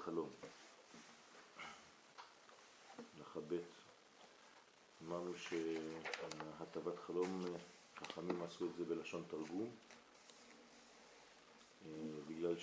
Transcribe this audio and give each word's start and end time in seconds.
חלום. 0.00 0.30
לחבט. 3.20 3.62
אמרנו 5.06 5.32
שהטבת 5.36 6.98
חלום, 7.06 7.42
חכמים 7.96 8.42
עשו 8.42 8.66
את 8.66 8.76
זה 8.76 8.84
בלשון 8.84 9.24
תרגום, 9.28 9.70
אה, 11.86 11.90
בגלל 12.28 12.54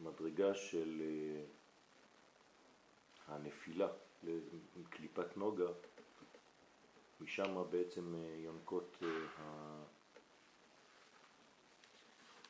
שהמדרגה 0.00 0.54
של 0.68 1.02
אה, 1.02 1.44
הנפילה 3.26 3.88
לקליפת 4.22 5.36
נוגה, 5.36 5.68
משם 7.20 7.64
בעצם 7.70 8.14
אה, 8.14 8.36
יונקות 8.44 8.96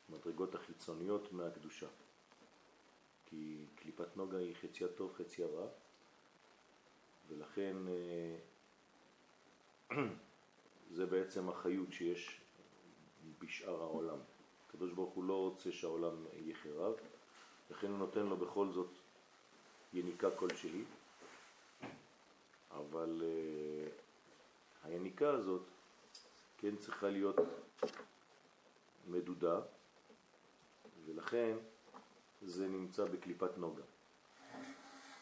המדרגות 0.09 0.55
החיצוניות 0.55 1.33
מהקדושה. 1.33 1.87
כי 3.25 3.65
קליפת 3.75 4.17
נוגה 4.17 4.37
היא 4.37 4.55
חציה 4.55 4.87
טוב, 4.87 5.13
חציה 5.13 5.47
רע, 5.47 5.67
ולכן 7.27 7.77
אה, 7.87 8.37
זה 10.95 11.05
בעצם 11.05 11.49
החיות 11.49 11.93
שיש 11.93 12.41
בשאר 13.39 13.81
העולם. 13.81 14.17
הקדוש 14.67 14.91
ברוך 14.91 15.13
הוא 15.13 15.23
לא 15.23 15.37
רוצה 15.37 15.71
שהעולם 15.71 16.25
יחרב, 16.45 16.93
לכן 17.71 17.87
הוא 17.87 17.97
נותן 17.97 18.25
לו 18.25 18.37
בכל 18.37 18.69
זאת 18.71 18.89
יניקה 19.93 20.31
כלשהי, 20.31 20.83
אבל 22.71 23.21
uh, 23.21 23.89
היניקה 24.83 25.29
הזאת 25.29 25.61
כן 26.57 26.75
צריכה 26.75 27.09
להיות 27.09 27.35
מדודה, 29.07 29.59
ולכן 31.09 31.57
זה 32.41 32.67
נמצא 32.67 33.05
בקליפת 33.05 33.57
נוגה. 33.57 33.83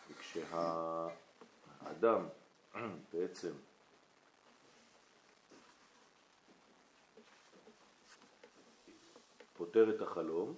וכשהאדם 0.09 1.07
בעצם 3.13 3.51
פותר 9.53 9.95
את 9.95 10.01
החלום, 10.01 10.55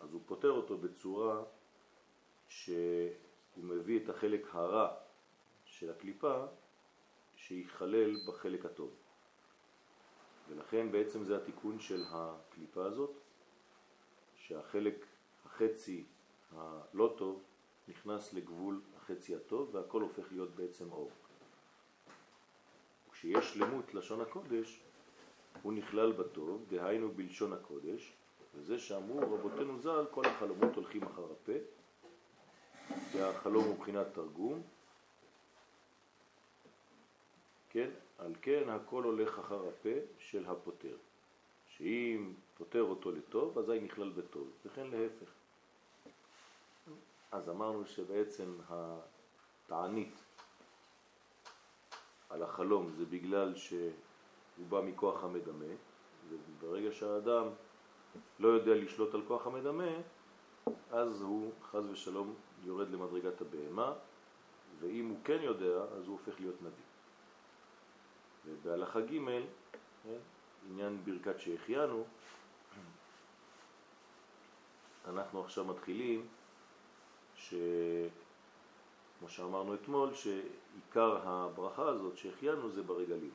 אז 0.00 0.12
הוא 0.12 0.20
פותר 0.26 0.50
אותו 0.50 0.78
בצורה 0.78 1.42
שהוא 2.48 3.10
מביא 3.56 4.04
את 4.04 4.08
החלק 4.08 4.46
הרע 4.52 4.94
של 5.64 5.90
הקליפה 5.90 6.44
שיחלל 7.36 8.16
בחלק 8.26 8.64
הטוב. 8.64 8.90
ולכן 10.48 10.92
בעצם 10.92 11.24
זה 11.24 11.36
התיקון 11.36 11.80
של 11.80 12.02
הקליפה 12.10 12.84
הזאת, 12.84 13.23
שהחלק 14.46 15.06
החצי 15.46 16.04
הלא 16.52 17.14
טוב 17.18 17.42
נכנס 17.88 18.32
לגבול 18.32 18.80
החצי 18.96 19.36
הטוב 19.36 19.74
והכל 19.74 20.00
הופך 20.00 20.32
להיות 20.32 20.50
בעצם 20.54 20.92
אור. 20.92 21.10
כשיש 23.12 23.54
שלמות 23.54 23.94
לשון 23.94 24.20
הקודש, 24.20 24.80
הוא 25.62 25.72
נכלל 25.72 26.12
בטוב, 26.12 26.66
דהיינו 26.68 27.10
בלשון 27.10 27.52
הקודש, 27.52 28.12
וזה 28.54 28.78
שאמרו 28.78 29.18
רבותינו 29.18 29.78
ז"ל, 29.78 30.04
כל 30.10 30.26
החלומות 30.26 30.74
הולכים 30.76 31.02
אחר 31.02 31.26
הפה, 31.32 31.52
והחלום 33.12 33.64
הוא 33.64 33.74
מבחינת 33.74 34.06
תרגום, 34.12 34.62
כן? 37.70 37.90
על 38.18 38.34
כן 38.42 38.68
הכל 38.68 39.02
הולך 39.02 39.38
אחר 39.38 39.68
הפה 39.68 39.98
של 40.18 40.46
הפותר. 40.46 40.96
שאם 41.66 42.32
פותר 42.58 42.82
אותו 42.82 43.12
לטוב, 43.12 43.58
אזי 43.58 43.80
נכלל 43.80 44.10
בטוב, 44.10 44.50
וכן 44.66 44.86
להפך. 44.86 45.30
אז 47.32 47.48
אמרנו 47.48 47.86
שבעצם 47.86 48.58
התענית 48.68 50.14
על 52.30 52.42
החלום 52.42 52.90
זה 52.98 53.04
בגלל 53.04 53.54
שהוא 53.54 54.66
בא 54.68 54.80
מכוח 54.80 55.24
המדמה, 55.24 55.74
וברגע 56.28 56.92
שהאדם 56.92 57.46
לא 58.38 58.48
יודע 58.48 58.74
לשלוט 58.74 59.14
על 59.14 59.22
כוח 59.28 59.46
המדמה, 59.46 59.90
אז 60.90 61.22
הוא 61.22 61.52
חז 61.70 61.90
ושלום 61.90 62.34
יורד 62.64 62.90
למדרגת 62.90 63.40
הבהמה, 63.40 63.92
ואם 64.80 65.08
הוא 65.08 65.18
כן 65.24 65.38
יודע, 65.42 65.76
אז 65.96 66.06
הוא 66.06 66.18
הופך 66.18 66.40
להיות 66.40 66.62
נביא. 66.62 66.84
ובהלכה 68.46 69.00
ג', 69.00 69.18
כן, 70.04 70.18
עניין 70.70 70.98
ברכת 71.04 71.40
שהחיינו, 71.40 72.04
אנחנו 75.08 75.44
עכשיו 75.44 75.64
מתחילים, 75.64 76.26
ש... 77.36 77.54
כמו 79.18 79.28
שאמרנו 79.28 79.74
אתמול, 79.74 80.14
שעיקר 80.14 81.18
הברכה 81.24 81.88
הזאת 81.88 82.16
שהחיינו 82.16 82.70
זה 82.70 82.82
ברגלים. 82.82 83.30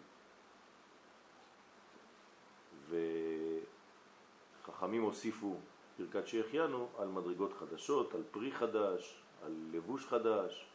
וחכמים 4.64 5.02
הוסיפו 5.02 5.56
ברכת 6.00 6.28
שהחיינו 6.28 6.90
על 6.98 7.08
מדרגות 7.08 7.54
חדשות, 7.54 8.14
על 8.14 8.24
פרי 8.32 8.52
חדש, 8.52 9.22
על 9.44 9.56
לבוש 9.72 10.06
חדש, 10.06 10.68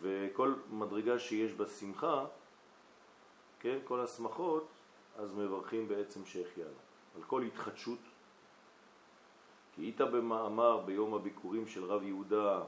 וכל 0.00 0.54
מדרגה 0.70 1.18
שיש 1.18 1.52
בה 1.52 1.66
שמחה, 1.66 2.26
כן, 3.60 3.78
כל 3.84 4.00
השמחות, 4.00 4.68
אז 5.16 5.34
מברכים 5.34 5.88
בעצם 5.88 6.24
שהחיינו. 6.24 6.70
על 7.16 7.22
כל 7.22 7.42
התחדשות. 7.42 7.98
היית 9.78 10.00
במאמר 10.00 10.82
ביום 10.86 11.14
הביקורים 11.14 11.66
של 11.66 11.84
רב 11.84 12.02
יהודה 12.02 12.64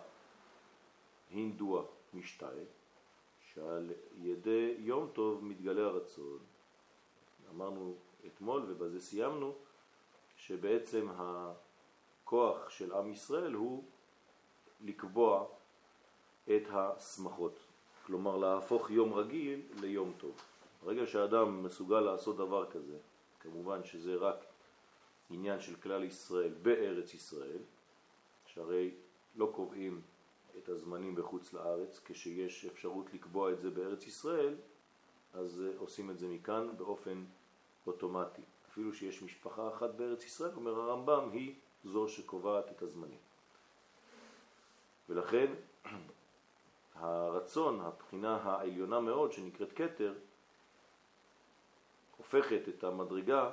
הינדוע 1.31 1.82
משתאי, 2.15 2.65
שעל 3.54 3.91
ידי 4.22 4.75
יום 4.78 5.09
טוב 5.12 5.44
מתגלה 5.44 5.82
הרצון. 5.82 6.38
אמרנו 7.54 7.94
אתמול 8.26 8.65
ובזה 8.69 9.00
סיימנו, 9.00 9.54
שבעצם 10.37 11.09
הכוח 11.16 12.70
של 12.70 12.93
עם 12.93 13.12
ישראל 13.12 13.53
הוא 13.53 13.84
לקבוע 14.81 15.44
את 16.44 16.62
השמחות, 16.70 17.59
כלומר 18.06 18.37
להפוך 18.37 18.91
יום 18.91 19.12
רגיל 19.15 19.60
ליום 19.81 20.12
טוב. 20.19 20.34
ברגע 20.84 21.06
שהאדם 21.06 21.62
מסוגל 21.62 22.00
לעשות 22.00 22.37
דבר 22.37 22.70
כזה, 22.70 22.99
כמובן 23.41 23.84
שזה 23.84 24.15
רק 24.15 24.50
עניין 25.31 25.61
של 25.61 25.77
כלל 25.77 26.05
ישראל 26.05 26.55
בארץ 26.63 27.15
ישראל, 27.15 27.63
שהרי 28.47 28.91
לא 29.37 29.53
קובעים 29.55 30.01
את 30.59 30.69
הזמנים 30.69 31.15
בחוץ 31.15 31.53
לארץ, 31.53 32.01
כשיש 32.05 32.65
אפשרות 32.65 33.15
לקבוע 33.15 33.53
את 33.53 33.61
זה 33.61 33.71
בארץ 33.71 34.07
ישראל, 34.07 34.55
אז 35.35 35.65
עושים 35.79 36.11
את 36.11 36.19
זה 36.19 36.29
מכאן 36.29 36.77
באופן 36.77 37.25
אוטומטי. 37.87 38.43
אפילו 38.73 38.93
שיש 38.93 39.23
משפחה 39.23 39.69
אחת 39.69 39.91
בארץ 39.91 40.25
ישראל, 40.25 40.51
אומר 40.55 40.81
הרמב"ם, 40.81 41.31
היא 41.33 41.55
זו 41.85 42.09
שקובעת 42.09 42.71
את 42.71 42.83
הזמנים. 42.83 43.19
ולכן 45.09 45.53
הרצון, 46.94 47.81
הבחינה 47.81 48.37
העליונה 48.37 49.00
מאוד 49.00 49.33
שנקראת 49.33 49.73
קטר, 49.73 50.15
הופכת 52.17 52.69
את 52.69 52.85
המדרגה 52.85 53.50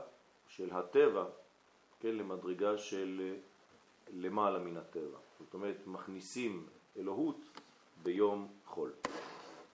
של 0.48 0.72
הטבע 0.72 1.26
כן, 2.00 2.16
למדרגה 2.16 2.78
של 2.78 3.36
למעלה 4.14 4.60
מן 4.60 4.78
הטבע. 4.78 5.18
זאת 5.40 5.54
אומרת, 5.54 5.78
מכניסים 5.88 6.66
אלוהות 6.98 7.38
ביום 8.04 8.48
חול. 8.66 8.92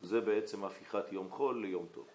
זה 0.01 0.21
בעצם 0.21 0.63
הפיכת 0.63 1.11
יום 1.11 1.29
חול 1.29 1.61
ליום 1.61 1.85
טוב. 1.91 2.07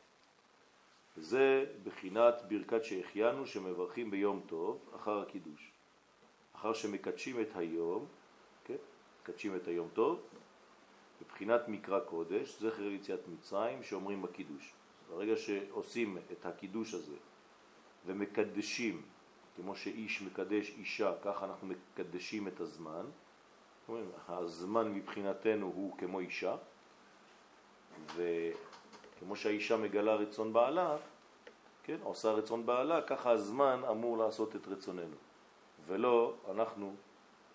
זה 1.17 1.65
בחינת 1.85 2.35
ברכת 2.49 2.85
שהחיינו 2.85 3.47
שמברכים 3.47 4.11
ביום 4.11 4.43
טוב 4.47 4.79
אחר 4.97 5.21
הקידוש. 5.21 5.71
אחר 6.53 6.73
שמקדשים 6.73 7.41
את 7.41 7.57
היום, 7.57 8.07
כן, 8.65 8.77
מקדשים 9.23 9.57
את 9.57 9.69
היום 9.69 9.89
טוב, 9.95 10.21
בבחינת 11.23 11.69
מקרא 11.69 12.01
קודש, 12.01 12.61
זכר 12.61 12.83
יציאת 12.83 13.21
מצרים, 13.29 13.83
שאומרים 13.83 14.23
בקידוש. 14.23 14.73
ברגע 15.09 15.37
שעושים 15.37 16.19
את 16.33 16.47
הקידוש 16.47 16.95
הזה 16.95 17.17
ומקדשים, 18.07 19.03
כמו 19.63 19.77
שאיש 19.77 20.23
מקדש 20.23 20.71
אישה, 20.71 21.13
ככה 21.23 21.45
אנחנו 21.45 21.67
מקדשים 21.67 22.49
את 22.49 22.61
הזמן, 22.61 23.07
אומרים, 23.89 24.11
הזמן 24.29 24.93
מבחינתנו 24.95 25.67
הוא 25.67 25.99
כמו 25.99 26.21
אישה, 26.21 26.57
וכמו 28.17 29.37
שהאישה 29.37 29.77
מגלה 29.77 30.15
רצון 30.15 30.53
בעלה, 30.53 30.97
כן, 31.83 31.97
עושה 32.03 32.31
רצון 32.31 32.67
בעלה, 32.67 33.03
ככה 33.03 33.31
הזמן 33.31 33.81
אמור 33.91 34.19
לעשות 34.19 34.57
את 34.57 34.69
רצוננו, 34.69 35.17
ולא 35.87 36.35
אנחנו 36.51 36.95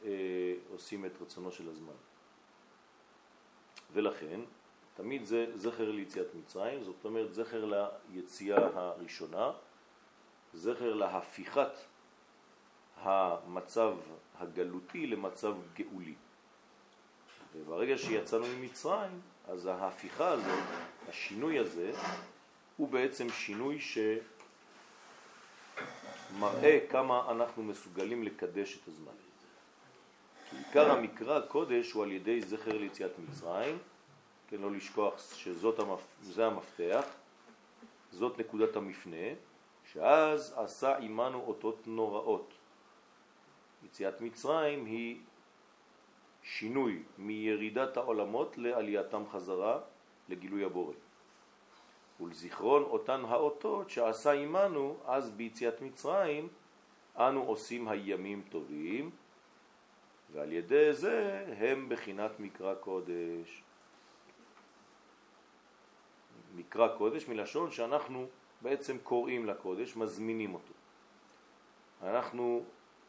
אה, 0.06 0.10
עושים 0.72 1.06
את 1.06 1.22
רצונו 1.22 1.52
של 1.52 1.70
הזמן. 1.70 1.94
ולכן 3.94 4.40
תמיד 4.96 5.26
זה 5.26 5.46
זכר 5.56 5.92
ליציאת 5.92 6.28
מצרים, 6.36 6.84
זאת 6.84 7.06
אומרת 7.06 7.34
זכר 7.34 7.90
ליציאה 8.12 8.68
הראשונה, 8.74 9.52
זכר 10.54 10.94
להפיכת 10.94 11.72
המצב 13.02 13.94
הגלותי 14.40 15.08
למצב 15.08 15.56
גאולי. 15.76 16.14
וברגע 17.56 17.98
שיצאנו 17.98 18.46
ממצרים, 18.48 19.22
אז 19.48 19.66
ההפיכה 19.66 20.28
הזאת, 20.28 20.64
השינוי 21.10 21.60
הזה, 21.60 21.92
הוא 22.78 22.90
בעצם 22.90 23.30
שינוי 23.30 23.80
שמראה 26.32 26.80
כמה 26.90 27.32
אנחנו 27.32 27.64
מסוגלים 27.64 28.24
לקדש 28.24 28.78
את 28.78 28.88
הזמן. 28.88 29.14
כי 30.50 30.58
עיקר 30.58 30.92
המקרא 30.92 31.38
הקודש 31.38 31.92
הוא 31.92 32.04
על 32.04 32.12
ידי 32.12 32.42
זכר 32.42 32.78
ליציאת 32.78 33.12
מצרים, 33.20 33.78
כן, 34.48 34.58
לא 34.62 34.72
לשכוח 34.72 35.36
שזה 36.24 36.46
המפתח, 36.46 37.06
זאת 38.12 38.40
נקודת 38.40 38.76
המפנה, 38.76 39.28
שאז 39.94 40.54
עשה 40.58 40.98
עמנו 40.98 41.44
אותות 41.48 41.88
נוראות. 41.88 42.54
יציאת 43.86 44.22
מצרים 44.22 44.86
היא 44.86 45.20
שינוי 46.44 47.04
מירידת 47.18 47.98
העולמות 47.98 48.58
לעלייתם 48.58 49.24
חזרה 49.32 49.80
לגילוי 50.30 50.66
הבורא. 50.66 50.94
ולזיכרון 52.22 52.84
אותן 52.84 53.22
האותות 53.26 53.90
שעשה 53.90 54.32
עמנו 54.32 54.98
אז 55.06 55.32
ביציאת 55.32 55.82
מצרים, 55.82 56.48
אנו 57.18 57.44
עושים 57.44 57.88
הימים 57.88 58.44
טובים, 58.50 59.12
ועל 60.32 60.52
ידי 60.52 60.94
זה 60.94 61.46
הם 61.58 61.90
בחינת 61.90 62.40
מקרא 62.40 62.76
קודש. 62.76 63.64
מקרא 66.56 66.98
קודש 66.98 67.28
מלשון 67.28 67.72
שאנחנו 67.72 68.28
בעצם 68.62 68.98
קוראים 69.04 69.46
לקודש, 69.46 69.96
מזמינים 69.96 70.54
אותו. 70.54 70.74
אנחנו 72.04 72.64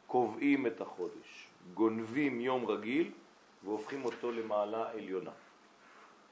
קובעים 0.07 0.67
את 0.67 0.81
החודש, 0.81 1.47
גונבים 1.73 2.41
יום 2.41 2.65
רגיל 2.65 3.11
והופכים 3.63 4.05
אותו 4.05 4.31
למעלה 4.31 4.89
עליונה. 4.91 5.31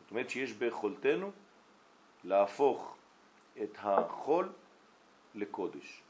זאת 0.02 0.12
אומרת 0.12 0.30
שיש 0.30 0.54
ביכולתנו 0.54 1.32
להפוך 2.24 2.96
את 3.64 3.78
החול 3.80 4.50
לקודש. 5.36 6.02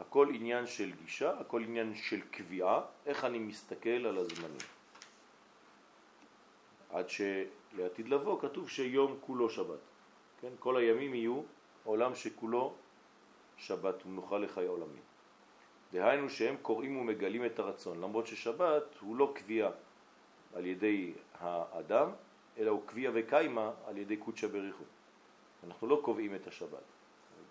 הכל 0.00 0.28
עניין 0.34 0.66
של 0.66 0.92
גישה, 1.02 1.40
הכל 1.40 1.62
עניין 1.62 1.94
של 1.94 2.20
קביעה, 2.30 2.80
איך 3.06 3.24
אני 3.24 3.38
מסתכל 3.38 4.06
על 4.06 4.18
הזמנים. 4.18 4.66
עד 6.90 7.06
שלעתיד 7.08 8.08
לבוא 8.08 8.40
כתוב 8.40 8.70
שיום 8.70 9.16
כולו 9.20 9.50
שבת. 9.50 9.78
כן? 10.40 10.52
כל 10.58 10.76
הימים 10.76 11.14
יהיו 11.14 11.42
עולם 11.84 12.14
שכולו 12.14 12.74
שבת 13.56 14.06
ומנוחה 14.06 14.38
לחיי 14.38 14.66
עולמים. 14.66 15.02
דהיינו 15.96 16.30
שהם 16.30 16.56
קוראים 16.62 16.96
ומגלים 16.96 17.44
את 17.44 17.58
הרצון, 17.58 18.00
למרות 18.00 18.26
ששבת 18.26 18.82
הוא 19.00 19.16
לא 19.16 19.32
קביעה 19.34 19.70
על 20.54 20.66
ידי 20.66 21.12
האדם, 21.40 22.10
אלא 22.58 22.70
הוא 22.70 22.82
קביעה 22.86 23.12
וקיימה 23.14 23.70
על 23.86 23.98
ידי 23.98 24.16
קודשא 24.16 24.46
בריחו. 24.46 24.84
אנחנו 25.66 25.86
לא 25.86 26.00
קובעים 26.04 26.34
את 26.34 26.46
השבת. 26.46 26.82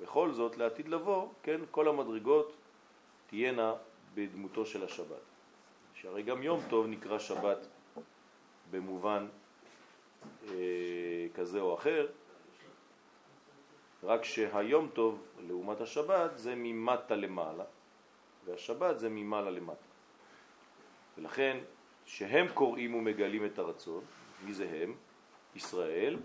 בכל 0.01 0.31
זאת, 0.31 0.57
לעתיד 0.57 0.87
לבוא, 0.87 1.27
כן, 1.43 1.61
כל 1.71 1.87
המדרגות 1.87 2.53
תהיינה 3.27 3.73
בדמותו 4.15 4.65
של 4.65 4.83
השבת. 4.83 5.25
שהרי 5.93 6.23
גם 6.23 6.43
יום 6.43 6.61
טוב 6.69 6.87
נקרא 6.87 7.19
שבת 7.19 7.67
במובן 8.71 9.27
אה, 10.47 11.27
כזה 11.35 11.61
או 11.61 11.73
אחר, 11.73 12.07
רק 14.03 14.23
שהיום 14.23 14.89
טוב 14.93 15.23
לעומת 15.47 15.81
השבת 15.81 16.37
זה 16.37 16.53
ממטה 16.57 17.15
למעלה, 17.15 17.63
והשבת 18.45 18.99
זה 18.99 19.09
ממעלה 19.09 19.51
למטה. 19.51 19.85
ולכן, 21.17 21.57
שהם 22.05 22.47
קוראים 22.53 22.95
ומגלים 22.95 23.45
את 23.45 23.59
הרצון, 23.59 24.03
מי 24.45 24.53
זה 24.53 24.69
הם? 24.81 24.95
ישראל, 25.55 26.17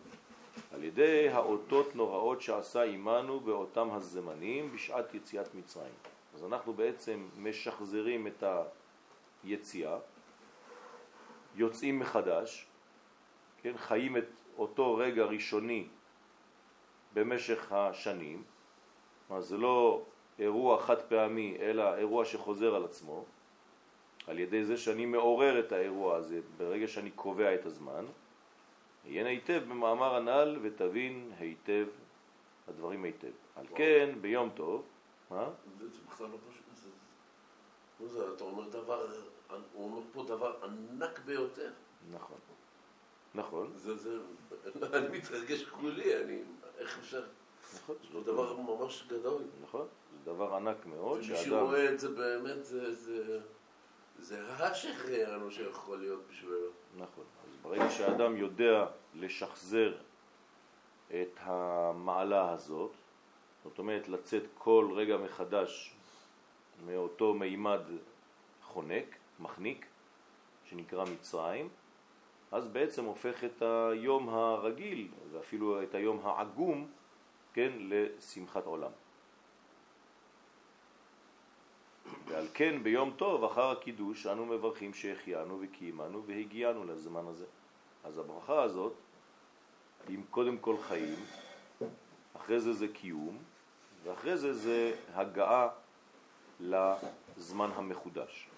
על 0.73 0.85
ידי 0.85 1.29
האותות 1.29 1.97
נוראות 1.97 2.41
שעשה 2.43 2.83
עמנו 2.83 3.41
באותם 3.41 3.91
הזמנים 3.91 4.73
בשעת 4.73 5.15
יציאת 5.15 5.55
מצרים. 5.55 5.95
אז 6.35 6.45
אנחנו 6.45 6.73
בעצם 6.73 7.29
משחזרים 7.37 8.27
את 8.27 8.45
היציאה, 9.45 9.99
יוצאים 11.55 11.99
מחדש, 11.99 12.67
כן, 13.63 13.77
חיים 13.77 14.17
את 14.17 14.29
אותו 14.59 14.95
רגע 14.95 15.25
ראשוני 15.25 15.89
במשך 17.13 17.73
השנים, 17.73 18.43
כלומר 19.29 19.43
זה 19.43 19.57
לא 19.57 20.03
אירוע 20.41 20.83
חד 20.83 21.03
פעמי, 21.03 21.57
אלא 21.61 21.95
אירוע 21.95 22.25
שחוזר 22.25 22.75
על 22.75 22.85
עצמו, 22.85 23.25
על 24.27 24.39
ידי 24.39 24.65
זה 24.65 24.77
שאני 24.77 25.07
מעורר 25.07 25.61
את 25.61 25.73
האירוע 25.73 26.17
הזה 26.17 26.41
ברגע 26.57 26.89
שאני 26.89 27.11
קובע 27.11 27.55
את 27.55 27.67
הזמן, 27.67 28.05
עיין 29.05 29.27
היטב 29.27 29.63
במאמר 29.69 30.15
הנ"ל 30.15 30.59
ותבין 30.63 31.31
היטב 31.39 31.87
הדברים 32.69 33.05
היטב. 33.05 33.31
על 33.57 33.67
כן, 33.75 34.15
ביום 34.21 34.51
טוב, 34.55 34.83
מה? 35.31 35.49
זה 35.79 35.87
בכלל 36.09 36.27
לא 36.27 36.37
פשוט. 36.51 36.61
זה, 38.07 38.35
אתה 38.35 38.45
אומר 38.45 38.69
דבר, 38.69 39.07
הוא 39.73 39.85
אומר 39.85 40.03
פה 40.13 40.23
דבר 40.23 40.57
ענק 40.63 41.19
ביותר. 41.19 41.71
נכון. 42.13 42.39
נכון. 43.35 43.73
זה, 43.77 43.97
זה, 43.97 44.19
אני 44.93 45.19
מתרגש 45.19 45.65
כולי, 45.65 46.23
אני, 46.25 46.43
איך 46.79 46.99
אפשר? 46.99 47.25
נכון. 47.75 47.97
זה 48.13 48.21
דבר 48.21 48.57
ממש 48.57 49.05
גדול. 49.09 49.43
נכון, 49.63 49.87
דבר 50.25 50.55
ענק 50.55 50.87
מאוד. 50.87 51.21
ומי 51.29 51.37
שרואה 51.37 51.93
את 51.93 52.01
זה 52.01 52.09
באמת, 52.09 52.65
זה, 52.65 52.95
זה, 52.95 53.41
זה 54.19 54.53
השחררנו 54.53 55.51
שיכול 55.51 55.99
להיות 55.99 56.21
בשבילו. 56.31 56.71
נכון. 56.97 57.25
אז 57.45 57.57
ברגע 57.63 57.91
שהאדם 57.91 58.37
יודע 58.37 58.87
לשחזר 59.15 59.95
את 61.11 61.39
המעלה 61.39 62.53
הזאת, 62.53 62.93
זאת 63.65 63.79
אומרת 63.79 64.09
לצאת 64.09 64.43
כל 64.59 64.91
רגע 64.95 65.17
מחדש 65.17 65.95
מאותו 66.87 67.35
מימד 67.35 67.81
חונק, 68.63 69.17
מחניק, 69.41 69.87
שנקרא 70.65 71.05
מצרים, 71.05 71.69
אז 72.53 72.69
בעצם 72.69 73.05
הופך 73.05 73.45
את 73.45 73.63
היום 73.63 74.29
הרגיל 74.29 75.09
ואפילו 75.33 75.83
את 75.83 75.95
היום 75.95 76.21
העגום, 76.23 76.91
כן, 77.53 77.73
לשמחת 77.79 78.67
עולם. 78.67 78.91
ועל 82.27 82.47
כן 82.55 82.83
ביום 82.83 83.11
טוב 83.17 83.45
אחר 83.45 83.71
הקידוש 83.71 84.27
אנו 84.27 84.47
מברכים 84.47 84.95
שהחיינו 84.95 85.59
וקיימנו 85.61 86.23
והגיענו 86.27 86.85
לזמן 86.85 87.27
הזה. 87.27 87.47
אז 88.05 88.19
הברכה 88.19 88.63
הזאת, 88.63 88.93
עם 90.09 90.23
קודם 90.31 90.59
כל 90.59 90.77
חיים, 90.89 91.15
אחרי 92.37 92.61
זה 92.61 92.73
זה 92.73 92.89
קיום, 92.89 93.39
ואחרי 94.05 94.37
זה 94.37 94.53
זה 94.55 94.95
הגעה 95.15 95.69
לזמן 96.61 97.71
המחודש. 97.75 98.49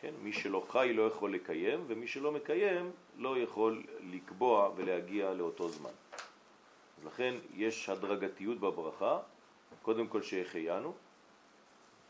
כן? 0.00 0.12
מי 0.22 0.32
שלא 0.32 0.66
חי 0.68 0.92
לא 0.94 1.06
יכול 1.06 1.34
לקיים, 1.34 1.84
ומי 1.86 2.06
שלא 2.06 2.32
מקיים 2.32 2.90
לא 3.18 3.38
יכול 3.38 3.82
לקבוע 4.00 4.70
ולהגיע 4.76 5.34
לאותו 5.34 5.68
זמן. 5.68 5.90
אז 6.98 7.06
לכן 7.06 7.34
יש 7.54 7.88
הדרגתיות 7.88 8.60
בברכה, 8.60 9.18
קודם 9.82 10.06
כל 10.06 10.22
שהחיינו, 10.22 10.92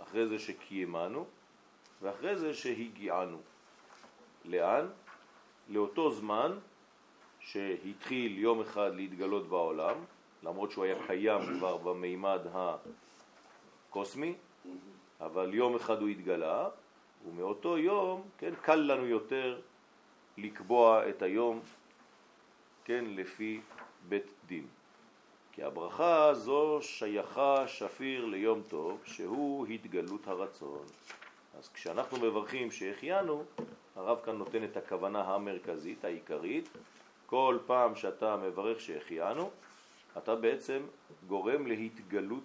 אחרי 0.03 0.27
זה 0.27 0.39
שקיימנו, 0.39 1.27
ואחרי 2.03 2.37
זה 2.37 2.55
שהגיענו. 2.55 3.39
לאן? 4.45 4.87
לאותו 5.69 6.11
זמן 6.11 6.59
שהתחיל 7.41 8.39
יום 8.39 8.61
אחד 8.61 8.95
להתגלות 8.95 9.49
בעולם, 9.49 9.97
למרות 10.43 10.71
שהוא 10.71 10.85
היה 10.85 11.07
קיים 11.07 11.41
כבר 11.59 11.77
במימד 11.77 12.41
הקוסמי, 13.91 14.35
אבל 15.21 15.55
יום 15.55 15.77
אחד 15.77 16.01
הוא 16.01 16.09
התגלה, 16.09 16.69
ומאותו 17.29 17.79
יום, 17.79 18.23
כן, 18.39 18.55
קל 18.63 18.75
לנו 18.75 19.07
יותר 19.07 19.61
לקבוע 20.39 21.09
את 21.09 21.23
היום, 21.23 21.61
כן, 22.85 23.05
לפי 23.09 23.61
בית 24.09 24.27
דין. 24.47 24.67
כי 25.57 25.63
הברכה 25.63 26.29
הזו 26.29 26.79
שייכה 26.83 27.69
שפיר 27.69 28.25
ליום 28.25 28.63
טוב, 28.69 29.01
שהוא 29.05 29.67
התגלות 29.67 30.29
הרצון. 30.29 30.85
אז 31.59 31.69
כשאנחנו 31.69 32.19
מברכים 32.19 32.71
שהחיינו, 32.71 33.45
הרב 33.97 34.21
כאן 34.25 34.37
נותן 34.37 34.65
את 34.65 34.77
הכוונה 34.77 35.35
המרכזית, 35.35 36.05
העיקרית. 36.05 36.69
כל 37.27 37.59
פעם 37.67 37.97
שאתה 37.97 38.37
מברך 38.37 38.81
שהחיינו, 38.81 39.51
אתה 40.19 40.35
בעצם 40.35 40.83
גורם 41.27 41.67
להתגלות 41.67 42.45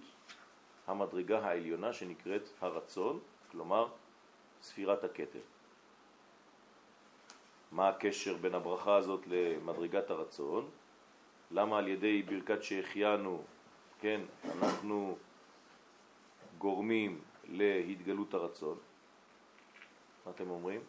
המדרגה 0.87 1.39
העליונה 1.39 1.93
שנקראת 1.93 2.49
הרצון, 2.61 3.19
כלומר 3.51 3.87
ספירת 4.61 5.03
הכתר. 5.03 5.39
מה 7.71 7.89
הקשר 7.89 8.37
בין 8.37 8.55
הברכה 8.55 8.95
הזאת 8.95 9.21
למדרגת 9.27 10.09
הרצון? 10.09 10.69
למה 11.53 11.77
על 11.77 11.87
ידי 11.87 12.21
ברכת 12.21 12.63
שהחיינו, 12.63 13.43
כן, 13.99 14.21
אנחנו 14.43 15.17
גורמים 16.57 17.21
להתגלות 17.47 18.33
הרצון? 18.33 18.77
מה 20.25 20.31
אתם 20.31 20.49
אומרים? 20.49 20.81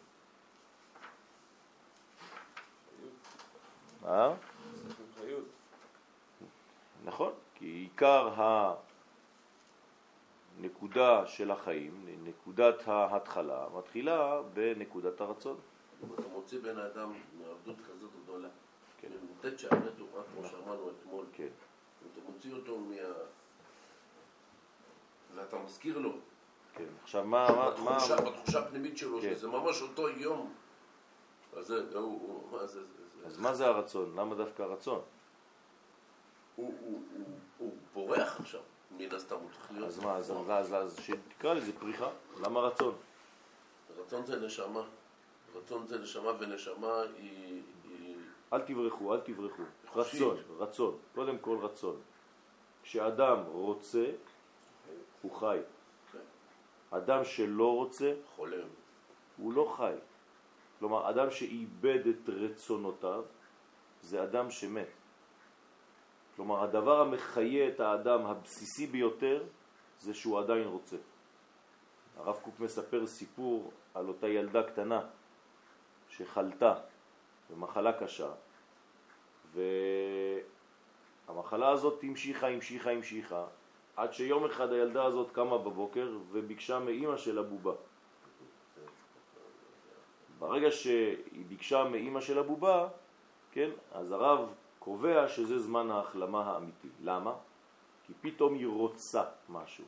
אה? 4.05 4.33
נכון, 7.05 7.33
כי 7.55 7.65
עיקר 7.65 8.29
הנקודה 10.59 11.27
של 11.27 11.51
החיים, 11.51 12.05
נקודת 12.23 12.87
ההתחלה, 12.87 13.65
מתחילה 13.77 14.41
בנקודת 14.53 15.21
הרצון. 15.21 15.57
אתה 16.13 16.27
מוציא 16.27 16.59
בן 16.59 16.77
אדם 16.77 17.13
מעבדות 17.39 17.77
כזאת 17.77 18.11
גדולה, 18.23 18.49
ממוטט 19.43 19.59
שערי 19.59 19.91
תורה, 19.97 20.23
כמו 20.33 20.41
נכון. 20.41 20.59
שאמרנו 20.59 20.89
אתמול, 20.89 21.25
כן. 21.33 21.47
אתה 22.13 22.21
מוציא 22.31 22.53
אותו 22.53 22.79
מה... 22.79 22.95
ואתה 25.35 25.57
מזכיר 25.57 25.97
לו. 25.97 26.13
כן, 26.75 26.85
עכשיו 27.03 27.23
מה... 27.23 27.47
בתחושה, 27.71 28.15
מה... 28.15 28.21
בתחושה 28.21 28.59
הפנימית 28.59 28.97
שלו, 28.97 29.21
כן. 29.21 29.35
שזה 29.35 29.47
ממש 29.47 29.81
אותו 29.81 30.09
יום. 30.09 30.53
אז 31.57 31.65
זה, 31.67 31.97
הוא, 31.97 32.51
מה 32.51 32.65
זה, 32.65 32.79
זה, 32.83 33.25
אז 33.25 33.39
מה 33.39 33.53
זה 33.53 33.67
הרצון? 33.67 34.15
למה 34.15 34.35
דווקא 34.35 34.63
הרצון? 34.63 35.01
הוא, 36.55 36.73
הוא, 36.79 37.01
הוא, 37.17 37.25
הוא 37.57 37.77
בורח 37.93 38.39
עכשיו, 38.39 38.61
מן 38.91 39.15
הסתם 39.15 39.35
הוא 39.35 39.49
צריך 39.51 39.71
להיות. 39.71 39.87
אז 39.87 39.99
מה, 39.99 40.15
אז, 40.15 40.31
אז, 40.49 40.73
אז 40.73 40.99
שתקרא 40.99 41.53
לזה 41.53 41.71
פריחה, 41.79 42.09
למה 42.41 42.59
רצון? 42.59 42.95
רצון 43.97 44.25
זה 44.25 44.39
נשמה. 44.39 44.83
רצון 45.55 45.87
זה 45.87 45.99
נשמה 45.99 46.31
ונשמה 46.39 47.01
היא... 47.17 47.52
אל 48.53 48.61
תברחו, 48.61 49.13
אל 49.13 49.19
תברחו. 49.19 49.63
רצון, 49.95 50.37
רצון. 50.57 50.97
קודם 51.15 51.37
כל 51.37 51.57
רצון. 51.61 52.01
כשאדם 52.83 53.37
רוצה, 53.51 54.05
הוא 55.21 55.31
חי. 55.31 55.59
אדם 56.91 57.23
שלא 57.23 57.75
רוצה, 57.75 58.13
חולם. 58.35 58.67
הוא 59.37 59.53
לא 59.53 59.73
חי. 59.77 59.93
כלומר, 60.79 61.09
אדם 61.09 61.31
שאיבד 61.31 62.07
את 62.07 62.29
רצונותיו, 62.29 63.23
זה 64.01 64.23
אדם 64.23 64.51
שמת. 64.51 64.87
כלומר, 66.35 66.63
הדבר 66.63 67.01
המחיה 67.01 67.67
את 67.67 67.79
האדם 67.79 68.25
הבסיסי 68.25 68.87
ביותר, 68.87 69.43
זה 69.99 70.13
שהוא 70.13 70.39
עדיין 70.39 70.67
רוצה. 70.67 70.97
הרב 72.17 72.35
קוק 72.41 72.59
מספר 72.59 73.07
סיפור 73.07 73.71
על 73.93 74.07
אותה 74.07 74.27
ילדה 74.27 74.63
קטנה 74.63 75.01
שחלתה 76.09 76.73
במחלה 77.53 77.93
קשה, 77.93 78.29
והמחלה 81.27 81.69
הזאת 81.69 82.03
המשיכה, 82.03 82.47
המשיכה, 82.47 82.91
המשיכה, 82.91 83.45
עד 83.95 84.13
שיום 84.13 84.45
אחד 84.45 84.71
הילדה 84.71 85.05
הזאת 85.05 85.31
קמה 85.31 85.57
בבוקר 85.57 86.17
וביקשה 86.31 86.79
מאימא 86.79 87.17
שלה 87.17 87.43
בובה. 87.43 87.73
ברגע 90.39 90.71
שהיא 90.71 91.45
ביקשה 91.47 91.83
מאימא 91.83 92.21
של 92.21 92.39
הבובה, 92.39 92.87
כן, 93.51 93.69
אז 93.91 94.11
הרב 94.11 94.53
קובע 94.79 95.27
שזה 95.27 95.59
זמן 95.59 95.91
ההחלמה 95.91 96.43
האמיתי. 96.43 96.87
למה? 97.01 97.33
כי 98.07 98.13
פתאום 98.21 98.53
היא 98.53 98.67
רוצה 98.67 99.23
משהו. 99.49 99.85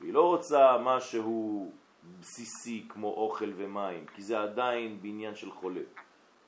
היא 0.00 0.12
לא 0.12 0.26
רוצה 0.26 0.78
משהו 0.78 1.72
בסיסי 2.20 2.86
כמו 2.88 3.08
אוכל 3.08 3.52
ומים, 3.56 4.06
כי 4.06 4.22
זה 4.22 4.40
עדיין 4.40 5.02
בעניין 5.02 5.34
של 5.34 5.50
חולה. 5.50 5.80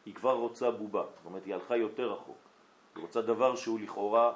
היא 0.07 0.15
כבר 0.15 0.33
רוצה 0.33 0.71
בובה, 0.71 1.03
זאת 1.17 1.27
אומרת 1.27 1.45
היא 1.45 1.55
הלכה 1.55 1.77
יותר 1.77 2.13
רחוק. 2.13 2.37
היא 2.97 3.03
רוצה 3.03 3.23
דבר 3.23 3.57
שהוא 3.57 3.81
לכאורה 3.81 4.33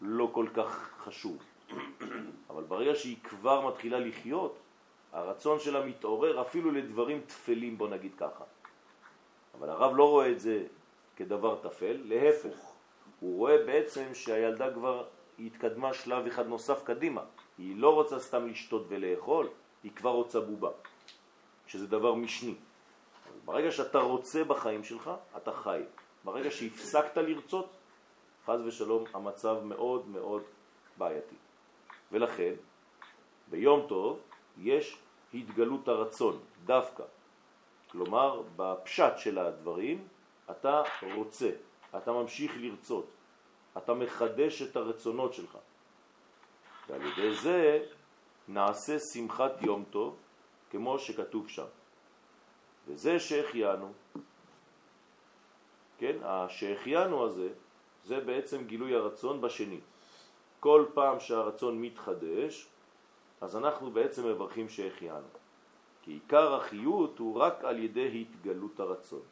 לא 0.00 0.28
כל 0.32 0.46
כך 0.54 0.90
חשוב. 1.04 1.42
אבל 2.50 2.62
ברגע 2.62 2.94
שהיא 2.94 3.16
כבר 3.24 3.68
מתחילה 3.68 3.98
לחיות, 3.98 4.58
הרצון 5.12 5.60
שלה 5.60 5.86
מתעורר 5.86 6.40
אפילו 6.40 6.70
לדברים 6.70 7.20
תפלים, 7.20 7.78
בוא 7.78 7.88
נגיד 7.88 8.14
ככה. 8.14 8.44
אבל 9.58 9.70
הרב 9.70 9.96
לא 9.96 10.10
רואה 10.10 10.30
את 10.30 10.40
זה 10.40 10.66
כדבר 11.16 11.58
תפל, 11.62 11.96
להפך. 12.04 12.56
הוא 13.20 13.38
רואה 13.38 13.64
בעצם 13.66 14.14
שהילדה 14.14 14.74
כבר 14.74 15.04
התקדמה 15.38 15.94
שלב 15.94 16.26
אחד 16.26 16.46
נוסף 16.46 16.84
קדימה. 16.84 17.24
היא 17.58 17.76
לא 17.76 17.94
רוצה 17.94 18.20
סתם 18.20 18.46
לשתות 18.46 18.84
ולאכול, 18.88 19.48
היא 19.82 19.92
כבר 19.96 20.10
רוצה 20.10 20.40
בובה, 20.40 20.70
שזה 21.66 21.86
דבר 21.86 22.14
משני. 22.14 22.54
ברגע 23.46 23.70
שאתה 23.70 23.98
רוצה 23.98 24.44
בחיים 24.44 24.84
שלך, 24.84 25.10
אתה 25.36 25.52
חי. 25.52 25.82
ברגע 26.24 26.50
שהפסקת 26.50 27.16
לרצות, 27.16 27.76
חז 28.46 28.60
ושלום, 28.66 29.04
המצב 29.14 29.56
מאוד 29.64 30.08
מאוד 30.08 30.42
בעייתי. 30.98 31.34
ולכן, 32.12 32.52
ביום 33.50 33.86
טוב 33.88 34.20
יש 34.58 34.98
התגלות 35.34 35.88
הרצון, 35.88 36.38
דווקא. 36.64 37.04
כלומר, 37.90 38.42
בפשט 38.56 39.18
של 39.18 39.38
הדברים, 39.38 40.08
אתה 40.50 40.82
רוצה, 41.14 41.50
אתה 41.96 42.12
ממשיך 42.12 42.52
לרצות, 42.56 43.06
אתה 43.76 43.94
מחדש 43.94 44.62
את 44.62 44.76
הרצונות 44.76 45.34
שלך. 45.34 45.58
ועל 46.88 47.02
ידי 47.02 47.34
זה 47.34 47.84
נעשה 48.48 48.98
שמחת 48.98 49.62
יום 49.62 49.84
טוב, 49.90 50.16
כמו 50.70 50.98
שכתוב 50.98 51.48
שם. 51.48 51.66
וזה 52.86 53.20
שהחיינו, 53.20 53.92
כן, 55.98 56.16
השהחיינו 56.22 57.24
הזה, 57.24 57.48
זה 58.04 58.20
בעצם 58.20 58.64
גילוי 58.64 58.94
הרצון 58.94 59.40
בשני. 59.40 59.80
כל 60.60 60.84
פעם 60.94 61.20
שהרצון 61.20 61.82
מתחדש, 61.82 62.66
אז 63.40 63.56
אנחנו 63.56 63.90
בעצם 63.90 64.26
מברכים 64.26 64.68
שהחיינו. 64.68 65.28
כי 66.02 66.12
עיקר 66.12 66.54
החיות 66.54 67.18
הוא 67.18 67.40
רק 67.40 67.64
על 67.64 67.78
ידי 67.78 68.20
התגלות 68.20 68.80
הרצון. 68.80 69.22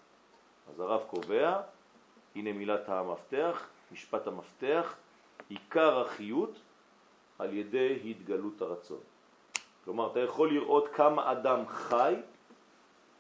אז 0.70 0.80
הרב 0.80 1.02
קובע, 1.06 1.60
הנה 2.34 2.52
מילת 2.52 2.88
המפתח, 2.88 3.66
משפט 3.92 4.26
המפתח, 4.26 4.94
עיקר 5.48 6.00
החיות 6.00 6.58
על 7.38 7.52
ידי 7.52 7.98
התגלות 8.04 8.62
הרצון. 8.62 9.00
כלומר, 9.84 10.10
אתה 10.10 10.20
יכול 10.20 10.52
לראות 10.52 10.88
כמה 10.88 11.32
אדם 11.32 11.68
חי 11.68 12.14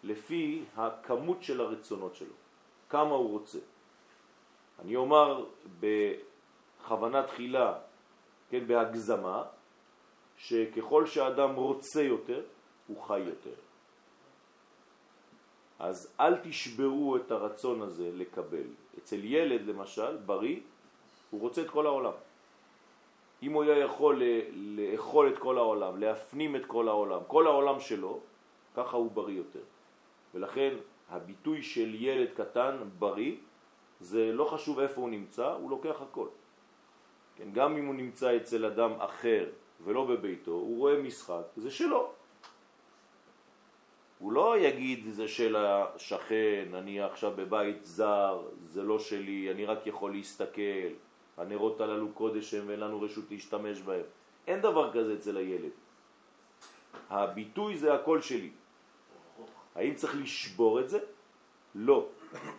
לפי 0.04 0.64
הכמות 0.76 1.42
של 1.42 1.60
הרצונות 1.60 2.14
שלו, 2.14 2.34
כמה 2.88 3.14
הוא 3.14 3.30
רוצה. 3.30 3.58
אני 4.78 4.96
אומר 4.96 5.44
בכוונה 5.80 7.22
תחילה, 7.22 7.74
כן, 8.50 8.66
בהגזמה, 8.66 9.42
שככל 10.36 11.06
שאדם 11.06 11.54
רוצה 11.54 12.02
יותר, 12.02 12.42
הוא 12.86 13.02
חי 13.02 13.18
יותר. 13.18 13.54
אז 15.78 16.14
אל 16.20 16.36
תשברו 16.36 17.16
את 17.16 17.30
הרצון 17.30 17.82
הזה 17.82 18.10
לקבל. 18.14 18.68
אצל 18.98 19.24
ילד 19.24 19.66
למשל, 19.66 20.16
בריא, 20.16 20.60
הוא 21.30 21.40
רוצה 21.40 21.62
את 21.62 21.70
כל 21.70 21.86
העולם. 21.86 22.12
אם 23.42 23.52
הוא 23.52 23.62
היה 23.62 23.78
יכול 23.78 24.22
לאכול 24.54 25.32
את 25.32 25.38
כל 25.38 25.58
העולם, 25.58 26.00
להפנים 26.00 26.56
את 26.56 26.66
כל 26.66 26.88
העולם, 26.88 27.20
כל 27.26 27.46
העולם 27.46 27.80
שלו, 27.80 28.20
ככה 28.76 28.96
הוא 28.96 29.10
בריא 29.10 29.36
יותר. 29.36 29.73
ולכן 30.34 30.74
הביטוי 31.10 31.62
של 31.62 31.94
ילד 31.94 32.28
קטן 32.36 32.76
בריא, 32.98 33.34
זה 34.00 34.32
לא 34.32 34.44
חשוב 34.44 34.78
איפה 34.78 35.00
הוא 35.00 35.10
נמצא, 35.10 35.52
הוא 35.52 35.70
לוקח 35.70 36.02
הכל. 36.02 36.28
כן, 37.36 37.48
גם 37.52 37.76
אם 37.76 37.86
הוא 37.86 37.94
נמצא 37.94 38.36
אצל 38.36 38.64
אדם 38.64 38.92
אחר 38.98 39.46
ולא 39.84 40.04
בביתו, 40.04 40.50
הוא 40.50 40.78
רואה 40.78 41.02
משחק, 41.02 41.42
זה 41.56 41.70
שלו. 41.70 42.10
הוא 44.18 44.32
לא 44.32 44.58
יגיד 44.58 45.04
זה 45.08 45.28
של 45.28 45.56
השכן, 45.56 46.68
אני 46.74 47.00
עכשיו 47.00 47.32
בבית 47.36 47.84
זר, 47.84 48.42
זה 48.64 48.82
לא 48.82 48.98
שלי, 48.98 49.50
אני 49.50 49.66
רק 49.66 49.86
יכול 49.86 50.12
להסתכל, 50.12 50.88
הנרות 51.36 51.80
הללו 51.80 52.08
קודש 52.08 52.54
הם 52.54 52.64
ואין 52.66 52.80
לנו 52.80 53.00
רשות 53.00 53.24
להשתמש 53.30 53.80
בהם. 53.80 54.06
אין 54.46 54.60
דבר 54.60 54.92
כזה 54.92 55.14
אצל 55.14 55.36
הילד. 55.36 55.70
הביטוי 57.10 57.76
זה 57.76 57.94
הכל 57.94 58.20
שלי. 58.20 58.50
האם 59.74 59.94
צריך 59.94 60.14
לשבור 60.16 60.80
את 60.80 60.88
זה? 60.88 60.98
לא, 61.74 62.08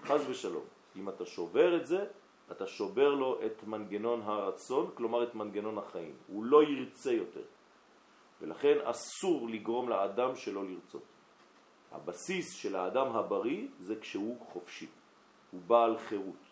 חז 0.03 0.29
ושלום. 0.29 0.63
אם 0.95 1.09
אתה 1.09 1.25
שובר 1.25 1.77
את 1.77 1.85
זה, 1.87 2.05
אתה 2.51 2.67
שובר 2.67 3.13
לו 3.13 3.39
את 3.45 3.63
מנגנון 3.63 4.21
הרצון, 4.21 4.91
כלומר 4.95 5.23
את 5.23 5.35
מנגנון 5.35 5.77
החיים. 5.77 6.15
הוא 6.27 6.43
לא 6.43 6.63
ירצה 6.63 7.11
יותר. 7.11 7.43
ולכן 8.41 8.77
אסור 8.83 9.49
לגרום 9.49 9.89
לאדם 9.89 10.35
שלא 10.35 10.63
לרצות. 10.65 11.03
הבסיס 11.91 12.53
של 12.53 12.75
האדם 12.75 13.15
הבריא 13.15 13.67
זה 13.79 13.95
כשהוא 13.95 14.37
חופשי, 14.39 14.87
הוא 15.51 15.61
בעל 15.67 15.97
חירות. 15.97 16.43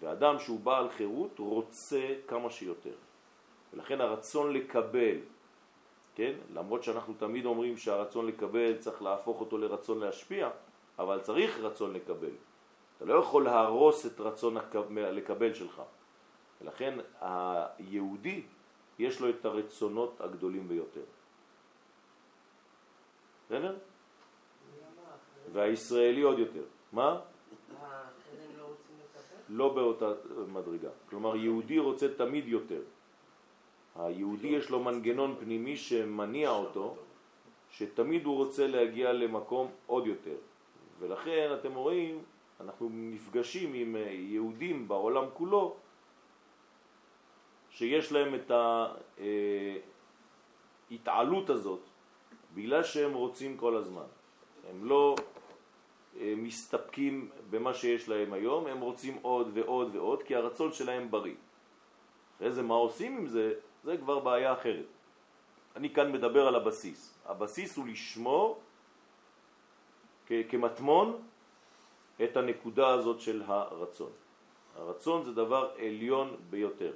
ואדם 0.00 0.38
שהוא 0.38 0.60
בעל 0.60 0.88
חירות 0.90 1.38
רוצה 1.38 2.14
כמה 2.26 2.50
שיותר. 2.50 2.94
ולכן 3.72 4.00
הרצון 4.00 4.52
לקבל, 4.52 5.18
כן, 6.16 6.32
למרות 6.54 6.82
שאנחנו 6.82 7.14
תמיד 7.14 7.44
אומרים 7.44 7.76
שהרצון 7.76 8.26
לקבל 8.26 8.76
צריך 8.78 9.02
להפוך 9.02 9.40
אותו 9.40 9.58
לרצון 9.58 9.98
להשפיע, 9.98 10.50
אבל 10.98 11.20
צריך 11.20 11.58
רצון 11.60 11.92
לקבל. 11.92 12.32
אתה 12.96 13.04
לא 13.04 13.14
יכול 13.14 13.44
להרוס 13.44 14.06
את 14.06 14.20
רצון 14.20 14.56
לקבל 14.90 15.54
שלך. 15.54 15.82
ולכן 16.60 16.98
היהודי 17.20 18.42
יש 18.98 19.20
לו 19.20 19.30
את 19.30 19.44
הרצונות 19.44 20.20
הגדולים 20.20 20.68
ביותר. 20.68 21.04
בסדר? 23.46 23.76
והישראלי 25.52 26.22
עוד 26.22 26.38
יותר. 26.38 26.64
מה? 26.92 27.20
לא 29.48 29.74
באותה 29.74 30.12
מדרגה. 30.48 30.88
כלומר, 31.10 31.36
יהודי 31.36 31.78
רוצה 31.78 32.06
תמיד 32.16 32.48
יותר. 32.48 32.80
היהודי 33.98 34.48
יש 34.48 34.70
לו 34.70 34.80
מנגנון 34.80 35.36
פנימי 35.40 35.76
שמניע 35.76 36.50
אותו, 36.50 36.96
שתמיד 37.70 38.24
הוא 38.24 38.36
רוצה 38.36 38.66
להגיע 38.66 39.12
למקום 39.12 39.70
עוד 39.86 40.06
יותר. 40.06 40.36
ולכן 40.98 41.50
אתם 41.60 41.74
רואים, 41.74 42.22
אנחנו 42.60 42.88
נפגשים 42.92 43.74
עם 43.74 43.96
יהודים 44.10 44.88
בעולם 44.88 45.24
כולו, 45.34 45.76
שיש 47.70 48.12
להם 48.12 48.34
את 48.34 48.50
ההתעלות 50.90 51.50
הזאת, 51.50 51.80
בגלל 52.54 52.82
שהם 52.82 53.14
רוצים 53.14 53.56
כל 53.56 53.76
הזמן. 53.76 54.06
הם 54.70 54.84
לא 54.84 55.14
אה, 56.20 56.34
מסתפקים 56.36 57.30
במה 57.50 57.74
שיש 57.74 58.08
להם 58.08 58.32
היום, 58.32 58.66
הם 58.66 58.80
רוצים 58.80 59.18
עוד 59.22 59.50
ועוד 59.54 59.96
ועוד, 59.96 60.22
כי 60.22 60.36
הרצון 60.36 60.72
שלהם 60.72 61.10
בריא. 61.10 61.34
אחרי 62.36 62.52
זה 62.52 62.62
מה 62.62 62.74
עושים 62.74 63.16
עם 63.16 63.26
זה, 63.26 63.54
זה 63.86 63.96
כבר 63.96 64.18
בעיה 64.18 64.52
אחרת. 64.52 64.90
אני 65.76 65.94
כאן 65.94 66.12
מדבר 66.12 66.46
על 66.46 66.54
הבסיס. 66.54 67.14
הבסיס 67.26 67.76
הוא 67.76 67.86
לשמור 67.86 68.60
כמטמון 70.26 71.22
את 72.24 72.36
הנקודה 72.36 72.88
הזאת 72.88 73.20
של 73.20 73.42
הרצון. 73.46 74.10
הרצון 74.76 75.24
זה 75.24 75.32
דבר 75.32 75.70
עליון 75.78 76.36
ביותר. 76.50 76.92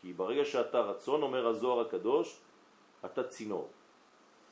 כי 0.00 0.12
ברגע 0.12 0.44
שאתה 0.44 0.80
רצון, 0.80 1.22
אומר 1.22 1.46
הזוהר 1.46 1.86
הקדוש, 1.86 2.38
אתה 3.04 3.22
צינור. 3.30 3.70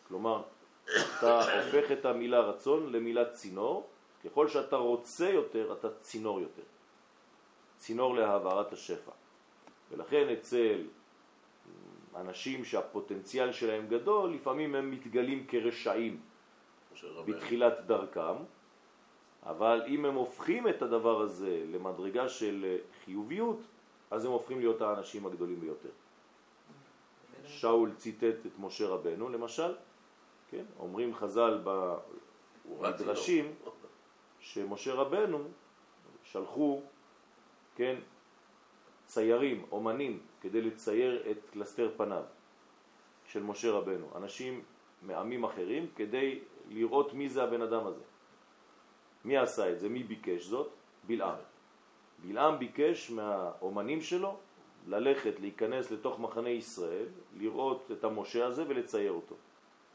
כלומר, 0.08 0.42
אתה 0.86 1.42
הופך 1.42 1.92
את 1.92 2.04
המילה 2.04 2.40
רצון 2.40 2.92
למילת 2.92 3.32
צינור, 3.32 3.88
ככל 4.24 4.48
שאתה 4.48 4.76
רוצה 4.76 5.28
יותר, 5.28 5.72
אתה 5.72 5.88
צינור 6.00 6.40
יותר. 6.40 6.68
צינור 7.76 8.14
להעברת 8.14 8.72
השפע. 8.72 9.12
ולכן 9.90 10.28
אצל 10.28 10.86
אנשים 12.16 12.64
שהפוטנציאל 12.64 13.52
שלהם 13.52 13.88
גדול, 13.88 14.30
לפעמים 14.30 14.74
הם 14.74 14.90
מתגלים 14.90 15.46
כרשעים 15.48 16.20
בתחילת 17.26 17.86
דרכם, 17.86 18.36
אבל 19.42 19.82
אם 19.86 20.04
הם 20.04 20.14
הופכים 20.14 20.68
את 20.68 20.82
הדבר 20.82 21.20
הזה 21.20 21.64
למדרגה 21.72 22.28
של 22.28 22.76
חיוביות, 23.04 23.60
אז 24.10 24.24
הם 24.24 24.30
הופכים 24.32 24.58
להיות 24.58 24.80
האנשים 24.80 25.26
הגדולים 25.26 25.60
ביותר. 25.60 25.88
שאול 27.46 27.90
ציטט 27.96 28.46
את 28.46 28.58
משה 28.58 28.88
רבנו, 28.88 29.28
למשל, 29.28 29.74
כן? 30.50 30.64
אומרים 30.78 31.14
חז"ל 31.14 31.62
במדרשים 32.64 33.54
שמשה 34.40 34.94
רבנו 34.94 35.38
שלחו, 36.24 36.82
כן, 37.76 37.96
ציירים, 39.06 39.64
אומנים, 39.72 40.20
כדי 40.44 40.60
לצייר 40.60 41.30
את 41.30 41.36
קלסתר 41.52 41.90
פניו 41.96 42.22
של 43.26 43.42
משה 43.42 43.70
רבנו, 43.70 44.06
אנשים 44.16 44.62
מעמים 45.02 45.44
אחרים, 45.44 45.86
כדי 45.96 46.40
לראות 46.68 47.14
מי 47.14 47.28
זה 47.28 47.42
הבן 47.42 47.62
אדם 47.62 47.86
הזה. 47.86 48.02
מי 49.24 49.36
עשה 49.36 49.72
את 49.72 49.80
זה? 49.80 49.88
מי 49.88 50.02
ביקש 50.02 50.44
זאת? 50.44 50.68
בלעם. 51.06 51.38
בלעם 52.18 52.58
ביקש 52.58 53.10
מהאומנים 53.10 54.00
שלו 54.00 54.36
ללכת, 54.86 55.40
להיכנס 55.40 55.90
לתוך 55.90 56.20
מחנה 56.20 56.50
ישראל, 56.50 57.06
לראות 57.36 57.90
את 57.92 58.04
המשה 58.04 58.46
הזה 58.46 58.64
ולצייר 58.68 59.12
אותו. 59.12 59.34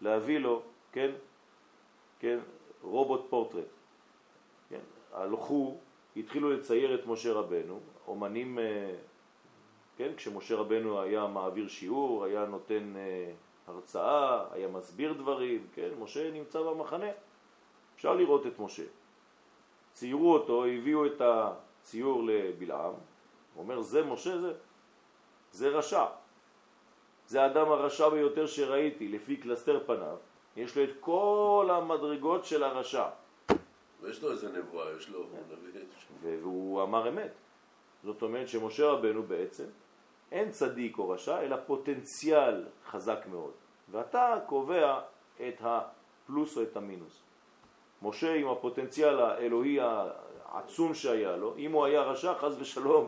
להביא 0.01 0.38
לו, 0.38 0.62
כן, 0.91 1.12
כן, 2.19 2.39
רובוט 2.81 3.25
פורטרט. 3.29 3.69
כן, 4.69 4.81
הלכו, 5.13 5.77
התחילו 6.17 6.49
לצייר 6.49 6.95
את 6.95 7.05
משה 7.05 7.33
רבנו, 7.33 7.79
אומנים, 8.07 8.59
אה, 8.59 8.95
כן, 9.99 10.15
כשמשה 10.17 10.55
רבנו 10.55 11.01
היה 11.01 11.27
מעביר 11.27 11.67
שיעור, 11.67 12.25
היה 12.25 12.45
נותן 12.45 12.93
אה, 12.95 13.31
הרצאה, 13.67 14.45
היה 14.51 14.67
מסביר 14.67 15.13
דברים, 15.13 15.67
כן, 15.73 15.89
משה 15.99 16.31
נמצא 16.31 16.62
במחנה, 16.62 17.05
אפשר 17.95 18.15
לראות 18.15 18.47
את 18.47 18.59
משה. 18.59 18.83
ציירו 19.91 20.33
אותו, 20.33 20.65
הביאו 20.65 21.05
את 21.05 21.21
הציור 21.21 22.23
לבלעם, 22.23 22.93
הוא 23.53 23.63
אומר, 23.63 23.81
זה 23.81 24.03
משה 24.03 24.38
זה, 24.38 24.53
זה 25.51 25.69
רשע. 25.69 26.05
זה 27.27 27.41
האדם 27.41 27.71
הרשע 27.71 28.09
ביותר 28.09 28.47
שראיתי, 28.47 29.07
לפי 29.07 29.38
קלסתר 29.38 29.83
פניו, 29.85 30.17
יש 30.57 30.77
לו 30.77 30.83
את 30.83 30.89
כל 30.99 31.69
המדרגות 31.71 32.45
של 32.45 32.63
הרשע. 32.63 33.07
ויש 34.01 34.23
לו 34.23 34.31
איזה 34.31 34.59
נבואה, 34.59 34.91
יש 34.97 35.09
לו... 35.09 35.25
והוא 36.21 36.83
אמר 36.83 37.09
אמת. 37.09 37.31
זאת 38.03 38.21
אומרת 38.21 38.47
שמשה 38.47 38.88
רבנו 38.88 39.23
בעצם, 39.23 39.65
אין 40.32 40.52
צדיק 40.52 40.98
או 40.98 41.10
רשע, 41.10 41.42
אלא 41.42 41.56
פוטנציאל 41.65 42.65
חזק 42.86 43.20
מאוד. 43.32 43.52
ואתה 43.92 44.36
קובע 44.46 45.00
את 45.48 45.62
הפלוס 45.62 46.58
או 46.58 46.63
את 46.63 46.78
המינוס. 46.78 47.22
משה 48.02 48.36
עם 48.36 48.48
הפוטנציאל 48.48 49.20
האלוהי 49.20 49.80
העצום 50.46 50.94
שהיה 50.94 51.36
לו, 51.36 51.56
אם 51.58 51.72
הוא 51.72 51.86
היה 51.86 52.02
רשע, 52.02 52.34
חז 52.34 52.62
ושלום, 52.62 53.08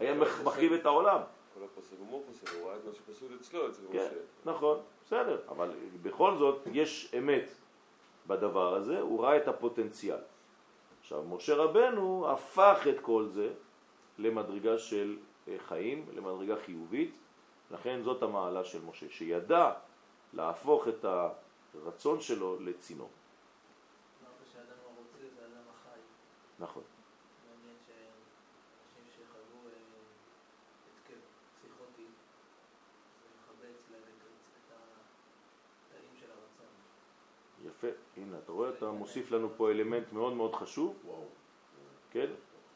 היה 0.00 0.14
מחריב 0.14 0.72
את 0.72 0.86
העולם. 0.86 1.20
כל 1.54 1.64
הפוסק 1.64 1.96
הוא 1.98 2.22
פוסק, 2.26 2.54
הוא 2.54 2.68
ראה 2.68 2.76
את 2.76 2.80
מה 2.84 2.92
שפסול 2.94 3.28
אצלו, 3.40 3.68
אצל 3.68 3.82
כן, 3.92 3.98
משה. 3.98 4.16
נכון, 4.44 4.78
בסדר, 5.04 5.40
אבל 5.48 5.70
בכל 6.02 6.36
זאת 6.36 6.58
יש 6.72 7.14
אמת 7.18 7.48
בדבר 8.26 8.74
הזה, 8.74 9.00
הוא 9.00 9.22
ראה 9.22 9.36
את 9.36 9.48
הפוטנציאל. 9.48 10.18
עכשיו, 11.00 11.22
משה 11.22 11.54
רבנו 11.54 12.30
הפך 12.30 12.86
את 12.88 13.00
כל 13.00 13.26
זה 13.26 13.50
למדרגה 14.18 14.78
של 14.78 15.16
חיים, 15.58 16.06
למדרגה 16.14 16.56
חיובית, 16.64 17.14
לכן 17.70 18.02
זאת 18.02 18.22
המעלה 18.22 18.64
של 18.64 18.84
משה, 18.84 19.06
שידע 19.10 19.72
להפוך 20.32 20.88
את 20.88 21.04
הרצון 21.74 22.20
שלו 22.20 22.60
לצינור. 22.60 23.10
נכון. 26.58 26.82
יפה, 37.64 37.86
הנה, 38.16 38.38
אתה 38.38 38.52
רואה, 38.52 38.70
אתה 38.70 38.90
מוסיף 38.90 39.30
לנו 39.30 39.48
פה 39.56 39.70
אלמנט 39.70 40.12
מאוד 40.12 40.32
מאוד 40.32 40.54
חשוב. 40.54 40.96
כן? 42.10 42.26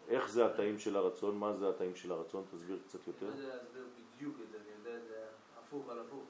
איך 0.09 0.31
זה 0.31 0.47
התאים 0.47 0.79
של 0.79 0.97
הרצון? 0.97 1.39
מה 1.39 1.53
זה 1.53 1.69
התאים 1.69 1.97
של 1.97 2.13
הרצון? 2.13 2.45
תסביר 2.51 2.79
קצת 2.89 3.07
יותר. 3.07 3.29
אני 3.29 3.41
יודע 3.41 3.57
להסביר 3.57 3.85
בדיוק 4.17 4.37
את 4.45 4.51
זה, 4.51 4.59
אני 4.59 4.71
יודע 4.79 4.97
את 4.99 5.09
זה 5.09 5.27
הפוך 5.59 5.89
על 5.89 5.99
הפוך. 5.99 6.25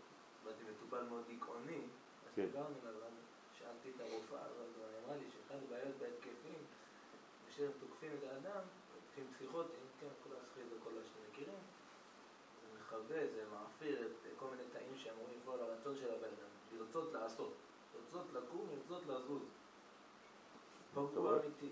באתי 0.45 0.63
מטופל 0.71 1.05
מאוד 1.09 1.23
דיכאוני, 1.27 1.83
אז 2.27 2.33
כן. 2.35 2.47
דיברנו 2.47 2.75
עליו, 2.89 3.11
שאלתי 3.59 3.91
את 3.97 4.01
הרופאה, 4.01 4.41
אז 4.41 4.53
היא 4.79 5.05
אמרה 5.05 5.17
לי 5.17 5.25
שאחד 5.31 5.59
הבעיות 5.67 5.97
בהתקפים, 5.99 6.63
כשהם 7.49 7.71
תוקפים 7.81 8.11
את 8.19 8.25
האדם, 8.25 8.63
תוקפים 8.95 9.25
פסיכוטיים, 9.35 9.87
כן, 10.01 10.07
כל 10.25 10.31
הסחיד 10.41 10.65
וכל 10.73 10.91
מה 10.91 11.01
שאתם 11.05 11.21
מכירים, 11.31 11.63
זה 12.63 12.79
מכבה, 12.79 13.21
זה 13.35 13.45
מעפיר 13.53 14.07
את 14.07 14.33
כל 14.39 14.47
מיני 14.51 14.63
תאים 14.73 14.97
שאמורים 14.97 15.35
לפעול 15.43 15.61
הרצון 15.61 15.97
של 15.97 16.11
הבן 16.11 16.33
אדם, 16.37 16.53
לרצות 16.73 17.13
לעשות. 17.13 17.53
לרצות 17.95 18.27
לקום, 18.33 18.67
לרצות 18.73 19.03
לזוז. 19.07 19.43
פגוע 20.95 21.39
אמיתי. 21.41 21.71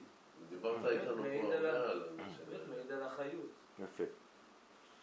דיברת 0.48 0.84
איתנו 0.84 1.16
פה 1.16 1.22
באמת 1.22 2.68
מעיד 2.68 2.92
על 2.92 3.02
החיות. 3.02 3.50
יפה. 3.78 4.04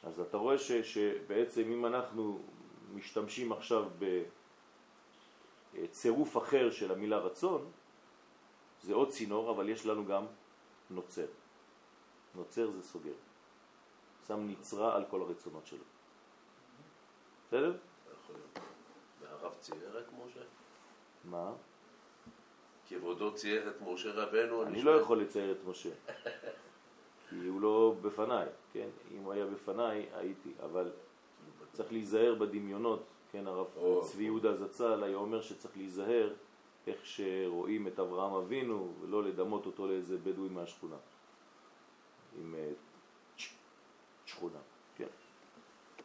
אז 0.04 0.20
אתה 0.20 0.38
רואה 0.38 0.58
ש, 0.58 0.72
שבעצם 0.72 1.62
אם 1.62 1.86
אנחנו 1.86 2.40
משתמשים 2.94 3.52
עכשיו 3.52 3.90
בצירוף 5.74 6.38
אחר 6.38 6.72
של 6.72 6.92
המילה 6.92 7.18
רצון, 7.18 7.72
זה 8.82 8.94
עוד 8.94 9.10
צינור, 9.10 9.52
אבל 9.52 9.70
יש 9.70 9.86
לנו 9.86 10.06
גם 10.06 10.26
נוצר. 10.90 11.28
נוצר 12.36 12.72
זה 12.72 12.84
סוגר. 12.84 13.14
שם 14.28 14.48
נצרה 14.50 14.96
על 14.96 15.06
כל 15.10 15.22
הרצונות 15.22 15.68
שלו. 15.68 15.84
בסדר? 17.48 17.78
והרב 19.22 19.54
צייר 19.60 20.00
את 20.00 20.06
משה? 20.14 20.42
מה? 21.24 21.52
כבודו 22.90 23.34
צייר 23.34 23.70
את 23.70 23.82
משה 23.82 24.12
רבנו. 24.12 24.64
אני 24.64 24.82
לא 24.82 24.92
יכול 24.92 25.22
לצייר 25.22 25.52
את 25.52 25.58
משה, 25.66 25.90
כי 27.30 27.36
הוא 27.48 27.62
לא 27.62 27.96
בפניי, 28.02 28.48
כן? 28.74 28.88
אם 29.12 29.24
הוא 29.24 29.34
היה 29.34 29.46
בפניי, 29.46 30.06
הייתי, 30.14 30.50
אבל 30.64 30.92
צריך 31.74 31.92
להיזהר 31.92 32.36
בדמיונות, 32.36 33.04
כן? 33.32 33.48
הרב 33.48 33.68
צבי 34.02 34.24
יהודה 34.24 34.56
זצ"ל 34.56 35.04
היה 35.04 35.18
אומר 35.18 35.42
שצריך 35.42 35.78
להיזהר 35.78 36.34
איך 36.88 37.06
שרואים 37.06 37.88
את 37.88 38.00
אברהם 38.00 38.34
אבינו, 38.34 38.94
ולא 39.02 39.24
לדמות 39.24 39.66
אותו 39.66 39.88
לאיזה 39.88 40.18
בדואי 40.18 40.50
מהשכונה, 40.50 40.96
עם 42.40 42.56
אה, 42.56 42.72
שכונה, 44.26 44.60
כן? 44.98 45.08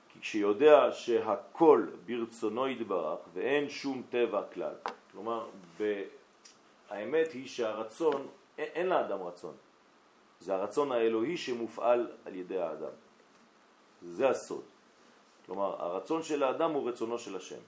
כי 0.09 0.21
כשיודע 0.21 0.89
שהכל 0.93 1.87
ברצונו 2.07 2.69
יתברך 2.69 3.19
ואין 3.33 3.69
שום 3.69 4.03
טבע 4.11 4.43
כלל, 4.53 4.75
כלומר, 5.13 5.49
ב... 5.81 6.03
האמת 6.93 7.33
היא 7.33 7.49
שהרצון, 7.49 8.29
אין, 8.59 8.87
לאדם 8.87 9.23
רצון, 9.23 9.55
זה 10.41 10.55
הרצון 10.55 10.93
האלוהי 10.93 11.37
שמופעל 11.37 12.13
על 12.25 12.35
ידי 12.35 12.59
האדם, 12.59 12.95
זה 14.03 14.29
הסוד. 14.29 14.65
כלומר, 15.47 15.83
הרצון 15.83 16.23
של 16.23 16.43
האדם 16.43 16.71
הוא 16.71 16.89
רצונו 16.89 17.19
של 17.19 17.37
השם. 17.37 17.61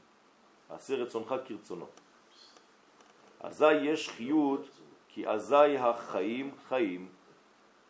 עשה 0.70 0.94
רצונך 0.94 1.34
כרצונו. 1.44 1.87
אזי 3.40 3.72
יש 3.72 4.08
חיות, 4.08 4.66
כי 5.08 5.28
אזי 5.28 5.76
החיים 5.78 6.54
חיים. 6.68 7.08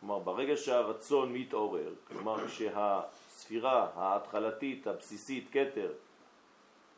כלומר, 0.01 0.19
ברגע 0.19 0.57
שהרצון 0.57 1.33
מתעורר, 1.33 1.93
כלומר 2.09 2.49
כשהספירה 2.49 3.91
ההתחלתית, 3.95 4.87
הבסיסית, 4.87 5.49
קטר, 5.51 5.93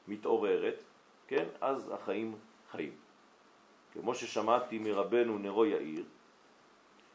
מתעוררת, 0.08 0.82
כן, 1.26 1.46
אז 1.60 1.90
החיים 1.94 2.36
חיים. 2.70 3.05
כמו 4.00 4.14
ששמעתי 4.14 4.78
מרבנו 4.78 5.38
נרו 5.38 5.64
יאיר, 5.64 6.04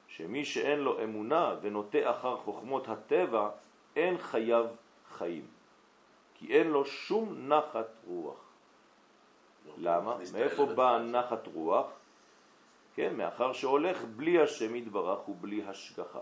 שמי 0.07 0.45
שאין 0.45 0.79
לו 0.79 1.03
אמונה 1.03 1.55
ונוטה 1.61 2.11
אחר 2.11 2.37
חוכמות 2.37 2.89
הטבע, 2.89 3.49
אין 3.95 4.17
חייו 4.17 4.65
חיים. 5.11 5.45
כי 6.33 6.53
אין 6.53 6.67
לו 6.67 6.85
שום 6.85 7.47
נחת 7.47 7.87
רוח. 8.07 8.39
למה? 9.77 10.17
מאיפה 10.33 10.65
באה 10.65 10.99
נחת 10.99 11.47
רוח? 11.47 11.85
כן, 12.95 13.15
מאחר 13.15 13.53
שהולך 13.53 14.03
בלי 14.15 14.41
השם 14.41 14.75
יתברך 14.75 15.29
ובלי 15.29 15.63
השגחה. 15.63 16.19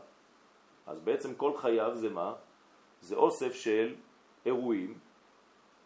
אז 0.87 0.99
בעצם 0.99 1.35
כל 1.35 1.57
חייו 1.57 1.95
זה 1.95 2.09
מה? 2.09 2.33
זה 3.01 3.15
אוסף 3.15 3.53
של 3.53 3.95
אירועים 4.45 4.97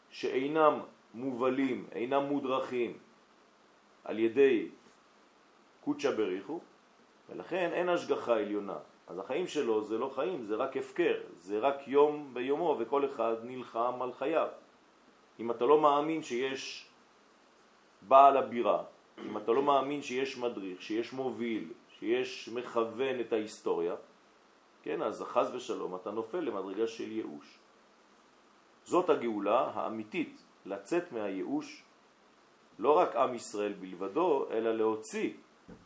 שאינם 0.10 0.80
מובלים, 1.14 1.88
אינם 1.92 2.24
מודרכים 2.24 2.98
על 4.04 4.20
ידי 4.20 4.68
קודשא 5.84 6.12
בריחו, 6.12 6.60
ולכן 7.30 7.70
אין 7.74 7.90
השגחה 7.90 8.34
עליונה. 8.34 8.78
אז 9.08 9.20
החיים 9.20 9.48
שלו 9.48 9.84
זה 9.84 9.98
לא 9.98 10.12
חיים, 10.16 10.44
זה 10.44 10.56
רק 10.56 10.78
הפקר, 10.78 11.22
זה 11.38 11.60
רק 11.60 11.88
יום 11.88 12.30
ביומו 12.34 12.78
וכל 12.80 13.06
אחד 13.06 13.36
נלחם 13.44 14.02
על 14.02 14.14
חייו. 14.14 14.48
אם 15.40 15.52
אתה 15.52 15.66
לא 15.66 15.82
מאמין 15.82 16.24
שיש 16.24 16.90
בעל 18.02 18.38
הבירה, 18.38 18.84
אם 19.26 19.38
אתה 19.38 19.52
לא 19.52 19.62
מאמין 19.62 20.02
שיש 20.02 20.38
מדריך, 20.38 20.82
שיש 20.82 21.14
מוביל, 21.14 21.74
שיש 22.00 22.50
מכוון 22.54 23.20
את 23.20 23.34
ההיסטוריה, 23.34 23.96
כן, 24.84 25.02
אז 25.02 25.22
חז 25.22 25.56
ושלום 25.56 25.96
אתה 25.96 26.12
נופל 26.12 26.40
למדרגה 26.40 26.88
של 26.88 27.12
ייאוש. 27.12 27.60
זאת 28.84 29.10
הגאולה 29.10 29.72
האמיתית, 29.74 30.44
לצאת 30.66 31.12
מהייאוש, 31.12 31.84
לא 32.80 32.98
רק 32.98 33.16
עם 33.16 33.36
ישראל 33.36 33.74
בלבדו, 33.74 34.48
אלא 34.52 34.72
להוציא 34.72 35.34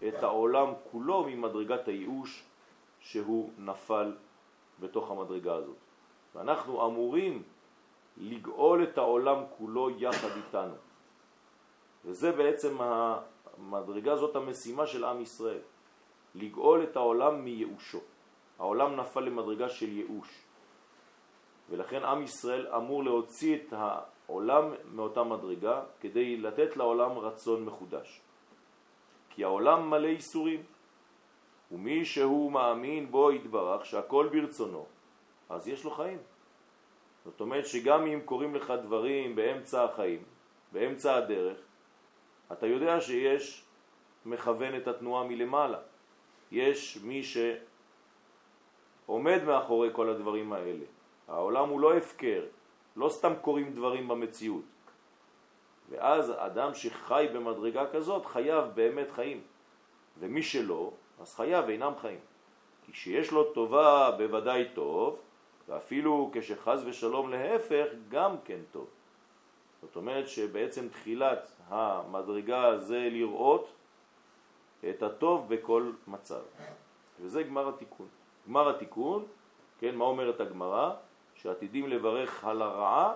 את 0.08 0.24
העולם 0.24 0.74
כולו 0.92 1.24
ממדרגת 1.24 1.88
הייאוש 1.88 2.44
שהוא 3.00 3.52
נפל 3.58 4.16
בתוך 4.80 5.12
המדרגה 5.12 5.56
הזאת. 5.56 5.78
ואנחנו 6.36 6.86
אמורים 6.86 7.44
לגאול 8.18 8.84
את 8.84 8.98
העולם 8.98 9.44
כולו 9.58 9.90
יחד 9.90 10.28
איתנו. 10.38 10.76
וזה 12.06 12.32
בעצם 12.32 12.78
המדרגה, 12.80 14.16
זאת 14.16 14.36
המשימה 14.36 14.88
של 14.88 15.04
עם 15.04 15.22
ישראל, 15.22 15.62
לגאול 16.36 16.84
את 16.84 16.96
העולם 16.96 17.44
מייאושו. 17.44 18.00
העולם 18.60 18.96
נפל 18.96 19.20
למדרגה 19.20 19.70
של 19.70 19.90
ייאוש, 19.90 20.42
ולכן 21.70 22.04
עם 22.04 22.24
ישראל 22.24 22.68
אמור 22.68 23.04
להוציא 23.04 23.56
את 23.56 23.74
העולם 24.30 24.74
מאותה 24.94 25.24
מדרגה 25.24 25.82
כדי 26.00 26.38
לתת 26.38 26.78
לעולם 26.78 27.18
רצון 27.18 27.66
מחודש. 27.66 28.22
כי 29.30 29.44
העולם 29.44 29.90
מלא 29.90 30.08
איסורים, 30.08 30.64
ומי 31.72 32.06
שהוא 32.06 32.52
מאמין 32.52 33.12
בו 33.12 33.32
יתברך 33.32 33.86
שהכל 33.86 34.30
ברצונו, 34.32 34.86
אז 35.50 35.68
יש 35.68 35.84
לו 35.84 35.92
חיים. 35.92 36.18
זאת 37.26 37.42
אומרת 37.42 37.66
שגם 37.66 38.08
אם 38.08 38.20
קוראים 38.26 38.56
לך 38.56 38.74
דברים 38.84 39.36
באמצע 39.36 39.84
החיים, 39.84 40.24
באמצע 40.72 41.16
הדרך, 41.16 41.58
אתה 42.52 42.68
יודע 42.68 43.02
שיש 43.02 43.64
מכוון 44.26 44.78
את 44.78 44.88
התנועה 44.88 45.24
מלמעלה. 45.24 45.80
יש 46.52 46.98
מי 47.04 47.22
שעומד 49.06 49.44
מאחורי 49.44 49.90
כל 49.92 50.10
הדברים 50.10 50.54
האלה. 50.54 50.86
העולם 51.28 51.70
הוא 51.70 51.80
לא 51.80 51.98
הפקר, 51.98 52.44
לא 52.98 53.10
סתם 53.10 53.34
קוראים 53.42 53.74
דברים 53.74 54.08
במציאות. 54.08 54.64
ואז 55.90 56.34
אדם 56.38 56.74
שחי 56.74 57.28
במדרגה 57.34 57.86
כזאת 57.92 58.26
חייב 58.26 58.66
באמת 58.76 59.12
חיים. 59.12 59.42
ומי 60.20 60.44
שלא, 60.44 60.92
אז 61.20 61.36
חייו 61.36 61.70
אינם 61.70 61.94
חיים. 62.02 62.20
כי 62.86 62.92
כשיש 62.92 63.32
לו 63.32 63.54
טובה 63.54 64.12
בוודאי 64.18 64.66
טוב, 64.74 65.20
ואפילו 65.68 66.32
כשחז 66.34 66.84
ושלום 66.86 67.30
להפך 67.30 67.86
גם 68.10 68.36
כן 68.46 68.60
טוב. 68.72 68.88
זאת 69.82 69.96
אומרת 69.96 70.28
שבעצם 70.28 70.90
תחילת 70.90 71.52
המדרגה 71.68 72.78
זה 72.78 73.10
לראות 73.12 73.68
את 74.90 75.04
הטוב 75.04 75.54
בכל 75.54 75.92
מצב. 76.08 76.42
וזה 77.20 77.44
גמר 77.44 77.70
התיקון. 77.70 78.08
גמר 78.48 78.70
התיקון, 78.70 79.26
כן, 79.80 79.96
מה 79.96 80.06
אומרת 80.06 80.40
הגמרא? 80.40 80.94
שעתידים 81.48 81.88
לברך 81.88 82.44
על 82.44 82.62
הרעה 82.62 83.14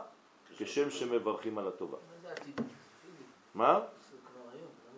כשם 0.57 0.89
שמברכים 0.89 1.57
על 1.57 1.67
הטובה. 1.67 1.97
מה? 3.55 3.79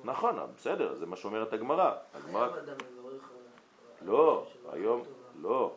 נכון, 0.04 0.36
בסדר, 0.58 0.94
זה 0.96 1.06
מה 1.06 1.16
שאומרת 1.16 1.54
הגמרא. 1.54 1.92
הגמרא... 2.14 2.48
לא, 4.06 4.46
היום, 4.72 5.02
לא. 5.42 5.74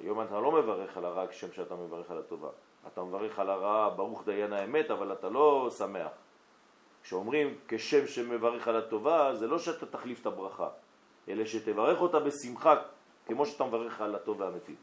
היום 0.00 0.22
אתה 0.22 0.40
לא 0.40 0.52
מברך 0.52 0.96
על 0.96 1.04
הרע 1.04 1.26
כשם 1.26 1.52
שאתה 1.52 1.74
מברך 1.74 2.10
על 2.10 2.18
הטובה. 2.18 2.48
אתה 2.92 3.02
מברך 3.02 3.38
על 3.38 3.50
הרע, 3.50 3.94
ברוך 3.96 4.24
דיין 4.24 4.52
האמת, 4.52 4.90
אבל 4.90 5.12
אתה 5.12 5.28
לא 5.28 5.70
שמח. 5.78 6.12
כשאומרים 7.02 7.58
כשם 7.68 8.06
שמברך 8.06 8.68
על 8.68 8.76
הטובה, 8.76 9.34
זה 9.34 9.46
לא 9.46 9.58
שאתה 9.58 9.86
תחליף 9.86 10.20
את 10.20 10.26
הברכה, 10.26 10.68
אלא 11.28 11.44
שתברך 11.44 12.00
אותה 12.00 12.20
בשמחה, 12.20 12.74
כמו 13.26 13.46
שאתה 13.46 13.64
מברך 13.64 14.00
על 14.00 14.14
הטוב 14.14 14.40
והאמיתי. 14.40 14.74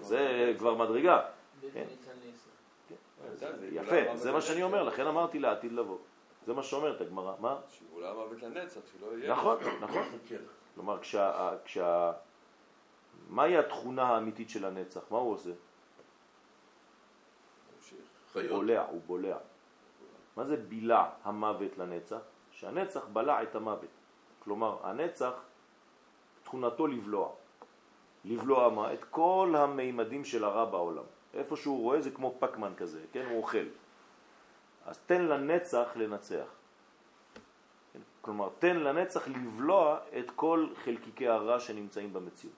זה 0.00 0.52
כבר 0.58 0.74
מדרגה. 0.74 1.22
כן. 1.72 1.84
יפה, 3.72 4.16
זה 4.16 4.32
מה 4.32 4.40
שאני 4.40 4.62
אומר, 4.62 4.82
לכן 4.82 5.06
אמרתי 5.06 5.38
לעתיד 5.38 5.72
לבוא. 5.72 5.98
זה 6.46 6.54
מה 6.54 6.62
שאומרת 6.62 7.00
הגמרא. 7.00 7.34
מה? 7.40 7.56
שיבולה 7.68 8.14
מוות 8.14 8.42
לנצח, 8.42 8.80
שלא 8.92 9.18
יהיה... 9.18 9.32
נכון, 9.32 9.56
נכון. 9.84 10.02
כלומר, 10.74 10.98
כשה... 10.98 11.50
כשה... 11.64 12.12
מהי 13.28 13.56
התכונה 13.56 14.02
האמיתית 14.02 14.50
של 14.50 14.64
הנצח? 14.64 15.00
מה 15.10 15.18
הוא 15.18 15.34
עושה? 15.34 15.50
הוא 18.34 18.42
בולע, 18.48 18.84
הוא 18.84 19.00
בולע. 19.06 19.36
מה 20.36 20.44
זה 20.44 20.56
בילה 20.56 21.10
המוות 21.24 21.78
לנצח? 21.78 22.20
שהנצח 22.50 23.04
בלע 23.12 23.42
את 23.42 23.54
המוות. 23.54 23.90
כלומר, 24.38 24.76
הנצח, 24.82 25.32
תכונתו 26.42 26.86
לבלוע. 26.86 27.30
לבלוע? 28.28 28.92
את 28.92 29.04
כל 29.04 29.54
המימדים 29.58 30.24
של 30.24 30.44
הרע 30.44 30.64
בעולם. 30.64 31.04
איפה 31.34 31.56
שהוא 31.56 31.82
רואה 31.82 32.00
זה 32.00 32.10
כמו 32.10 32.36
פקמן 32.38 32.72
כזה, 32.76 33.00
כן? 33.12 33.26
הוא 33.30 33.38
אוכל. 33.38 33.66
אז 34.86 34.98
תן 34.98 35.22
לנצח 35.22 35.88
לנצח. 35.96 36.46
כן? 37.92 38.00
כלומר, 38.20 38.48
תן 38.58 38.76
לנצח 38.76 39.28
לבלוע 39.28 39.98
את 40.18 40.30
כל 40.30 40.66
חלקיקי 40.84 41.28
הרע 41.28 41.60
שנמצאים 41.60 42.12
במציאות. 42.12 42.56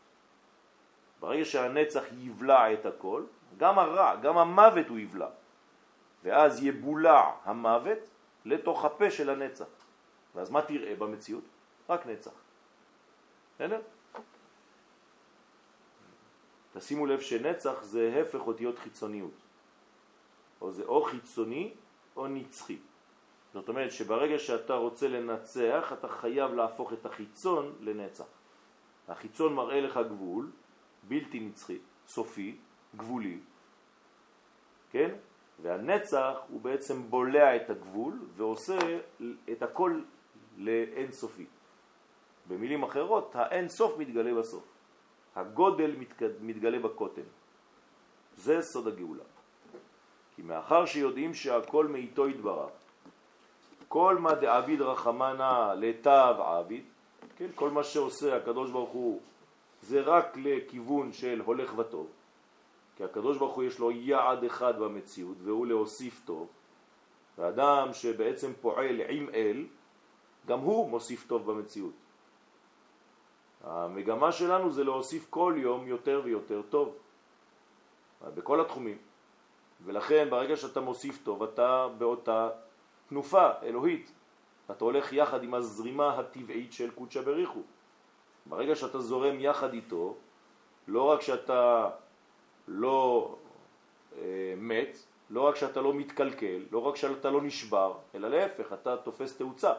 ברגע 1.21 1.45
שהנצח 1.45 2.03
יבלע 2.19 2.73
את 2.73 2.87
הכל, 2.87 3.25
גם 3.57 3.79
הרע, 3.79 4.17
גם 4.17 4.39
המוות 4.39 4.89
הוא 4.89 4.99
יבלע. 4.99 5.29
ואז 6.23 6.65
יבולע 6.65 7.31
המוות 7.45 7.99
לתוך 8.45 8.85
הפה 8.85 9.11
של 9.11 9.31
הנצח. 9.31 9.67
ואז 10.35 10.51
מה 10.51 10.63
תראה 10.63 10.95
במציאות? 10.95 11.45
רק 11.89 12.07
נצח. 12.07 12.33
בסדר? 13.55 13.81
תשימו 16.73 17.07
לב 17.07 17.21
שנצח 17.21 17.83
זה 17.83 18.23
הפך 18.23 18.47
אותיות 18.47 18.79
חיצוניות. 18.79 19.35
או 20.61 20.71
זה 20.71 20.83
או 20.85 21.03
חיצוני 21.03 21.73
או 22.17 22.27
נצחי. 22.27 22.79
זאת 23.55 23.69
אומרת 23.69 23.93
שברגע 23.93 24.39
שאתה 24.39 24.75
רוצה 24.75 25.09
לנצח, 25.09 25.93
אתה 25.93 26.09
חייב 26.09 26.55
להפוך 26.55 26.93
את 26.93 27.07
החיצון 27.07 27.75
לנצח. 27.81 28.25
החיצון 29.09 29.55
מראה 29.55 29.81
לך 29.81 30.01
גבול, 30.09 30.51
בלתי 31.09 31.41
נצחי, 31.41 31.79
סופי, 32.07 32.57
גבולי, 32.97 33.39
כן? 34.91 35.11
והנצח 35.63 36.39
הוא 36.49 36.61
בעצם 36.61 37.03
בולע 37.11 37.57
את 37.57 37.71
הגבול 37.71 38.19
ועושה 38.37 38.79
את 39.53 39.63
הכל 39.63 40.01
לאין 40.57 41.13
סופי. 41.13 41.47
במילים 42.49 42.83
אחרות, 42.83 43.37
האין 43.37 43.69
סוף 43.69 43.99
מתגלה 43.99 44.35
בסוף. 44.35 44.65
הגודל 45.37 45.97
מתגלה 46.41 46.79
בקוטן. 46.79 47.29
זה 48.37 48.63
סוד 48.63 48.89
הגאולה. 48.89 49.25
כי 50.37 50.43
מאחר 50.43 50.87
שיודעים 50.87 51.35
שהכל 51.35 51.87
מאיתו 51.87 52.29
יתברך, 52.29 52.71
כל 53.89 54.19
מה 54.19 54.35
דעביד 54.35 54.81
רחמנה 54.81 55.75
לטב 55.75 56.35
עביד, 56.39 56.85
כן, 57.37 57.47
כל 57.55 57.71
מה 57.71 57.85
שעושה 57.85 58.37
הקדוש 58.37 58.71
ברוך 58.71 58.91
הוא 58.91 59.21
זה 59.83 60.01
רק 60.01 60.37
לכיוון 60.37 61.13
של 61.13 61.43
הולך 61.45 61.79
וטוב, 61.79 62.07
כי 62.97 63.05
הקדוש 63.05 63.39
ברוך 63.39 63.55
הוא 63.55 63.65
יש 63.65 63.79
לו 63.79 63.91
יעד 63.91 64.45
אחד 64.45 64.79
במציאות 64.79 65.37
והוא 65.45 65.67
להוסיף 65.67 66.21
טוב, 66.25 66.49
ואדם 67.39 67.89
שבעצם 67.93 68.53
פועל 68.61 69.01
עם 69.09 69.29
אל, 69.35 69.67
גם 70.47 70.59
הוא 70.59 70.91
מוסיף 70.91 71.27
טוב 71.27 71.51
במציאות. 71.51 71.93
המגמה 73.65 74.33
שלנו 74.33 74.71
זה 74.71 74.85
להוסיף 74.85 75.27
כל 75.31 75.55
יום 75.57 75.87
יותר 75.87 76.21
ויותר 76.25 76.63
טוב, 76.71 76.97
בכל 78.35 78.61
התחומים. 78.61 78.99
ולכן 79.85 80.31
ברגע 80.31 80.57
שאתה 80.57 80.81
מוסיף 80.81 81.25
טוב, 81.25 81.43
אתה 81.43 81.89
באותה 81.99 82.49
תנופה 83.09 83.49
אלוהית. 83.63 84.13
אתה 84.71 84.85
הולך 84.85 85.13
יחד 85.13 85.43
עם 85.45 85.55
הזרימה 85.55 86.19
הטבעית 86.19 86.73
של 86.73 86.91
קודשא 86.91 87.21
בריחו. 87.21 87.61
ברגע 88.47 88.75
שאתה 88.75 89.01
זורם 89.01 89.41
יחד 89.41 89.73
איתו, 89.73 90.17
לא 90.89 91.03
רק 91.03 91.21
שאתה 91.21 91.91
לא 92.69 93.35
אה, 94.19 94.55
מת, 94.57 94.97
לא 95.31 95.41
רק 95.41 95.57
שאתה 95.57 95.81
לא 95.81 95.95
מתקלקל, 95.95 96.63
לא 96.71 96.79
רק 96.79 96.97
שאתה 96.97 97.31
לא 97.31 97.43
נשבר, 97.43 97.95
אלא 98.15 98.29
להפך, 98.29 98.73
אתה 98.73 98.97
תופס 98.97 99.37
תאוצה. 99.37 99.73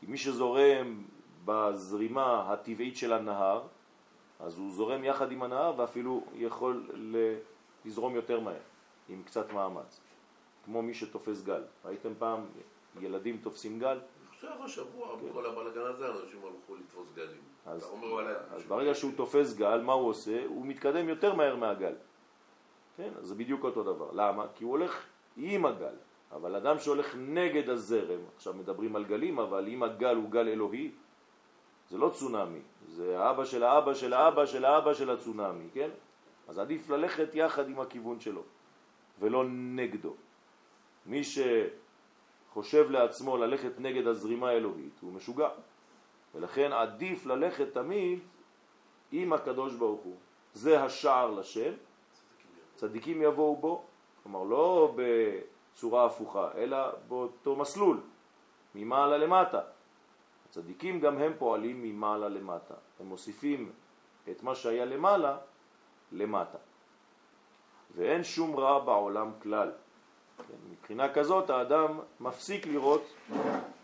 כי 0.00 0.06
מי 0.06 0.18
שזורם 0.18 1.04
בזרימה 1.44 2.52
הטבעית 2.52 2.96
של 2.96 3.12
הנהר, 3.12 3.62
אז 4.40 4.58
הוא 4.58 4.72
זורם 4.72 5.04
יחד 5.04 5.32
עם 5.32 5.42
הנהר 5.42 5.74
ואפילו 5.76 6.24
יכול 6.34 6.86
לזרום 7.84 8.14
יותר 8.14 8.40
מהר, 8.40 8.60
עם 9.08 9.22
קצת 9.22 9.52
מאמץ. 9.52 10.00
כמו 10.64 10.82
מי 10.82 10.94
שתופס 10.94 11.42
גל. 11.42 11.62
ראיתם 11.84 12.12
פעם 12.18 12.40
ילדים 13.00 13.38
תופסים 13.42 13.78
גל? 13.78 13.98
עכשיו 14.32 14.64
השבוע, 14.64 15.16
כן. 15.20 15.28
בכל 15.28 15.46
הבלגן 15.46 15.80
הזה, 15.80 16.06
אנשים 16.08 16.40
הלכו 16.44 16.74
לתפוס 16.76 17.12
גלים. 17.14 17.40
אז, 17.66 17.94
אז 18.50 18.62
ברגע 18.64 18.94
שהוא 18.94 19.12
תופס 19.16 19.54
גל, 19.54 19.80
מה 19.80 19.92
הוא 19.92 20.08
עושה? 20.08 20.46
הוא 20.46 20.66
מתקדם 20.66 21.08
יותר 21.08 21.34
מהר 21.34 21.56
מהגל. 21.56 21.94
כן, 22.96 23.10
אז 23.18 23.26
זה 23.26 23.34
בדיוק 23.34 23.64
אותו 23.64 23.82
דבר. 23.82 24.08
למה? 24.12 24.46
כי 24.54 24.64
הוא 24.64 24.70
הולך 24.70 25.04
עם 25.36 25.66
הגל. 25.66 25.94
אבל 26.32 26.56
אדם 26.56 26.78
שהולך 26.78 27.14
נגד 27.18 27.68
הזרם, 27.68 28.20
עכשיו 28.36 28.54
מדברים 28.54 28.96
על 28.96 29.04
גלים, 29.04 29.38
אבל 29.38 29.68
אם 29.68 29.82
הגל 29.82 30.16
הוא 30.16 30.30
גל 30.30 30.48
אלוהי, 30.48 30.90
זה 31.90 31.98
לא 31.98 32.08
צונאמי, 32.08 32.60
זה 32.88 33.20
האבא 33.20 33.44
של 33.44 33.62
האבא 33.62 33.94
של 33.94 34.12
האבא 34.12 34.46
של 34.46 34.64
האבא 34.64 34.94
של 34.94 35.10
הצונאמי, 35.10 35.68
כן? 35.72 35.90
אז 36.48 36.58
עדיף 36.58 36.90
ללכת 36.90 37.34
יחד 37.34 37.68
עם 37.68 37.80
הכיוון 37.80 38.20
שלו, 38.20 38.42
ולא 39.20 39.44
נגדו. 39.48 40.14
מי 41.06 41.22
שחושב 41.24 42.90
לעצמו 42.90 43.36
ללכת 43.36 43.72
נגד 43.78 44.06
הזרימה 44.06 44.48
האלוהית 44.48 44.98
הוא 45.00 45.12
משוגע. 45.12 45.48
ולכן 46.34 46.72
עדיף 46.72 47.26
ללכת 47.26 47.74
תמיד 47.74 48.18
עם 49.12 49.32
הקדוש 49.32 49.74
ברוך 49.74 50.00
הוא. 50.00 50.16
זה 50.54 50.82
השער 50.82 51.30
לשם, 51.30 51.72
צדיקים 52.74 53.22
יבואו 53.22 53.56
בו, 53.56 53.84
כלומר 54.22 54.42
לא 54.42 54.94
בצורה 54.96 56.06
הפוכה, 56.06 56.50
אלא 56.54 56.78
באותו 57.08 57.56
מסלול, 57.56 58.00
ממעלה 58.74 59.18
למטה. 59.18 59.60
הצדיקים 60.50 61.00
גם 61.00 61.18
הם 61.18 61.32
פועלים 61.38 61.82
ממעלה 61.82 62.28
למטה, 62.28 62.74
הם 63.00 63.06
מוסיפים 63.06 63.72
את 64.30 64.42
מה 64.42 64.54
שהיה 64.54 64.84
למעלה 64.84 65.38
למטה. 66.12 66.58
ואין 67.94 68.24
שום 68.24 68.56
רע 68.56 68.78
בעולם 68.78 69.30
כלל. 69.42 69.72
כן, 70.38 70.54
מבחינה 70.70 71.12
כזאת 71.12 71.50
האדם 71.50 72.00
מפסיק 72.20 72.66
לראות 72.66 73.14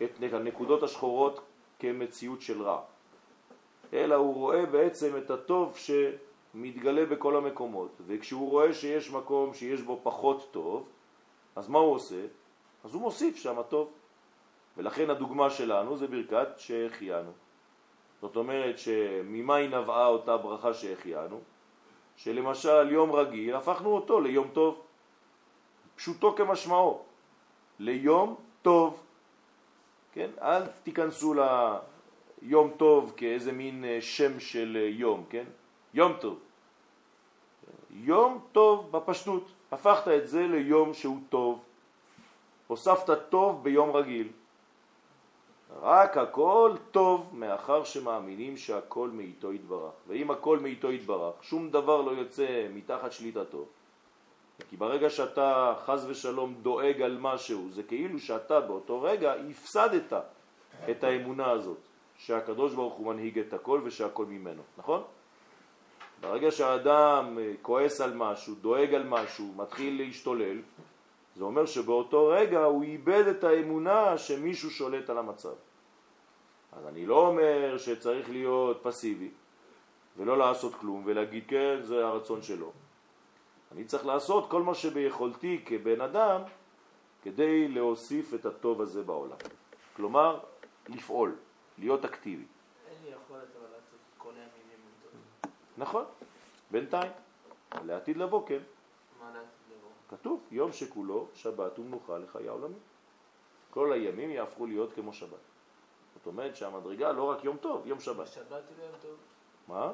את 0.03 0.33
הנקודות 0.33 0.83
השחורות 0.83 1.41
כמציאות 1.79 2.41
של 2.41 2.61
רע, 2.61 2.81
אלא 3.93 4.15
הוא 4.15 4.33
רואה 4.33 4.65
בעצם 4.65 5.17
את 5.17 5.31
הטוב 5.31 5.77
שמתגלה 5.77 7.05
בכל 7.05 7.35
המקומות, 7.35 7.91
וכשהוא 8.07 8.49
רואה 8.49 8.73
שיש 8.73 9.11
מקום 9.11 9.53
שיש 9.53 9.81
בו 9.81 9.99
פחות 10.03 10.47
טוב, 10.51 10.89
אז 11.55 11.69
מה 11.69 11.79
הוא 11.79 11.93
עושה? 11.93 12.25
אז 12.83 12.93
הוא 12.93 13.01
מוסיף 13.01 13.35
שם 13.35 13.59
הטוב. 13.59 13.91
ולכן 14.77 15.09
הדוגמה 15.09 15.49
שלנו 15.49 15.97
זה 15.97 16.07
ברכת 16.07 16.47
שהחיינו. 16.57 17.31
זאת 18.21 18.35
אומרת 18.35 18.79
שממה 18.79 19.55
היא 19.55 19.69
נבעה 19.69 20.07
אותה 20.07 20.37
ברכה 20.37 20.73
שהחיינו? 20.73 21.41
שלמשל 22.17 22.91
יום 22.91 23.11
רגיל 23.11 23.55
הפכנו 23.55 23.89
אותו 23.89 24.21
ליום 24.21 24.47
טוב. 24.53 24.81
פשוטו 25.95 26.35
כמשמעו, 26.35 27.01
ליום 27.79 28.35
טוב. 28.61 29.03
כן? 30.13 30.29
אל 30.41 30.67
תיכנסו 30.83 31.33
ליום 31.33 32.71
טוב 32.77 33.13
כאיזה 33.17 33.51
מין 33.51 33.85
אה, 33.85 34.01
שם 34.01 34.39
של 34.39 34.77
אה, 34.81 34.89
יום, 34.89 35.25
כן? 35.29 35.45
יום 35.93 36.13
טוב. 36.21 36.39
יום 37.91 38.45
טוב 38.51 38.91
בפשטות, 38.91 39.51
הפכת 39.71 40.07
את 40.07 40.27
זה 40.27 40.47
ליום 40.47 40.93
שהוא 40.93 41.19
טוב. 41.29 41.63
הוספת 42.67 43.17
טוב 43.29 43.63
ביום 43.63 43.95
רגיל. 43.95 44.27
רק 45.81 46.17
הכל 46.17 46.75
טוב 46.91 47.29
מאחר 47.33 47.83
שמאמינים 47.83 48.57
שהכל 48.57 49.09
מאיתו 49.09 49.53
יתברך. 49.53 49.93
ואם 50.07 50.31
הכל 50.31 50.59
מאיתו 50.59 50.91
יתברך, 50.91 51.43
שום 51.43 51.69
דבר 51.69 52.01
לא 52.01 52.11
יוצא 52.11 52.67
מתחת 52.73 53.11
שליטתו. 53.11 53.65
כי 54.69 54.77
ברגע 54.77 55.09
שאתה 55.09 55.73
חז 55.85 56.05
ושלום 56.09 56.53
דואג 56.61 57.01
על 57.01 57.17
משהו, 57.21 57.67
זה 57.71 57.83
כאילו 57.83 58.19
שאתה 58.19 58.59
באותו 58.59 59.01
רגע 59.01 59.33
הפסדת 59.33 60.13
את 60.91 61.03
האמונה 61.03 61.51
הזאת, 61.51 61.77
שהקדוש 62.17 62.73
ברוך 62.73 62.93
הוא 62.93 63.13
מנהיג 63.13 63.39
את 63.39 63.53
הכל 63.53 63.81
ושהכל 63.83 64.25
ממנו, 64.25 64.61
נכון? 64.77 65.03
ברגע 66.21 66.51
שהאדם 66.51 67.37
כועס 67.61 68.01
על 68.01 68.13
משהו, 68.13 68.55
דואג 68.55 68.93
על 68.93 69.03
משהו, 69.03 69.53
מתחיל 69.55 70.01
להשתולל, 70.01 70.61
זה 71.37 71.43
אומר 71.43 71.65
שבאותו 71.65 72.27
רגע 72.27 72.63
הוא 72.63 72.83
איבד 72.83 73.27
את 73.27 73.43
האמונה 73.43 74.17
שמישהו 74.17 74.71
שולט 74.71 75.09
על 75.09 75.17
המצב. 75.17 75.53
אז 76.71 76.87
אני 76.87 77.05
לא 77.05 77.27
אומר 77.27 77.77
שצריך 77.77 78.29
להיות 78.29 78.79
פסיבי 78.83 79.29
ולא 80.17 80.37
לעשות 80.37 80.75
כלום 80.75 81.01
ולהגיד 81.05 81.43
כן, 81.47 81.79
זה 81.81 82.05
הרצון 82.05 82.41
שלו. 82.41 82.71
אני 83.71 83.85
צריך 83.85 84.05
לעשות 84.05 84.49
כל 84.49 84.61
מה 84.63 84.75
שביכולתי 84.75 85.61
כבן 85.65 86.01
אדם 86.01 86.41
כדי 87.23 87.67
להוסיף 87.67 88.33
את 88.33 88.45
הטוב 88.45 88.81
הזה 88.81 89.03
בעולם. 89.03 89.37
כלומר, 89.95 90.39
לפעול, 90.87 91.35
להיות 91.77 92.05
אקטיבי. 92.05 92.45
אין 92.89 92.97
לי 93.05 93.09
יכולת 93.09 93.47
אבל 93.59 93.69
לעשות 93.71 93.99
כל 94.17 94.29
הימים. 94.29 94.79
נכון, 95.77 96.05
בינתיים. 96.71 97.11
לעתיד 97.85 98.17
לבוא, 98.17 98.47
כן. 98.47 98.59
מה 99.19 99.27
לעתיד? 99.33 99.56
כתוב, 100.09 100.43
יום 100.51 100.71
שכולו 100.71 101.27
שבת 101.33 101.79
ומנוחה 101.79 102.17
לחיי 102.17 102.47
העולמי. 102.47 102.77
כל 103.69 103.93
הימים 103.93 104.29
יהפכו 104.29 104.65
להיות 104.65 104.93
כמו 104.93 105.13
שבת. 105.13 105.39
זאת 106.13 106.27
אומרת 106.27 106.55
שהמדרגה 106.55 107.11
לא 107.11 107.23
רק 107.23 107.43
יום 107.43 107.57
טוב, 107.57 107.87
יום 107.87 107.99
שבת. 107.99 108.27
שבת 108.27 108.47
זה 108.49 108.73
לא 108.79 108.83
יום 108.83 108.95
טוב. 109.01 109.15
מה? 109.67 109.91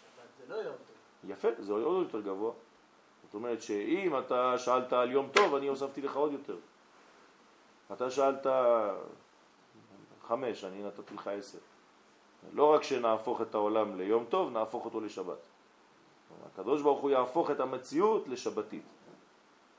שבת 0.00 0.28
זה 0.38 0.54
לא 0.54 0.60
יום 0.60 0.74
טוב. 0.86 1.30
יפה, 1.30 1.48
זה 1.58 1.72
עוד 1.72 2.06
יותר 2.06 2.20
גבוה. 2.20 2.52
זאת 3.24 3.34
אומרת 3.34 3.62
שאם 3.62 4.18
אתה 4.18 4.58
שאלת 4.58 4.92
על 4.92 5.10
יום 5.10 5.28
טוב, 5.32 5.54
אני 5.54 5.68
הוספתי 5.68 6.02
לך 6.02 6.16
עוד 6.16 6.32
יותר. 6.32 6.56
אתה 7.92 8.10
שאלת 8.10 8.46
חמש, 10.26 10.64
אני 10.64 10.82
נתתי 10.82 11.14
לך 11.14 11.26
עשר. 11.26 11.58
לא 12.52 12.74
רק 12.74 12.82
שנהפוך 12.82 13.40
את 13.40 13.54
העולם 13.54 13.98
ליום 13.98 14.24
טוב, 14.28 14.50
נהפוך 14.50 14.84
אותו 14.84 15.00
לשבת. 15.00 15.38
הקדוש 16.46 16.82
ברוך 16.82 17.00
הוא 17.00 17.10
יהפוך 17.10 17.50
את 17.50 17.60
המציאות 17.60 18.28
לשבתית. 18.28 18.82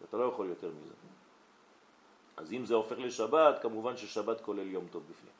אתה 0.09 0.17
לא 0.17 0.23
יכול 0.23 0.49
יותר 0.49 0.71
מזה. 0.81 0.93
אז 2.37 2.53
אם 2.53 2.65
זה 2.65 2.75
הופך 2.75 2.99
לשבת, 2.99 3.61
כמובן 3.61 3.97
ששבת 3.97 4.41
כולל 4.41 4.67
יום 4.67 4.87
טוב 4.91 5.03
בפנים. 5.09 5.33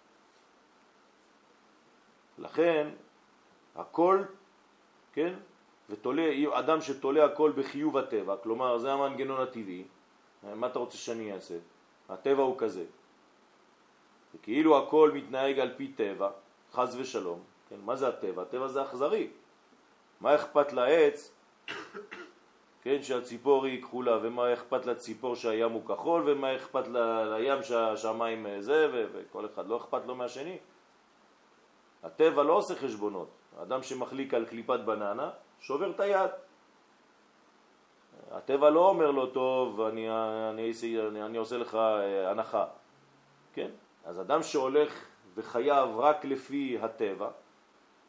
לכן, 2.38 2.89
הכל, 3.76 4.24
כן, 5.13 5.34
ותולה, 5.89 6.32
אדם 6.60 6.82
שתולה 6.82 7.26
הכל 7.26 7.52
בחיוב 7.56 7.97
הטבע, 7.97 8.36
כלומר 8.43 8.78
זה 8.78 8.93
המנגנון 8.93 9.41
הטבעי, 9.41 9.84
מה 10.43 10.67
אתה 10.67 10.80
רוצה 10.80 10.97
שאני 10.97 11.34
אעשה? 11.34 11.58
הטבע 12.10 12.43
הוא 12.43 12.58
כזה. 12.58 12.86
וכאילו 14.36 14.78
הכל 14.78 15.12
מתנהג 15.13 15.60
על 15.60 15.74
פי 15.78 15.88
טבע, 15.88 16.32
חז 16.74 16.95
ושלום, 16.95 17.39
כן, 17.69 17.80
מה 17.86 17.95
זה 17.95 18.08
הטבע? 18.08 18.41
הטבע 18.41 18.67
זה 18.67 18.84
אכזרי. 18.84 19.30
מה 20.21 20.36
אכפת 20.36 20.74
לעץ 20.74 21.32
כן, 22.82 23.02
שהציפור 23.04 23.65
היא 23.65 23.84
כחולה, 23.84 24.17
ומה 24.22 24.54
אכפת 24.54 24.86
לציפור 24.86 25.36
שהים 25.36 25.72
הוא 25.72 25.86
כחול, 25.86 26.30
ומה 26.30 26.56
אכפת 26.56 26.88
ל- 26.88 27.36
לים 27.36 27.63
שהשמיים 27.63 28.48
אה, 28.48 28.62
זה, 28.62 28.89
ו- 28.94 29.06
וכל 29.13 29.46
אחד 29.46 29.67
לא 29.67 29.78
אכפת 29.78 30.06
לו 30.06 30.15
מהשני. 30.15 30.58
הטבע 32.04 32.44
לא 32.44 32.54
עושה 32.54 32.76
חשבונות. 32.76 33.30
אדם 33.62 33.84
שמחליק 33.84 34.34
על 34.34 34.46
קליפת 34.46 34.80
בננה, 34.80 35.30
שובר 35.60 35.91
את 35.91 36.00
היד. 36.00 36.32
הטבע 38.32 38.70
לא 38.70 38.89
אומר 38.89 39.12
לו, 39.12 39.28
טוב, 39.28 39.82
אני, 39.82 40.10
אני, 40.50 40.72
אני, 41.08 41.24
אני 41.24 41.38
עושה 41.38 41.58
לך 41.58 41.76
אה, 41.76 42.32
הנחה. 42.32 42.65
כן? 43.54 43.70
אז 44.06 44.22
אדם 44.22 44.44
שהולך 44.44 45.06
וחייב 45.36 46.00
רק 46.00 46.26
לפי 46.26 46.78
הטבע, 46.82 47.30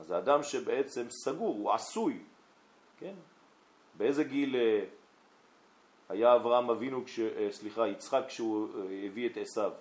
אז 0.00 0.10
האדם 0.10 0.42
שבעצם 0.42 1.10
סגור, 1.10 1.54
הוא 1.54 1.72
עשוי, 1.72 2.22
כן? 2.98 3.14
באיזה 3.94 4.24
גיל 4.24 4.56
אה, 4.56 4.84
היה 6.08 6.36
אברהם 6.36 6.70
אבינו, 6.70 7.04
כש, 7.04 7.18
אה, 7.18 7.48
סליחה, 7.52 7.88
יצחק 7.88 8.22
כשהוא 8.28 8.68
אה, 8.76 9.06
הביא 9.06 9.28
את 9.28 9.36
עשיו? 9.36 9.72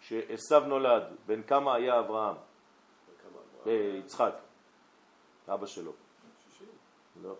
כשעשיו 0.00 0.60
נולד, 0.66 1.02
בן 1.26 1.42
כמה 1.42 1.74
היה 1.74 2.00
אברהם? 2.00 2.36
אה, 3.66 3.72
יצחק, 4.04 4.34
אבא 5.48 5.66
שלו. 5.66 5.92
לא. 7.22 7.34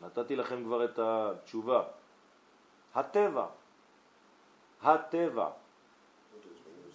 נתתי 0.00 0.36
לכם 0.36 0.64
כבר 0.64 0.84
את 0.84 0.98
התשובה. 0.98 1.84
הטבע. 2.94 3.46
הטבע. 4.82 5.50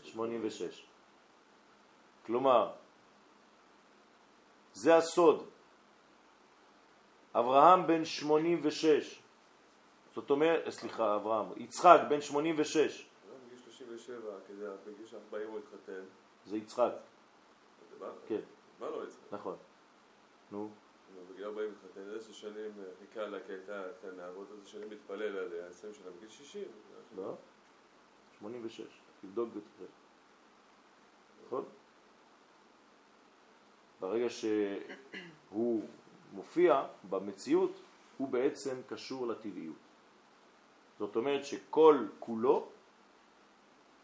86. 0.04 0.86
כלומר, 2.26 2.72
זה 4.74 4.96
הסוד. 4.96 5.50
אברהם 7.34 7.88
בן 7.88 8.06
86. 8.06 9.22
זאת 10.14 10.30
אומרת, 10.30 10.70
סליחה, 10.70 11.16
אברהם, 11.16 11.46
יצחק 11.58 12.00
בן 12.10 12.22
86. 12.22 13.10
לא, 13.30 13.36
בגיל 13.46 13.60
37, 13.60 14.18
כדי 14.48 14.66
בגיל 14.86 15.06
40 15.32 15.50
הוא 15.50 15.60
התחתן. 15.60 16.04
זה 16.46 16.58
יצחק? 16.58 16.92
כן, 18.28 18.40
מה 18.80 18.90
לא 18.90 19.04
יצחק? 19.04 19.34
נכון. 19.34 19.56
נו, 20.52 20.70
בגיל 21.32 21.46
40 21.46 21.72
התחתן, 21.72 22.02
עשר 22.18 22.34
שנים 22.34 22.72
אה, 22.80 22.84
חיכה 23.00 23.22
לה 23.22 23.38
כי 23.48 23.52
הייתה 23.52 23.84
קטנה, 24.00 24.32
ועוד 24.32 24.48
עשר 24.54 24.70
שנים 24.70 24.90
מתפלל 24.90 25.38
עליה, 25.38 25.68
20 25.68 25.94
שנה 25.94 26.12
בגיל 26.18 26.30
60. 26.30 26.64
לא? 27.16 27.36
86. 28.40 28.82
תבדוק 29.22 29.50
ותראה. 29.50 29.90
נכון? 31.46 31.66
ברגע 34.06 34.30
שהוא 34.30 35.84
מופיע 36.34 36.84
במציאות, 37.10 37.72
הוא 38.18 38.28
בעצם 38.28 38.82
קשור 38.88 39.28
לטבעיות. 39.28 39.76
זאת 41.00 41.16
אומרת 41.16 41.46
שכל 41.46 42.06
כולו 42.20 42.68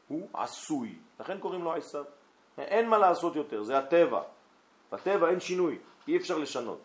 הוא 0.07 0.29
עשוי, 0.33 0.99
לכן 1.19 1.39
קוראים 1.39 1.63
לו 1.63 1.73
עשיו. 1.73 2.03
אין 2.57 2.89
מה 2.89 2.97
לעשות 2.97 3.35
יותר, 3.35 3.63
זה 3.63 3.77
הטבע. 3.77 4.21
בטבע 4.91 5.29
אין 5.29 5.39
שינוי, 5.39 5.79
אי 6.07 6.17
אפשר 6.17 6.37
לשנות. 6.37 6.81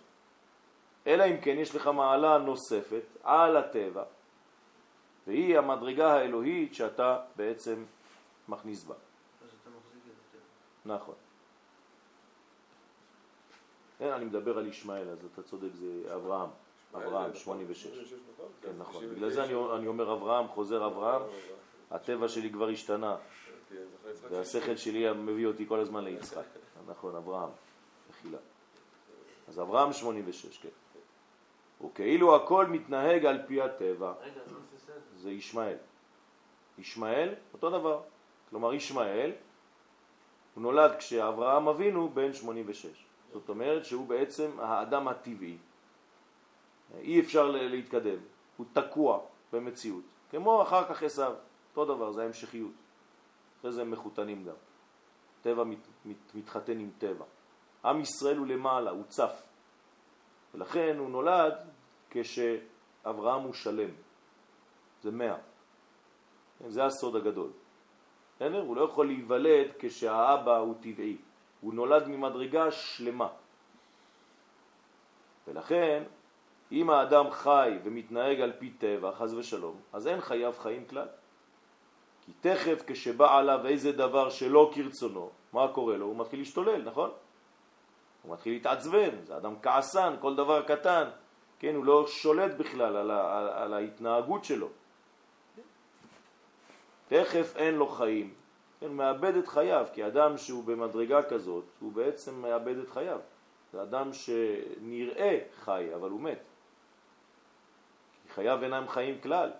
אלא 1.06 1.24
אם 1.24 1.40
כן 1.40 1.56
יש 1.58 1.74
לך 1.74 1.86
מעלה 1.86 2.38
נוספת 2.38 3.04
על 3.22 3.56
הטבע, 3.56 4.04
והיא 5.26 5.58
המדרגה 5.58 6.12
האלוהית 6.12 6.74
שאתה 6.74 7.18
בעצם 7.36 7.84
מכניס 8.48 8.84
בה. 8.84 8.94
אז 8.94 9.50
אתה 9.62 9.70
מחזיק 9.70 10.02
את 10.04 10.18
הטבע. 10.28 10.94
נכון. 10.94 11.25
כן, 13.98 14.12
אני 14.12 14.24
מדבר 14.24 14.58
על 14.58 14.66
ישמעאל, 14.66 15.08
אז 15.08 15.18
אתה 15.32 15.42
צודק, 15.42 15.68
זה 15.74 16.14
אברהם. 16.14 16.50
אברהם, 16.94 17.34
86. 17.34 17.82
86, 17.82 18.12
נכון? 18.12 18.46
כן, 18.62 18.70
נכון. 18.78 18.92
69. 18.92 19.14
בגלל 19.14 19.30
זה 19.30 19.44
אני, 19.44 19.54
אני 19.78 19.86
אומר 19.86 20.12
אברהם, 20.12 20.48
חוזר 20.48 20.86
אברהם, 20.86 21.22
הטבע 21.90 22.28
שלי 22.28 22.52
כבר 22.52 22.68
השתנה, 22.68 23.16
כן, 23.70 23.76
והשכל 24.30 24.76
שלי 24.76 25.12
מביא 25.12 25.46
אותי 25.46 25.66
כל 25.68 25.80
הזמן 25.80 26.04
ליצחק. 26.04 26.44
נכון, 26.86 27.16
אברהם, 27.16 27.50
מחילה. 28.10 28.38
אז 29.48 29.60
אברהם 29.60 29.92
86, 29.92 30.58
כן. 30.58 30.68
וכאילו 31.86 32.36
הכל 32.36 32.66
מתנהג 32.66 33.26
על 33.26 33.38
פי 33.46 33.62
הטבע. 33.62 34.12
זה 35.16 35.30
ישמעאל. 35.30 35.76
ישמעאל, 36.78 37.34
אותו 37.52 37.70
דבר. 37.70 38.00
כלומר, 38.50 38.74
ישמעאל, 38.74 39.32
הוא 40.54 40.62
נולד 40.62 40.96
כשאברהם 40.98 41.68
אבינו 41.68 42.08
בן 42.08 42.32
86. 42.32 43.05
זאת 43.36 43.48
אומרת 43.48 43.84
שהוא 43.84 44.06
בעצם 44.06 44.50
האדם 44.60 45.08
הטבעי. 45.08 45.56
אי 46.98 47.20
אפשר 47.20 47.50
להתקדם, 47.50 48.18
הוא 48.56 48.66
תקוע 48.72 49.20
במציאות. 49.52 50.04
כמו 50.30 50.62
אחר 50.62 50.88
כך 50.88 51.02
עשיו, 51.02 51.34
אותו 51.70 51.94
דבר, 51.94 52.12
זה 52.12 52.22
ההמשכיות. 52.22 52.72
אחרי 53.60 53.72
זה 53.72 53.82
הם 53.82 53.90
מחותנים 53.90 54.44
גם. 54.44 54.54
טבע 55.42 55.64
מת, 55.64 55.78
מת, 56.04 56.34
מתחתן 56.34 56.78
עם 56.78 56.90
טבע. 56.98 57.24
עם 57.84 58.00
ישראל 58.00 58.36
הוא 58.36 58.46
למעלה, 58.46 58.90
הוא 58.90 59.04
צף. 59.08 59.42
ולכן 60.54 60.96
הוא 60.98 61.10
נולד 61.10 61.54
כשאברהם 62.10 63.42
הוא 63.42 63.52
שלם. 63.52 63.90
זה 65.02 65.10
מאה. 65.10 65.36
כן, 66.58 66.70
זה 66.70 66.84
הסוד 66.84 67.16
הגדול. 67.16 67.50
בסדר? 68.36 68.62
הוא 68.62 68.76
לא 68.76 68.82
יכול 68.82 69.06
להיוולד 69.06 69.66
כשהאבא 69.78 70.56
הוא 70.56 70.74
טבעי. 70.80 71.16
הוא 71.60 71.74
נולד 71.74 72.08
ממדרגה 72.08 72.70
שלמה. 72.70 73.28
ולכן, 75.48 76.02
אם 76.72 76.90
האדם 76.90 77.30
חי 77.30 77.78
ומתנהג 77.84 78.40
על 78.40 78.52
פי 78.58 78.70
טבע, 78.70 79.12
חז 79.12 79.34
ושלום, 79.34 79.80
אז 79.92 80.06
אין 80.06 80.20
חייו 80.20 80.52
חיים 80.52 80.84
כלל. 80.84 81.08
כי 82.24 82.32
תכף 82.40 82.82
כשבא 82.86 83.38
עליו 83.38 83.66
איזה 83.66 83.92
דבר 83.92 84.30
שלא 84.30 84.70
כרצונו, 84.74 85.30
מה 85.52 85.68
קורה 85.68 85.96
לו? 85.96 86.06
הוא 86.06 86.16
מתחיל 86.16 86.38
להשתולל, 86.38 86.82
נכון? 86.82 87.10
הוא 88.22 88.32
מתחיל 88.32 88.52
להתעצבן, 88.52 89.24
זה 89.24 89.36
אדם 89.36 89.54
כעסן, 89.62 90.14
כל 90.20 90.36
דבר 90.36 90.62
קטן, 90.62 91.08
כן, 91.58 91.74
הוא 91.74 91.84
לא 91.84 92.06
שולט 92.06 92.54
בכלל 92.58 92.96
על, 92.96 93.10
ה, 93.10 93.62
על, 93.62 93.74
ההתנהגות 93.74 94.44
שלו. 94.44 94.68
תכף 97.08 97.56
אין 97.56 97.74
לו 97.74 97.86
חיים, 97.88 98.34
כן, 98.80 98.92
מאבד 98.92 99.36
את 99.36 99.48
חייו, 99.48 99.86
כי 99.92 100.06
אדם 100.06 100.38
שהוא 100.38 100.64
במדרגה 100.64 101.22
כזאת, 101.22 101.64
הוא 101.80 101.92
בעצם 101.92 102.42
מאבד 102.42 102.78
את 102.78 102.90
חייו. 102.90 103.20
זה 103.72 103.82
אדם 103.82 104.12
שנראה 104.12 105.38
חי, 105.60 105.94
אבל 105.94 106.10
הוא 106.10 106.20
מת. 106.20 106.46
כי 108.22 108.32
חייו 108.32 108.62
אינם 108.62 108.88
חיים 108.88 109.20
כלל. 109.20 109.50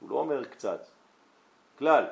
הוא 0.00 0.10
לא 0.10 0.16
אומר 0.16 0.44
קצת, 0.44 0.80
כלל. 1.78 2.04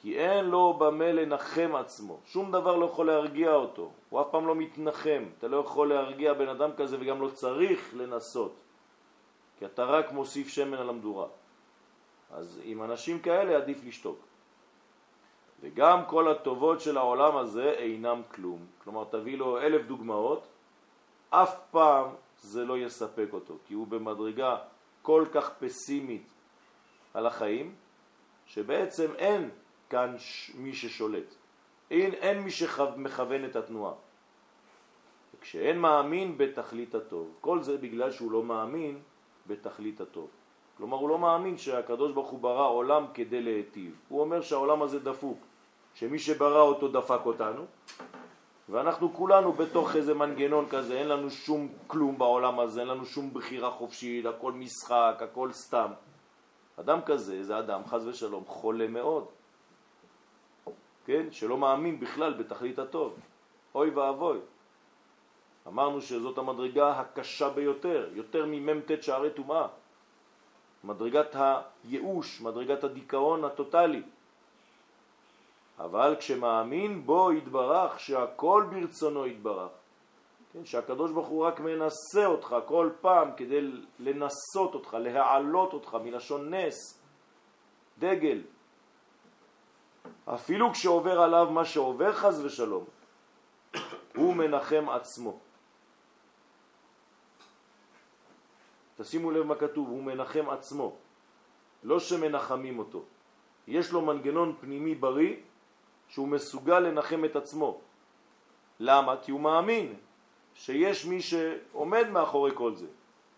כי 0.00 0.18
אין 0.18 0.44
לו 0.44 0.74
במה 0.78 1.12
לנחם 1.12 1.72
עצמו, 1.76 2.20
שום 2.26 2.52
דבר 2.52 2.76
לא 2.76 2.86
יכול 2.86 3.06
להרגיע 3.06 3.52
אותו, 3.52 3.90
הוא 4.08 4.20
אף 4.20 4.26
פעם 4.30 4.46
לא 4.46 4.54
מתנחם, 4.54 5.24
אתה 5.38 5.48
לא 5.48 5.56
יכול 5.56 5.88
להרגיע 5.88 6.34
בן 6.34 6.48
אדם 6.48 6.70
כזה 6.76 6.96
וגם 7.00 7.20
לא 7.22 7.28
צריך 7.28 7.94
לנסות, 7.94 8.54
כי 9.58 9.66
אתה 9.66 9.84
רק 9.84 10.12
מוסיף 10.12 10.48
שמן 10.48 10.78
על 10.78 10.88
המדורה. 10.88 11.26
אז 12.30 12.60
עם 12.64 12.82
אנשים 12.82 13.18
כאלה 13.20 13.56
עדיף 13.56 13.84
לשתוק. 13.84 14.27
וגם 15.62 16.04
כל 16.06 16.30
הטובות 16.30 16.80
של 16.80 16.96
העולם 16.96 17.36
הזה 17.36 17.70
אינם 17.70 18.22
כלום. 18.34 18.66
כלומר, 18.84 19.04
תביא 19.10 19.38
לו 19.38 19.58
אלף 19.58 19.86
דוגמאות, 19.86 20.46
אף 21.30 21.56
פעם 21.70 22.06
זה 22.40 22.64
לא 22.64 22.78
יספק 22.78 23.28
אותו, 23.32 23.54
כי 23.66 23.74
הוא 23.74 23.86
במדרגה 23.86 24.56
כל 25.02 25.24
כך 25.32 25.50
פסימית 25.58 26.26
על 27.14 27.26
החיים, 27.26 27.74
שבעצם 28.46 29.14
אין 29.14 29.50
כאן. 29.90 30.16
מי 30.54 30.74
ששולט. 30.74 31.34
אין, 31.90 32.14
אין 32.14 32.38
מי 32.38 32.50
שמכוון 32.50 33.44
את 33.44 33.56
התנועה. 33.56 33.94
וכשאין 35.34 35.78
מאמין 35.78 36.38
בתכלית 36.38 36.94
הטוב, 36.94 37.34
כל 37.40 37.62
זה 37.62 37.78
בגלל 37.78 38.10
שהוא 38.10 38.32
לא 38.32 38.42
מאמין 38.42 38.98
בתכלית 39.46 40.00
הטוב. 40.00 40.28
כלומר, 40.76 40.96
הוא 40.96 41.08
לא 41.08 41.18
מאמין 41.18 41.58
שהקדוש 41.58 42.12
ברוך 42.12 42.30
הוא 42.30 42.40
ברא 42.40 42.68
עולם 42.68 43.06
כדי 43.14 43.42
להיטיב. 43.42 44.00
הוא 44.08 44.20
אומר 44.20 44.40
שהעולם 44.40 44.82
הזה 44.82 44.98
דפוק, 44.98 45.38
שמי 45.98 46.18
שברא 46.18 46.60
אותו 46.60 46.88
דפק 46.88 47.26
אותנו, 47.26 47.64
ואנחנו 48.68 49.14
כולנו 49.14 49.52
בתוך 49.52 49.96
איזה 49.96 50.14
מנגנון 50.14 50.68
כזה, 50.70 50.98
אין 50.98 51.08
לנו 51.08 51.30
שום 51.30 51.68
כלום 51.86 52.18
בעולם 52.18 52.60
הזה, 52.60 52.80
אין 52.80 52.88
לנו 52.88 53.06
שום 53.06 53.34
בחירה 53.34 53.70
חופשית, 53.70 54.26
הכל 54.26 54.52
משחק, 54.52 55.14
הכל 55.20 55.52
סתם. 55.52 55.90
אדם 56.80 57.00
כזה 57.06 57.44
זה 57.44 57.58
אדם, 57.58 57.80
חז 57.86 58.06
ושלום, 58.06 58.44
חולה 58.46 58.88
מאוד, 58.88 59.24
כן? 61.04 61.26
שלא 61.30 61.58
מאמין 61.58 62.00
בכלל 62.00 62.32
בתכלית 62.34 62.78
הטוב. 62.78 63.18
אוי 63.74 63.90
ואבוי. 63.90 64.38
אמרנו 65.66 66.00
שזאת 66.00 66.38
המדרגה 66.38 67.00
הקשה 67.00 67.50
ביותר, 67.50 68.08
יותר 68.14 68.46
ממ"ט 68.46 69.02
שערי 69.02 69.30
טומאה. 69.30 69.66
מדרגת 70.84 71.36
הייאוש, 71.36 72.40
מדרגת 72.40 72.84
הדיכאון 72.84 73.44
הטוטלי. 73.44 74.02
אבל 75.78 76.16
כשמאמין 76.18 77.06
בו 77.06 77.32
יתברך 77.32 78.00
שהכל 78.00 78.64
ברצונו 78.70 79.26
יתברך. 79.26 79.70
כן, 80.52 80.64
שהקדוש 80.64 81.12
ברוך 81.12 81.28
הוא 81.28 81.46
רק 81.46 81.60
מנסה 81.60 82.26
אותך 82.26 82.56
כל 82.66 82.90
פעם 83.00 83.30
כדי 83.36 83.60
לנסות 83.98 84.74
אותך, 84.74 84.94
להעלות 84.94 85.72
אותך 85.72 85.94
מלשון 86.04 86.54
נס, 86.54 87.02
דגל. 87.98 88.42
אפילו 90.24 90.72
כשעובר 90.72 91.20
עליו 91.20 91.50
מה 91.50 91.64
שעובר 91.64 92.12
חז 92.12 92.44
ושלום, 92.44 92.84
הוא 94.16 94.34
מנחם 94.36 94.88
עצמו. 94.88 95.38
תשימו 98.96 99.30
לב 99.30 99.46
מה 99.46 99.54
כתוב, 99.54 99.88
הוא 99.88 100.02
מנחם 100.02 100.50
עצמו, 100.50 100.96
לא 101.82 102.00
שמנחמים 102.00 102.78
אותו. 102.78 103.04
יש 103.66 103.92
לו 103.92 104.00
מנגנון 104.00 104.56
פנימי 104.60 104.94
בריא 104.94 105.36
שהוא 106.08 106.28
מסוגל 106.28 106.78
לנחם 106.78 107.24
את 107.24 107.36
עצמו. 107.36 107.80
למה? 108.80 109.16
כי 109.22 109.30
הוא 109.30 109.40
מאמין 109.40 109.94
שיש 110.54 111.04
מי 111.06 111.22
שעומד 111.22 112.08
מאחורי 112.08 112.50
כל 112.54 112.74
זה, 112.74 112.86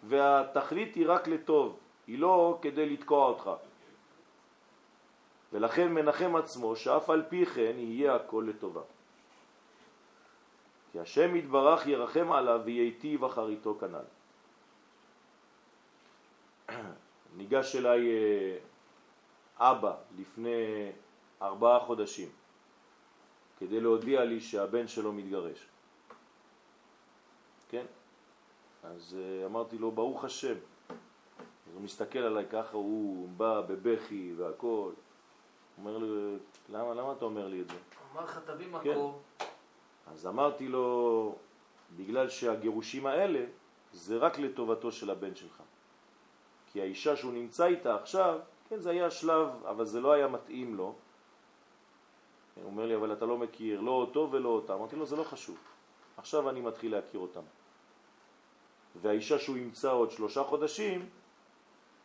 והתכלית 0.02 0.94
היא 0.94 1.04
רק 1.08 1.28
לטוב, 1.28 1.78
היא 2.06 2.18
לא 2.18 2.58
כדי 2.62 2.86
לתקוע 2.86 3.26
אותך. 3.26 3.50
ולכן 5.52 5.92
מנחם 5.92 6.36
עצמו 6.36 6.76
שאף 6.76 7.10
על 7.10 7.22
פי 7.28 7.46
כן 7.46 7.74
יהיה 7.76 8.14
הכל 8.14 8.44
לטובה. 8.48 8.82
כי 10.92 11.00
השם 11.00 11.36
יתברך 11.36 11.86
ירחם 11.86 12.32
עליו 12.32 12.60
וייטיב 12.64 13.24
אחריתו 13.24 13.74
כנ"ל. 13.80 14.06
ניגש 17.36 17.76
אליי 17.76 18.10
אה, 18.10 18.56
אבא 19.58 19.94
לפני 20.18 20.90
ארבעה 21.42 21.80
חודשים 21.80 22.28
כדי 23.60 23.80
להודיע 23.80 24.24
לי 24.24 24.40
שהבן 24.40 24.88
שלו 24.88 25.12
מתגרש. 25.12 25.66
כן? 27.68 27.86
אז 28.82 29.16
אה, 29.18 29.46
אמרתי 29.46 29.78
לו, 29.78 29.90
ברוך 29.90 30.24
השם. 30.24 30.54
אז 30.88 31.74
הוא 31.74 31.82
מסתכל 31.82 32.18
עליי 32.18 32.46
ככה, 32.50 32.76
הוא 32.76 33.28
בא 33.28 33.60
בבכי 33.60 34.32
והכל. 34.36 34.90
אומר 35.78 35.98
לי, 35.98 36.36
למה, 36.68 36.94
למה 36.94 37.12
אתה 37.12 37.24
אומר 37.24 37.48
לי 37.48 37.60
את 37.60 37.68
זה? 37.68 37.76
אמר 38.12 38.24
לך 38.24 38.40
תביא 38.46 38.66
כן. 38.82 38.90
מקור, 38.90 39.22
אז 40.06 40.26
אמרתי 40.26 40.68
לו, 40.68 41.34
בגלל 41.96 42.28
שהגירושים 42.28 43.06
האלה 43.06 43.44
זה 43.92 44.16
רק 44.16 44.38
לטובתו 44.38 44.92
של 44.92 45.10
הבן 45.10 45.34
שלך. 45.34 45.62
כי 46.72 46.80
האישה 46.80 47.16
שהוא 47.16 47.32
נמצא 47.32 47.66
איתה 47.66 47.94
עכשיו, 47.94 48.38
כן, 48.68 48.80
זה 48.80 48.90
היה 48.90 49.10
שלב, 49.10 49.48
אבל 49.64 49.84
זה 49.84 50.00
לא 50.00 50.12
היה 50.12 50.28
מתאים 50.28 50.74
לו. 50.74 50.94
הוא 52.62 52.70
אומר 52.70 52.86
לי, 52.86 52.94
אבל 52.94 53.12
אתה 53.12 53.26
לא 53.26 53.38
מכיר, 53.38 53.80
לא 53.80 53.90
אותו 53.90 54.28
ולא 54.30 54.48
אותה. 54.48 54.74
אמרתי 54.74 54.96
לו, 54.96 55.06
זה 55.06 55.16
לא 55.16 55.24
חשוב. 55.24 55.56
עכשיו 56.16 56.50
אני 56.50 56.60
מתחיל 56.60 56.92
להכיר 56.92 57.20
אותם. 57.20 57.42
והאישה 59.02 59.38
שהוא 59.38 59.56
ימצא 59.56 59.92
עוד 59.92 60.10
שלושה 60.10 60.42
חודשים, 60.42 61.08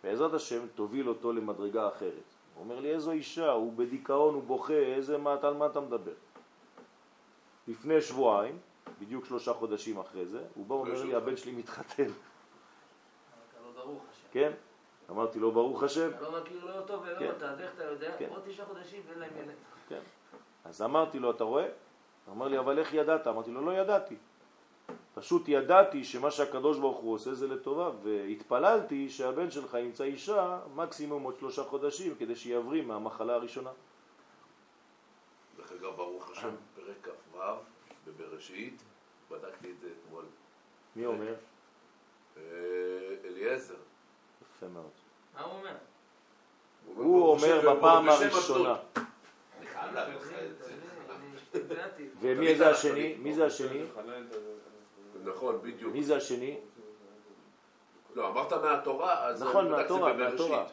בעזרת 0.04 0.34
השם 0.34 0.68
תוביל 0.76 1.10
אותו 1.10 1.34
למדרגה 1.34 1.88
אחרת. 1.88 2.24
הוא 2.56 2.64
אומר 2.64 2.80
לי, 2.80 2.94
איזו 2.94 3.12
אישה, 3.12 3.52
הוא 3.52 3.74
בדיכאון, 3.74 4.34
הוא 4.34 4.44
בוכה, 4.44 4.74
איזה, 4.74 5.18
מה, 5.18 5.36
על 5.42 5.54
מה 5.54 5.66
אתה 5.66 5.80
מדבר? 5.80 6.14
לפני 7.68 8.02
שבועיים, 8.02 8.60
בדיוק 9.02 9.26
שלושה 9.26 9.54
חודשים 9.54 10.00
אחרי 10.00 10.26
זה, 10.26 10.44
הוא 10.56 10.66
בא 10.66 10.74
ואומר 10.74 11.04
לי, 11.04 11.16
הבן 11.16 11.38
שלי 11.38 11.52
מתחתן, 11.52 12.04
השם. 12.04 12.14
כן? 14.32 14.52
אמרתי 15.10 15.40
לו, 15.40 15.52
ברוך 15.52 15.84
השם. 15.84 16.10
אתה 16.10 16.22
לא 16.22 16.42
מכיר 16.42 16.66
לא 16.66 16.78
אותו 16.78 17.02
ולא 17.02 17.20
כן. 17.20 17.30
אותה, 17.30 17.52
אז 17.52 17.60
איך 17.60 17.72
אתה 17.76 17.84
יודע? 17.84 18.16
כן. 18.18 18.30
עוד 18.30 18.42
תשעה 18.46 18.66
חודשים 18.66 19.02
ואין 19.08 19.20
להם 19.20 19.32
ילד. 19.38 19.56
כן. 19.90 20.00
אז 20.66 20.82
אמרתי 20.82 21.20
לו, 21.20 21.32
אתה 21.32 21.44
רואה? 21.44 21.68
הוא 22.26 22.34
אמר 22.34 22.48
לי, 22.48 22.60
אבל 22.60 22.80
איך 22.80 22.94
ידעת? 22.94 23.28
אמרתי 23.28 23.52
לו, 23.52 23.66
לא 23.66 23.72
ידעתי. 23.72 24.16
פשוט 25.14 25.44
ידעתי 25.48 26.04
שמה 26.04 26.32
שהקדוש 26.32 26.80
ברוך 26.80 26.98
הוא 26.98 27.14
עושה 27.14 27.34
זה 27.34 27.48
לטובה, 27.48 27.92
והתפללתי 28.04 29.10
שהבן 29.10 29.52
שלך 29.52 29.74
ימצא 29.74 30.04
אישה 30.04 30.60
מקסימום 30.76 31.24
עוד 31.24 31.36
שלושה 31.40 31.64
חודשים 31.64 32.16
כדי 32.16 32.36
שיבריא 32.36 32.82
מהמחלה 32.82 33.34
הראשונה. 33.34 33.70
דרך 35.58 35.72
אגב, 35.72 35.96
ברוך 35.96 36.32
השם, 36.32 36.56
פרק 36.76 37.08
כ"ו 37.32 37.40
בבראשית, 38.08 38.82
בדקתי 39.32 39.72
את 39.72 39.80
זה 39.80 39.88
אתמול. 39.88 40.26
מי 40.96 41.06
אומר? 41.06 41.34
אה, 42.38 42.42
אליעזר. 43.26 43.76
יפה 44.42 44.68
מאוד. 44.68 44.90
מה 45.36 45.42
הוא 45.42 45.54
אומר? 45.60 45.76
הוא 46.96 47.30
אומר 47.30 47.76
בפעם 47.76 48.10
הראשונה. 48.10 48.76
אני 49.58 49.68
חייב 49.68 49.94
להגיד 49.94 50.22
לך 50.22 50.28
את 50.28 50.58
זה. 50.58 50.74
אני 51.16 51.36
השתגעתי. 51.36 51.75
ומי 52.20 52.56
זה 52.56 52.70
השני? 52.70 53.16
מי 53.20 53.34
זה 53.34 53.46
השני? 53.46 53.84
נכון, 55.24 55.60
בדיוק. 55.62 55.94
מי 55.94 56.04
זה 56.04 56.18
השני? 56.18 56.58
לא, 58.16 58.28
אמרת 58.28 58.54
מהתורה, 58.54 59.28
אז 59.28 59.44
נכון, 59.44 59.72
מהתורה. 59.72 60.14
מהתורה. 60.14 60.66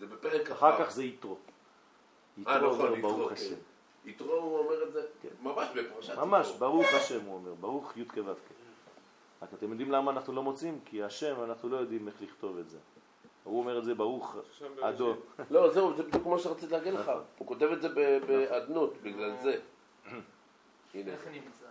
זה 0.00 0.06
בפרק 0.06 0.48
כ"ו. 0.48 0.52
אחר 0.52 0.84
כך 0.84 0.90
זה 0.90 1.04
יתרו. 1.04 1.36
אה, 2.46 2.56
יתרו 2.56 2.70
נכון, 2.72 2.88
אומר 2.88 3.00
ברוך 3.00 3.28
כן. 3.28 3.34
השם. 3.34 3.54
יתרו 4.04 4.32
הוא 4.32 4.58
אומר 4.58 4.82
את 4.82 4.92
זה 4.92 5.02
כן. 5.22 5.28
ממש 5.42 5.68
בפרשת 5.74 6.12
יתרו. 6.12 6.26
ממש, 6.26 6.52
ברוך 6.58 6.86
השם 6.94 7.24
הוא 7.24 7.34
אומר, 7.34 7.54
ברוך 7.54 7.96
י' 7.96 8.04
כו' 8.04 8.22
כ'. 8.24 9.42
רק 9.42 9.48
אתם 9.54 9.70
יודעים 9.70 9.92
למה 9.92 10.10
אנחנו 10.10 10.32
לא 10.32 10.42
מוצאים? 10.42 10.80
כי 10.84 11.02
השם, 11.02 11.42
אנחנו 11.44 11.68
לא 11.68 11.76
יודעים 11.76 12.08
איך 12.08 12.22
לכתוב 12.22 12.58
את 12.58 12.70
זה. 12.70 12.78
הוא 13.44 13.58
אומר 13.58 13.78
את 13.78 13.84
זה 13.84 13.94
ברוך 13.94 14.36
אדו. 14.80 15.14
לא, 15.50 15.70
זהו, 15.72 15.96
זה 15.96 16.02
בדיוק 16.02 16.26
מה 16.26 16.38
שרציתי 16.38 16.72
להגיד 16.72 16.94
לך. 16.94 17.00
נכון. 17.00 17.22
הוא 17.38 17.46
כותב 17.46 17.66
את 17.72 17.82
זה 17.82 17.88
באדנות, 18.26 18.94
בגלל 19.02 19.36
זה. 19.42 19.60
הנה. 20.94 21.12
איך 21.12 21.20
נמצא? 21.32 21.64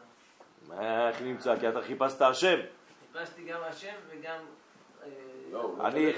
מה, 0.68 1.10
איך 1.10 1.22
נמצא? 1.22 1.60
כי 1.60 1.70
אתה 1.70 1.82
חיפשת 1.82 2.22
השם. 2.22 2.60
חיפשתי 3.14 3.44
גם 3.44 3.60
השם 3.64 3.94
וגם... 4.10 4.40
אה, 5.04 5.10
לא, 5.52 5.76
אני. 5.84 6.14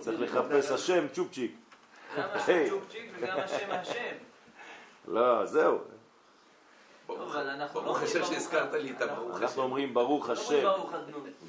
צריך. 0.00 0.20
לחפש 0.20 0.70
השם 0.70 1.08
צ'ופצ'יק. 1.12 1.54
גם. 2.18 2.28
השם 2.32 2.68
צ'ופצ'יק 2.68 3.12
וגם 3.20 3.38
השם 3.40 3.70
השם. 3.70 4.14
לא, 5.08 5.46
זהו. 5.46 5.78
ברוך- 7.06 7.34
אבל 7.34 7.48
אנחנו 7.48 7.82
לא 7.82 7.98
השם 7.98 8.24
שהזכרת. 8.24 8.72
לי 8.72 8.90
את 8.90 9.00
הברוך 9.00 9.30
אנחנו 9.30 9.44
השם. 9.46 9.60
אומרים 9.60 9.94
ברוך 9.94 10.28
לא 10.28 10.32
השם. 10.32 10.62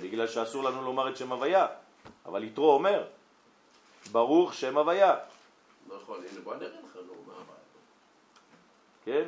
בגלל 0.02 0.28
שאסור 0.28 0.64
לנו 0.64 0.82
לומר 0.82 1.10
את 1.10 1.18
שם 1.18 1.32
הוויה. 1.32 1.68
אבל 2.26 2.44
יתרו 2.44 2.72
אומר, 2.74 3.04
ברוך 4.12 4.54
שם 4.54 4.78
הוויה. 4.78 5.16
נכון, 5.88 6.20
הנה 6.32 6.42
בוא 6.44 6.56
נראה 6.56 6.68
לך, 6.70 6.96
נו, 6.96 7.14
מה 7.28 7.34
הבעיה? 7.34 7.56
כן? 9.06 9.28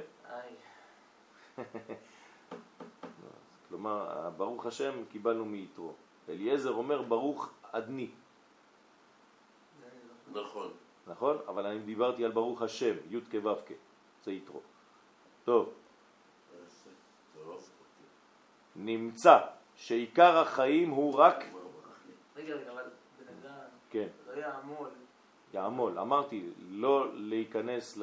כלומר, 3.70 4.30
ברוך 4.38 4.66
השם 4.66 5.05
קיבלנו 5.12 5.45
מיתרו. 5.45 5.93
אליעזר 6.30 6.72
אומר 6.72 7.01
ברוך 7.01 7.53
אדני, 7.72 8.10
נכון. 10.32 10.72
נכון? 11.08 11.38
אבל 11.47 11.66
אני 11.66 11.80
דיברתי 11.80 12.26
על 12.26 12.32
ברוך 12.32 12.62
השם, 12.62 12.95
י' 13.10 13.20
כו' 13.32 13.55
כ', 13.66 13.72
זה 14.24 14.32
יתרו. 14.32 14.62
טוב. 15.45 15.74
נמצא 18.76 19.39
שעיקר 19.76 20.38
החיים 20.38 20.89
הוא 20.89 21.16
רק, 21.16 21.45
רגע, 22.36 22.55
רגע, 22.55 22.72
אבל 22.72 22.84
בן 23.20 23.34
אדם 23.41 23.60
כן, 23.89 24.08
לא 24.28 24.41
יעמול. 24.41 24.89
יעמול. 25.53 25.99
אמרתי, 25.99 26.49
לא 26.70 27.08
להיכנס 27.14 27.97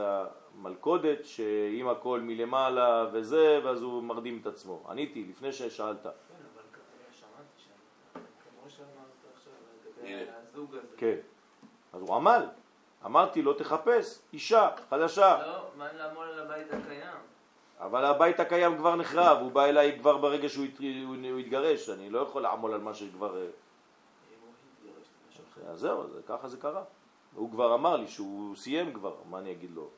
למלכודת 0.59 1.25
שאם 1.25 1.89
הכל 1.89 2.21
מלמעלה 2.21 3.07
וזה, 3.13 3.61
ואז 3.65 3.83
הוא 3.83 4.03
מרדים 4.03 4.39
את 4.43 4.47
עצמו. 4.47 4.83
עניתי 4.89 5.25
לפני 5.31 5.53
ששאלת. 5.53 6.03
כן, 6.03 6.09
אבל 6.55 6.63
שם, 7.13 7.27
כמו 8.15 8.71
שאמרת 8.71 8.89
עכשיו, 9.37 9.53
לגבי 9.99 10.15
הנה. 10.15 10.33
הזוג 10.53 10.75
הזה. 10.75 10.97
כן. 10.97 11.17
אז 11.93 12.01
הוא 12.03 12.15
עמל. 12.15 12.47
אמרתי 13.07 13.43
לו, 13.43 13.53
תחפש 13.55 14.19
אישה 14.33 14.69
חדשה. 14.91 15.47
לא, 15.47 15.63
מה 15.77 15.93
לעמול 15.93 16.27
על 16.29 16.39
הבית 16.41 16.67
הקיים? 16.73 17.17
אבל 17.81 18.05
הבית 18.05 18.41
הקיים 18.41 18.77
כבר 18.79 18.97
נחרב, 18.97 19.39
הוא 19.41 19.53
בא 19.53 19.65
אליי 19.65 19.99
כבר 19.99 20.17
ברגע 20.19 20.49
שהוא 20.49 20.65
הת- 20.65 20.79
הוא- 20.79 21.17
הוא 21.31 21.39
התגרש, 21.39 21.89
אני 21.89 22.11
לא 22.11 22.19
יכול 22.19 22.43
לעמול 22.43 22.75
על 22.75 22.81
מה 22.81 22.95
שכבר... 22.95 23.37
אה. 23.43 23.47
אז 25.71 25.79
זהו, 25.81 26.09
זה- 26.11 26.21
ככה 26.27 26.49
זה 26.49 26.57
קרה. 26.57 26.83
הוא 27.35 27.51
כבר 27.51 27.75
אמר 27.75 27.97
לי 27.97 28.09
שהוא 28.09 28.57
סיים 28.57 28.93
כבר, 28.93 29.15
מה 29.31 29.39
אני 29.39 29.53
אגיד 29.53 29.71
לו? 29.75 29.89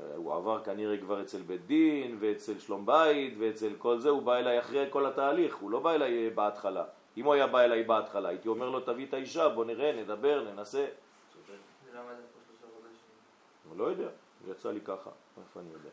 אה, 0.00 0.16
הוא 0.16 0.34
עבר 0.34 0.64
כנראה 0.64 0.96
כבר 0.98 1.22
אצל 1.22 1.42
בית 1.42 1.66
דין 1.66 2.16
ואצל 2.20 2.58
שלום 2.58 2.86
בית 2.86 3.34
ואצל 3.38 3.72
כל 3.78 3.98
זה, 3.98 4.08
הוא 4.08 4.22
בא 4.22 4.36
אליי 4.36 4.58
אחרי 4.58 4.86
כל 4.90 5.06
התהליך, 5.06 5.56
הוא 5.56 5.70
לא 5.70 5.80
בא 5.80 5.92
אליי 5.92 6.24
אה, 6.24 6.30
בהתחלה. 6.34 6.84
אם 7.16 7.24
הוא 7.24 7.34
היה 7.34 7.46
בא 7.46 7.60
אליי 7.60 7.82
בהתחלה, 7.82 8.28
הייתי 8.28 8.48
אומר 8.48 8.70
לו 8.70 8.80
תביא 8.80 9.06
את 9.06 9.14
האישה, 9.14 9.48
בוא 9.48 9.64
נראה, 9.64 9.92
נדבר, 9.92 10.44
ננסה. 10.52 10.86
הוא 13.68 13.78
לא 13.78 13.84
יודע, 13.84 14.08
יצא 14.50 14.72
לי 14.72 14.80
ככה, 14.80 15.10
איפה 15.40 15.60
אני 15.60 15.68
יודע? 15.72 15.90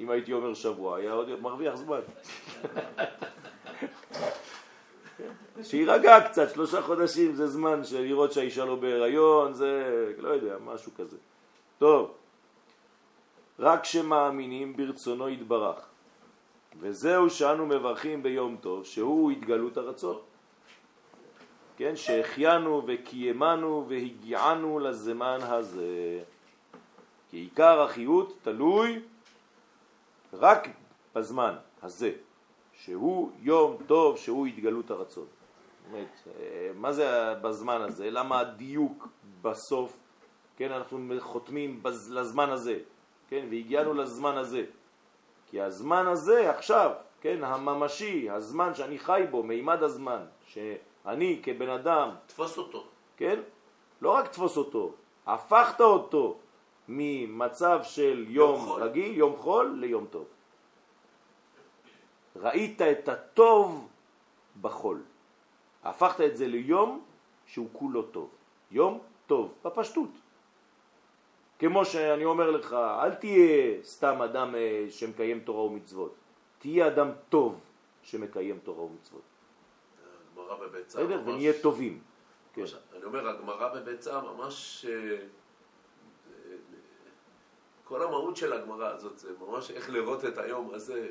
אם 0.00 0.10
הייתי 0.10 0.32
אומר 0.32 0.54
שבוע, 0.54 0.96
היה 0.96 1.12
עוד 1.12 1.40
מרוויח 1.40 1.74
זמן. 1.74 2.00
שירגע 5.62 6.20
קצת, 6.28 6.50
שלושה 6.54 6.82
חודשים 6.82 7.34
זה 7.34 7.46
זמן 7.46 7.84
של 7.84 8.00
לראות 8.00 8.32
שהאישה 8.32 8.64
לא 8.64 8.76
בהיריון, 8.76 9.54
זה, 9.54 10.12
לא 10.18 10.28
יודע, 10.28 10.58
משהו 10.58 10.92
כזה. 10.96 11.16
טוב, 11.78 12.14
רק 13.58 13.84
שמאמינים 13.84 14.76
ברצונו 14.76 15.28
יתברך, 15.28 15.86
וזהו 16.80 17.30
שאנו 17.30 17.66
מברכים 17.66 18.22
ביום 18.22 18.56
טוב, 18.60 18.84
שהוא 18.84 19.30
התגלות 19.30 19.76
הרצון. 19.76 20.16
כן, 21.76 21.96
שהחיינו 21.96 22.82
וקיימנו 22.86 23.84
והגיענו 23.88 24.78
לזמן 24.78 25.38
הזה. 25.42 26.22
כי 27.30 27.36
עיקר 27.36 27.80
החיות 27.80 28.38
תלוי 28.42 29.00
רק 30.32 30.68
בזמן 31.14 31.54
הזה, 31.82 32.12
שהוא 32.72 33.30
יום 33.40 33.76
טוב, 33.86 34.16
שהוא 34.16 34.46
התגלות 34.46 34.90
הרצון. 34.90 35.26
באמת, 35.90 36.08
אה, 36.26 36.70
מה 36.74 36.92
זה 36.92 37.34
בזמן 37.42 37.80
הזה? 37.80 38.10
למה 38.10 38.40
הדיוק 38.40 39.08
בסוף, 39.42 39.96
כן, 40.58 40.72
אנחנו 40.72 40.98
חותמים 41.20 41.82
בז, 41.82 42.12
לזמן 42.12 42.50
הזה, 42.50 42.78
כן, 43.28 43.46
והגיענו 43.50 43.94
לזמן 43.94 44.36
הזה. 44.36 44.64
כי 45.46 45.60
הזמן 45.60 46.06
הזה 46.06 46.50
עכשיו, 46.50 46.90
כן, 47.20 47.44
הממשי, 47.44 48.30
הזמן 48.30 48.74
שאני 48.74 48.98
חי 48.98 49.22
בו, 49.30 49.42
מימד 49.42 49.82
הזמן, 49.82 50.24
שאני 50.46 51.40
כבן 51.42 51.68
אדם, 51.68 52.10
תפוס 52.26 52.58
אותו. 52.58 52.86
כן, 53.16 53.40
לא 54.02 54.10
רק 54.10 54.28
תפוס 54.28 54.56
אותו, 54.56 54.92
הפכת 55.26 55.80
אותו 55.80 56.38
ממצב 56.88 57.80
של 57.82 58.26
יום, 58.28 58.54
יום 58.54 58.66
חול. 58.66 58.82
רגיל, 58.82 59.16
יום 59.16 59.36
חול, 59.36 59.76
ליום 59.80 60.06
טוב. 60.10 60.26
ראית 62.36 62.82
את 62.82 63.08
הטוב 63.08 63.88
בחול. 64.60 65.02
הפכת 65.84 66.20
את 66.20 66.36
זה 66.36 66.46
ליום 66.46 67.04
שהוא 67.46 67.68
כולו 67.72 68.02
טוב. 68.02 68.28
יום 68.70 68.98
טוב, 69.26 69.54
בפשטות. 69.64 70.10
כמו 71.58 71.84
שאני 71.84 72.24
אומר 72.24 72.50
לך, 72.50 72.72
אל 72.72 73.14
תהיה 73.14 73.82
סתם 73.84 74.22
אדם 74.22 74.54
אה, 74.54 74.86
שמקיים 74.90 75.40
תורה 75.40 75.62
ומצוות. 75.62 76.14
תהיה 76.58 76.86
אדם 76.86 77.10
טוב 77.28 77.60
שמקיים 78.02 78.58
תורה 78.62 78.82
ומצוות. 78.84 79.22
הגמרא 80.32 80.56
בביצה 80.66 80.98
בסדר? 81.04 81.20
ונהיה 81.26 81.52
טובים. 81.62 82.00
כן. 82.52 82.60
ממש- 82.60 82.74
אני 82.96 83.04
אומר, 83.04 83.28
הגמרא 83.28 83.74
בביצה 83.74 84.20
ממש... 84.20 84.86
אה, 84.88 84.92
אה, 84.92 85.18
כל 87.84 88.02
המהות 88.02 88.36
של 88.36 88.52
הגמרא 88.52 88.88
הזאת 88.88 89.18
זה 89.18 89.28
ממש 89.48 89.70
איך 89.70 89.90
לראות 89.90 90.24
את 90.24 90.38
היום 90.38 90.74
הזה 90.74 91.08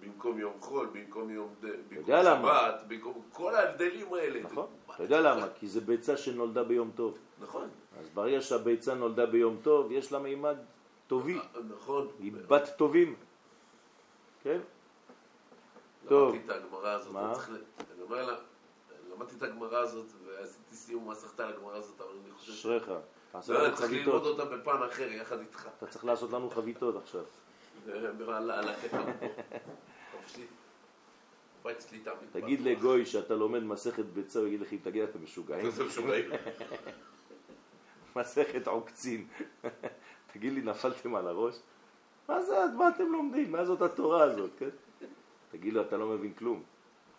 במקום 0.00 0.38
יום 0.38 0.52
חול, 0.60 0.88
במקום 0.92 1.30
יום 1.30 1.48
ד- 1.60 1.66
במקום? 1.88 2.04
שבת, 2.22 2.82
במקום 2.88 3.22
כל 3.32 3.54
ההבדלים 3.54 4.14
האלה. 4.14 4.40
נכון. 4.42 4.66
אתה 4.94 5.02
יודע 5.02 5.20
למה? 5.20 5.46
כי 5.54 5.68
זה 5.68 5.80
ביצה 5.80 6.16
שנולדה 6.16 6.64
ביום 6.64 6.90
טוב. 6.94 7.18
נכון. 7.40 7.68
אז 8.00 8.10
ברגע 8.14 8.40
שהביצה 8.40 8.94
נולדה 8.94 9.26
ביום 9.26 9.58
טוב, 9.62 9.92
יש 9.92 10.12
לה 10.12 10.18
מימד 10.18 10.56
טובי. 11.06 11.38
נכון. 11.68 12.08
היא 12.18 12.32
בת 12.48 12.68
טובים. 12.76 13.14
כן? 14.42 14.60
טוב. 16.08 16.34
למדתי 16.34 16.46
את 16.46 16.50
הגמרא 16.50 16.88
הזאת, 16.88 17.12
מה? 17.12 17.34
אני 17.94 18.02
אומר 18.02 18.26
לה, 18.26 18.34
למדתי 19.12 19.36
את 19.36 19.42
הגמרא 19.42 19.78
הזאת 19.78 20.06
ועשיתי 20.26 20.74
סיום 20.74 21.10
מסכתה 21.10 21.46
על 21.46 21.52
הגמרא 21.52 21.76
הזאת, 21.76 22.00
אבל 22.00 22.10
אני 22.24 22.32
חושב. 22.32 22.52
אשריך. 22.52 22.90
תעשה 23.32 23.52
לא, 23.52 23.58
לנו 23.58 23.68
אני 23.68 23.76
צריך 23.76 23.92
ללמוד. 23.92 24.26
אותה 24.26 24.44
בפן 24.44 24.82
אחר 24.90 25.08
יחד 25.08 25.38
איתך. 25.38 25.68
אתה 25.78 25.86
צריך 25.86 26.04
לעשות 26.04 26.32
לנו 26.32 26.50
חביתות 26.50 26.96
עכשיו. 26.96 27.24
תגיד. 32.32 32.60
לגוי 32.60 33.06
שאתה 33.06 33.34
לומד 33.34 33.62
מסכת 33.62 34.04
ביצה, 34.04 34.38
הוא 34.38 34.46
יגיד 34.46 34.60
לך, 34.60 34.68
תגיד, 34.82 35.02
אתם 35.02 35.24
משוגעים? 35.24 35.66
מסכת 38.16 38.66
עוקצין. 38.66 39.26
תגיד 40.32 40.52
לי, 40.52 40.60
נפלתם 40.60 41.14
על 41.14 41.28
הראש? 41.28 41.54
מה 42.28 42.42
זה, 42.42 42.64
מה 42.78 42.88
אתם 42.88 43.12
לומדים? 43.12 43.52
מה 43.52 43.64
זאת 43.64 43.82
התורה 43.82 44.22
הזאת, 44.22 44.50
כן? 44.58 44.68
תגיד 45.50 45.74
לו, 45.74 45.82
אתה 45.82 45.96
לא 45.96 46.06
מבין 46.06 46.32
כלום. 46.32 46.62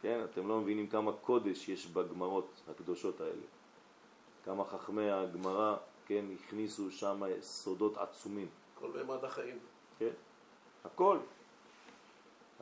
כן, 0.01 0.21
אתם 0.31 0.47
לא 0.47 0.61
מבינים 0.61 0.87
כמה 0.87 1.11
קודש 1.11 1.69
יש 1.69 1.87
בגמרות 1.87 2.61
הקדושות 2.69 3.21
האלה. 3.21 3.45
כמה 4.45 4.65
חכמי 4.65 5.11
הגמרא, 5.11 5.75
כן, 6.05 6.25
הכניסו 6.35 6.91
שם 6.91 7.21
סודות 7.41 7.97
עצומים. 7.97 8.47
כל 8.79 8.89
מימד 8.95 9.23
החיים. 9.23 9.57
כן? 9.99 10.09
הכל. 10.85 11.17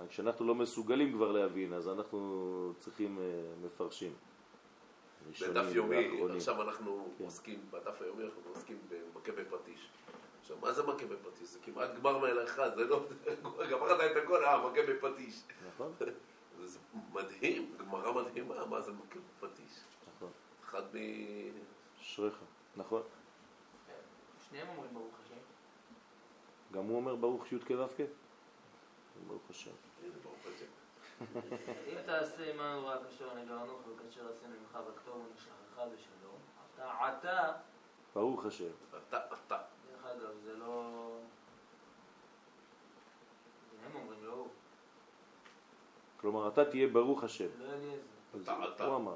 כשאנחנו 0.09 0.45
לא 0.45 0.55
מסוגלים 0.55 1.13
כבר 1.13 1.32
להבין, 1.32 1.73
אז 1.73 1.88
אנחנו 1.88 2.73
צריכים 2.79 3.17
אה, 3.19 3.23
מפרשים. 3.65 4.11
בדף 5.41 5.76
יומי. 5.76 6.22
עכשיו 6.36 6.61
אנחנו 6.61 7.13
כן. 7.17 7.24
עוסקים, 7.24 7.59
בדף 7.72 8.01
היומי 8.01 8.24
אנחנו 8.24 8.41
עוסקים 8.49 8.78
במכה 8.89 9.32
בפטיש. 9.32 9.89
עכשיו, 10.41 10.57
מה 10.61 10.74
זה 10.74 10.84
מכה 10.84 11.05
בפטיש? 11.05 11.49
זה 11.49 11.59
כמעט 11.63 11.89
גמר 11.95 12.17
מעל 12.17 12.43
אחד, 12.43 12.76
זה 12.76 12.84
לא... 12.84 13.07
גמרת 13.72 14.11
את 14.11 14.24
הכל, 14.24 14.45
אה, 14.45 14.67
מכה 14.67 14.82
בפטיש. 14.89 15.41
נכון? 15.67 15.93
זה 16.63 16.80
מדהים, 17.13 17.76
גמרא 17.78 18.24
מדהימה, 18.24 18.65
מה 18.65 18.82
זה 18.82 18.91
מכה 18.91 19.19
בפטיש? 19.19 19.80
נכון. 20.15 20.30
אחד 20.65 20.84
מ... 20.93 20.97
אשריך. 22.01 22.39
נכון. 22.76 23.01
שניהם 24.49 24.67
אומרים 24.67 24.93
ברוך 24.93 25.13
השם. 25.26 25.36
גם 26.72 26.84
הוא 26.84 26.95
אומר 26.95 27.15
ברוך 27.15 27.51
י' 27.51 27.59
כו' 27.59 27.76
ברוך 29.28 29.49
השם. 29.49 29.72
הנה, 30.03 30.13
ברוך 30.24 30.36
השם. 30.39 30.40
אם 31.88 32.01
תעשה 32.05 32.53
עמנו 32.53 32.88
רק 32.88 32.99
אשר 33.09 33.34
נגרנוך 33.34 33.80
וכאשר 33.88 34.22
עשינו 34.30 34.53
ממך 34.61 34.80
בכתוב 34.88 35.26
ונשלחך 35.32 35.93
בשלום, 35.93 36.38
אתה 36.76 36.91
עתה, 36.91 37.53
ברוך 38.15 38.45
השם. 38.45 38.72
אתה, 39.09 39.19
אתה. 39.47 39.57
דרך 39.91 40.05
אגב, 40.05 40.34
זה 40.43 40.57
לא... 40.57 41.17
הם 43.86 43.95
אומרים, 43.95 44.24
לא 44.24 44.34
הוא. 44.34 44.47
כלומר, 46.17 46.47
אתה 46.47 46.65
תהיה 46.65 46.88
ברוך 46.88 47.24
השם. 47.24 47.47
זה 47.57 47.67
לא 47.67 47.74
אליעזר. 47.74 48.01
אתה, 48.41 48.76
אתה. 48.76 48.86
הוא 48.86 48.95
אמר. 48.95 49.15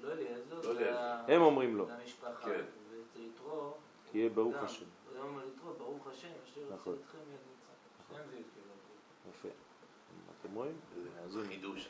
לא 0.00 0.12
אליעזר, 0.12 0.54
לא 0.54 0.74
זה 0.74 0.94
הם 1.28 1.42
אומרים 1.42 1.76
לו. 1.76 1.86
זה 1.86 1.94
המשפחה. 1.94 2.44
כן. 2.44 2.64
ואצל 2.90 3.20
יתרו... 3.20 3.74
תהיה 4.10 4.28
ברוך. 4.28 4.56
השם. 4.56 4.86
זה 5.12 5.20
אומר 5.20 5.42
יתרו, 5.46 5.72
ברוך 5.72 6.06
השם, 6.06 6.28
אשר 6.44 6.60
יוצא 6.60 6.74
נכון. 6.74 6.96
אתכם 7.04 7.18
מיד 7.18 7.40
זה 8.30 8.36
יתקבל. 8.36 9.30
יפה. 9.30 9.48
אתם 10.42 10.54
רואים? 10.54 10.74
חידוש. 11.48 11.88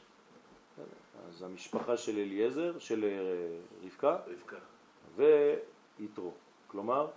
אז 1.29 1.43
המשפחה 1.43 1.97
של 1.97 2.19
אליעזר, 2.19 2.79
של 2.79 3.05
אה, 3.05 3.59
רבקה, 3.85 4.19
רבקה. 4.27 4.57
ויתרו. 5.17 6.33
כלומר, 6.67 7.11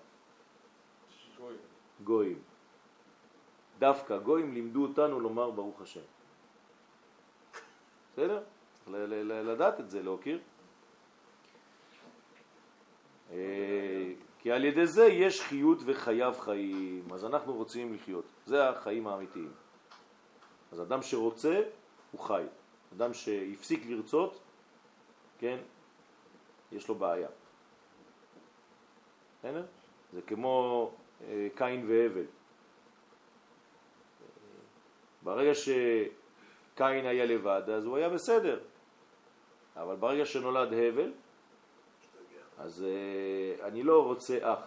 גוי. 1.38 1.56
גויים. 2.04 2.40
דווקא 3.80 4.18
גויים 4.18 4.54
לימדו 4.54 4.86
אותנו 4.86 5.20
לומר 5.20 5.52
ברוך 5.52 5.82
השם. 5.82 6.02
בסדר? 8.14 8.44
לדעת 8.88 9.80
את 9.80 9.90
זה, 9.90 10.04
להוקיר. 10.04 10.40
אה, 13.32 14.14
כי 14.40 14.52
על 14.52 14.66
ידי 14.66 14.86
זה 14.86 15.06
יש 15.06 15.42
חיות 15.42 15.78
וחייו 15.86 16.34
חיים, 16.34 17.14
אז 17.14 17.26
אנחנו 17.26 17.54
רוצים 17.54 17.94
לחיות. 17.94 18.26
זה 18.46 18.70
החיים 18.70 19.08
האמיתיים. 19.08 19.52
אז 20.76 20.82
אדם 20.82 21.02
שרוצה, 21.02 21.62
הוא 22.12 22.22
חי. 22.22 22.44
אדם 22.98 23.14
שהפסיק 23.14 23.86
לרצות, 23.86 24.40
כן, 25.40 25.58
יש 26.72 26.88
לו 26.88 26.96
בעיה. 26.96 27.28
בסדר? 29.40 29.66
זה 30.14 30.22
כמו 30.22 30.92
אה, 31.22 31.48
קין 31.56 31.86
והבל. 31.90 32.26
ברגע 35.24 35.52
שקין 35.54 37.06
היה 37.06 37.26
לבד, 37.26 37.70
אז 37.70 37.86
הוא 37.86 37.98
היה 37.98 38.10
בסדר. 38.10 38.60
אבל 39.76 39.96
ברגע 39.96 40.26
שנולד 40.26 40.74
הבל, 40.74 41.14
אז 42.58 42.86
אה, 42.88 43.68
אני 43.68 43.84
לא 43.84 44.06
רוצה 44.06 44.38
אח, 44.42 44.60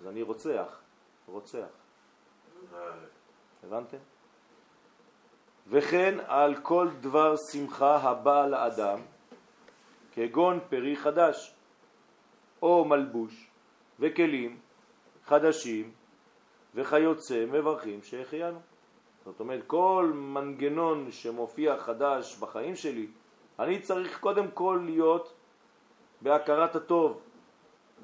אז 0.00 0.06
אני 0.06 0.22
רוצח, 0.22 0.80
רוצח. 1.26 1.66
אה, 2.74 2.78
הבנתם? 3.62 4.11
וכן 5.68 6.18
על 6.26 6.54
כל 6.54 6.88
דבר 7.00 7.34
שמחה 7.36 7.96
הבא 7.96 8.46
לאדם, 8.46 8.98
כגון 10.14 10.58
פרי 10.68 10.96
חדש, 10.96 11.54
או 12.62 12.84
מלבוש, 12.84 13.50
וכלים 14.00 14.58
חדשים, 15.24 15.90
וכיוצא 16.74 17.44
מברכים 17.46 18.02
שהחיינו. 18.02 18.60
זאת 19.24 19.40
אומרת, 19.40 19.60
כל 19.66 20.10
מנגנון 20.14 21.10
שמופיע 21.10 21.76
חדש 21.76 22.36
בחיים 22.38 22.76
שלי, 22.76 23.06
אני 23.58 23.80
צריך 23.80 24.20
קודם 24.20 24.50
כל 24.54 24.82
להיות 24.84 25.32
בהכרת 26.20 26.76
הטוב. 26.76 27.20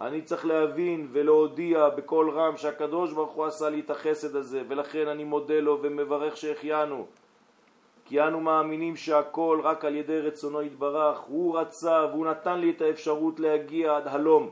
אני 0.01 0.23
צריך 0.23 0.47
להבין 0.47 1.09
ולהודיע 1.13 1.89
בקול 1.89 2.31
רם 2.31 2.57
שהקדוש 2.57 3.13
ברוך 3.13 3.33
הוא 3.33 3.47
עשה 3.47 3.69
לי 3.69 3.81
את 3.81 3.91
החסד 3.91 4.37
הזה 4.37 4.63
ולכן 4.69 5.09
אני 5.09 5.25
מודה 5.25 5.61
לו 5.61 5.79
ומברך 5.83 6.37
שהחיינו 6.37 7.07
כי 8.09 8.23
אנו 8.23 8.41
מאמינים 8.41 8.97
שהכל 8.97 9.61
רק 9.63 9.85
על 9.85 9.95
ידי 9.95 10.21
רצונו 10.21 10.63
יתברך 10.63 11.19
הוא 11.19 11.59
רצה 11.59 12.07
והוא 12.11 12.27
נתן 12.27 12.59
לי 12.59 12.71
את 12.71 12.81
האפשרות 12.81 13.41
להגיע 13.41 13.97
עד 13.97 14.09
הלום 14.09 14.51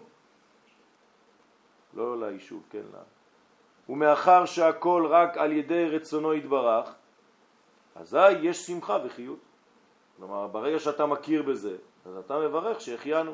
לא 1.95 2.21
ליישוב, 2.21 2.63
כן, 2.71 2.83
ל- 2.93 3.91
ומאחר 3.93 4.45
שהכל 4.45 5.07
רק 5.11 5.39
על 5.39 5.53
ידי 5.53 5.89
רצונו 5.89 6.35
יתברך, 6.35 6.95
אזי 7.95 8.31
יש 8.43 8.67
שמחה 8.67 8.99
וחיות. 9.05 9.39
כלומר, 10.17 10.47
ברגע 10.47 10.79
שאתה 10.79 11.07
מכיר 11.07 11.43
בזה, 11.43 11.77
אז 12.07 12.17
אתה 12.17 12.39
מברך 12.39 12.81
שהחיינו. 12.81 13.33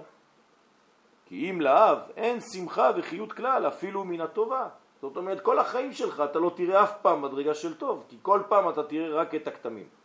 כי 1.26 1.50
אם 1.50 1.60
לאב 1.60 1.98
אין 2.16 2.40
שמחה 2.40 2.90
וחיות 2.96 3.32
כלל, 3.32 3.66
אפילו 3.66 4.04
מן 4.04 4.20
הטובה. 4.20 4.68
זאת 5.00 5.16
אומרת, 5.16 5.40
כל 5.40 5.58
החיים 5.58 5.92
שלך 5.92 6.22
אתה 6.30 6.38
לא 6.38 6.52
תראה 6.56 6.82
אף 6.82 6.92
פעם 7.02 7.22
מדרגה 7.22 7.54
של 7.54 7.74
טוב, 7.74 8.04
כי 8.08 8.16
כל 8.22 8.42
פעם 8.48 8.68
אתה 8.68 8.82
תראה 8.82 9.14
רק 9.14 9.34
את 9.34 9.46
הכתמים. 9.48 10.01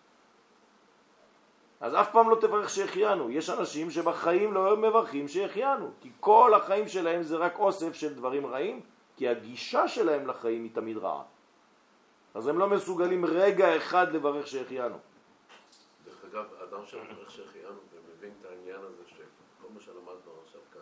אז 1.79 1.95
אף 1.95 2.11
פעם 2.11 2.29
לא 2.29 2.35
תברך 2.41 2.69
שהחיינו. 2.69 3.29
יש 3.29 3.49
אנשים 3.49 3.91
שבחיים 3.91 4.53
לא 4.53 4.77
מברכים 4.77 5.27
שהחיינו, 5.27 5.91
כי 6.01 6.09
כל 6.19 6.53
החיים 6.53 6.87
שלהם 6.87 7.23
זה 7.23 7.37
רק 7.37 7.59
אוסף 7.59 7.93
של 7.93 8.13
דברים 8.13 8.45
רעים, 8.45 8.81
כי 9.17 9.27
הגישה 9.27 9.87
שלהם 9.87 10.27
לחיים 10.27 10.63
היא 10.63 10.71
תמיד 10.73 10.97
רעה. 10.97 11.23
אז 12.33 12.47
הם 12.47 12.59
לא 12.59 12.67
מסוגלים 12.69 13.25
רגע 13.25 13.77
אחד 13.77 14.13
לברך 14.13 14.47
שהחיינו. 14.47 14.97
דרך 16.05 16.25
אגב, 16.31 16.45
אדם 16.69 16.85
שמברך 16.85 17.31
שהחיינו 17.31 17.67
ומבין 17.93 18.31
את 18.41 18.45
העניין 18.45 18.79
הזה 18.83 19.03
שכל 19.07 19.67
מה 19.73 19.79
שלמדנו 19.81 20.31
עכשיו 20.45 20.61
כאן, 20.73 20.81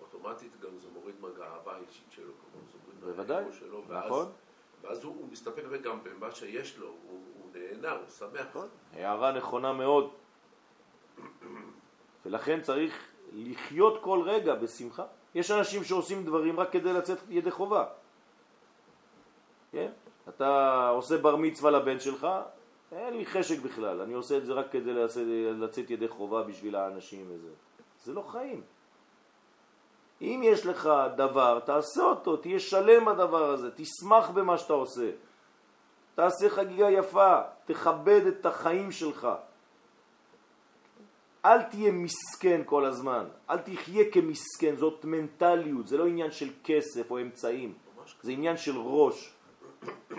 אוטומטית 0.00 0.60
גם 0.60 0.70
זה 0.78 0.88
מוריד 0.94 1.14
מהגאווה 1.20 1.74
האישית 1.76 2.06
שלו, 2.10 2.32
כלומר 2.40 2.66
זה 2.72 2.78
מוריד 3.06 3.28
מהאגו 3.30 3.52
שלו, 3.52 3.82
ואז- 3.88 4.06
נכון. 4.06 4.26
ואז 4.82 5.04
הוא, 5.04 5.16
הוא 5.18 5.28
מסתפק 5.32 5.62
גם 5.82 5.98
במה 6.04 6.30
שיש 6.30 6.78
לו, 6.78 6.86
הוא 6.86 7.20
נהנה, 7.54 7.90
הוא 7.90 8.08
שמח. 8.18 8.46
נכון. 8.50 8.68
הערה 8.92 9.32
נכונה 9.32 9.72
מאוד. 9.72 10.10
ולכן 12.26 12.60
צריך 12.60 13.08
לחיות 13.32 14.02
כל 14.02 14.22
רגע 14.24 14.54
בשמחה. 14.54 15.04
יש 15.34 15.50
אנשים 15.50 15.84
שעושים 15.84 16.24
דברים 16.24 16.60
רק 16.60 16.72
כדי 16.72 16.92
לצאת 16.92 17.18
ידי 17.28 17.50
חובה. 17.50 17.86
כן? 19.72 19.90
אתה 20.28 20.88
עושה 20.88 21.18
בר 21.18 21.36
מצווה 21.36 21.70
לבן 21.70 22.00
שלך, 22.00 22.26
אין 22.92 23.16
לי 23.16 23.26
חשק 23.26 23.62
בכלל, 23.62 24.00
אני 24.00 24.14
עושה 24.14 24.36
את 24.36 24.46
זה 24.46 24.52
רק 24.52 24.72
כדי 24.72 24.92
לצאת, 25.52 25.90
ידי 25.90 26.08
חובה 26.08 26.42
בשביל 26.42 26.76
האנשים 26.76 27.26
וזה. 27.28 27.48
זה 28.04 28.12
לא 28.12 28.22
חיים. 28.22 28.62
אם 30.20 30.40
יש 30.44 30.66
לך 30.66 30.90
דבר, 31.16 31.60
תעשה 31.60 32.02
אותו, 32.02 32.36
תהיה 32.36 32.58
שלם 32.58 33.04
בדבר 33.04 33.50
הזה, 33.50 33.70
תשמח 33.70 34.30
במה 34.30 34.58
שאתה 34.58 34.72
עושה. 34.72 35.10
תעשה 36.20 36.50
חגיגה 36.50 36.90
יפה, 36.90 37.40
תכבד 37.64 38.26
את 38.26 38.46
החיים 38.46 38.92
שלך. 38.92 39.28
אל 41.44 41.62
תהיה 41.62 41.92
מסכן 41.92 42.60
כל 42.64 42.84
הזמן, 42.84 43.24
אל 43.50 43.58
תחיה 43.58 44.04
כמסכן, 44.12 44.76
זאת 44.76 45.04
מנטליות, 45.04 45.88
זה 45.88 45.96
לא 45.98 46.06
עניין 46.06 46.30
של 46.30 46.50
כסף 46.64 47.10
או 47.10 47.20
אמצעים, 47.20 47.74
זה 48.22 48.32
עניין 48.32 48.56
של 48.56 48.76
ראש. 48.76 49.34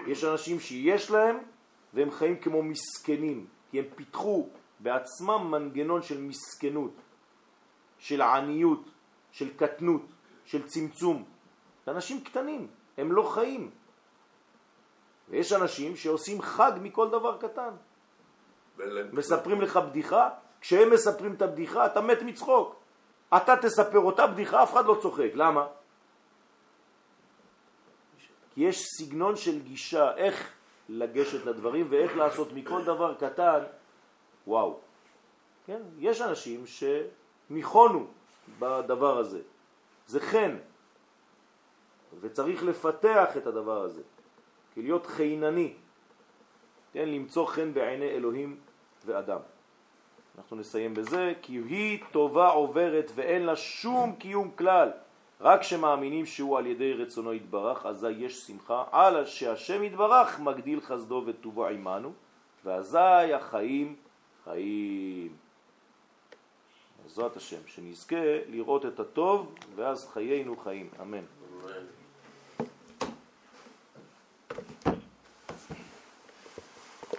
יש 0.08 0.24
אנשים 0.24 0.60
שיש 0.60 1.12
להם 1.12 1.38
והם 1.93 2.12
חיים 2.12 2.36
כמו 2.36 2.64
מסכנים, 2.64 3.45
כי 3.72 3.80
הם 3.80 3.86
פיתחו 3.95 4.49
בעצמם 4.80 5.52
מנגנון 5.52 6.02
של 6.02 6.22
מסכנות, 6.22 6.93
של 7.97 8.22
עניות, 8.22 8.89
של 9.32 9.54
קטנות, 9.58 10.06
של 10.45 10.68
צמצום. 10.68 11.24
אנשים 11.88 12.24
קטנים, 12.24 12.68
הם 12.97 13.12
לא 13.12 13.24
חיים. 13.24 13.70
ויש 15.32 15.53
אנשים 15.53 15.95
שעושים 15.95 16.41
חג 16.41 16.71
מכל 16.82 17.09
דבר 17.09 17.38
קטן. 17.38 17.73
מספרים 19.11 19.61
לך 19.61 19.77
בדיחה, 19.77 20.29
כשהם 20.61 20.93
מספרים 20.93 21.34
את 21.34 21.41
הבדיחה 21.41 21.86
אתה 21.86 22.01
מת 22.01 22.21
מצחוק. 22.21 22.75
אתה 23.38 23.55
תספר 23.61 23.99
אותה 23.99 24.27
בדיחה, 24.27 24.63
אף 24.63 24.73
אחד 24.73 24.86
לא 24.86 24.97
צוחק. 25.01 25.29
למה? 25.34 25.67
כי 28.53 28.61
יש 28.61 28.84
סגנון 28.97 29.36
של 29.36 29.59
גישה, 29.59 30.15
איך 30.15 30.51
לגשת 30.89 31.45
לדברים 31.45 31.88
ואיך 31.89 32.17
לעשות 32.17 32.53
מכל 32.53 32.84
דבר 32.84 33.15
קטן, 33.15 33.59
וואו. 34.47 34.79
כן? 35.65 35.82
יש 35.99 36.21
אנשים 36.21 36.63
שניחונו 36.67 38.07
בדבר 38.59 39.17
הזה. 39.17 39.41
זה 40.07 40.19
חן, 40.19 40.57
וצריך 42.21 42.63
לפתח 42.63 43.38
את 43.38 43.47
הדבר 43.47 43.82
הזה, 43.82 44.01
כי 44.74 44.82
להיות 44.82 45.05
חינני, 45.05 45.74
כן? 46.93 47.09
למצוא 47.09 47.45
חן 47.45 47.74
בעיני 47.74 48.09
אלוהים 48.09 48.57
ואדם. 49.05 49.39
אנחנו 50.38 50.57
נסיים 50.57 50.93
בזה, 50.93 51.34
כי 51.41 51.53
היא 51.53 51.99
טובה 52.11 52.49
עוברת 52.49 53.11
ואין 53.15 53.43
לה 53.43 53.55
שום 53.55 54.15
קיום 54.15 54.51
כלל. 54.51 54.91
רק 55.41 55.63
שמאמינים 55.63 56.26
שהוא 56.26 56.57
על 56.57 56.65
ידי 56.67 56.93
רצונו 56.93 57.34
יתברך, 57.34 57.86
אזי 57.86 58.11
יש 58.11 58.47
שמחה, 58.47 58.84
על 58.91 59.26
שהשם 59.26 59.84
יתברך 59.84 60.39
מגדיל 60.39 60.82
חסדו 60.82 61.24
וטובו 61.26 61.67
עמנו, 61.67 62.13
ואזי 62.65 63.34
החיים 63.34 63.95
חיים. 64.43 65.36
בעזרת 67.03 67.36
השם, 67.36 67.67
שנזכה 67.67 68.15
לראות 68.47 68.86
את 68.86 68.99
הטוב, 68.99 69.55
ואז 69.76 70.09
חיינו 70.13 70.57
חיים. 70.57 70.89
אמן. 71.01 71.26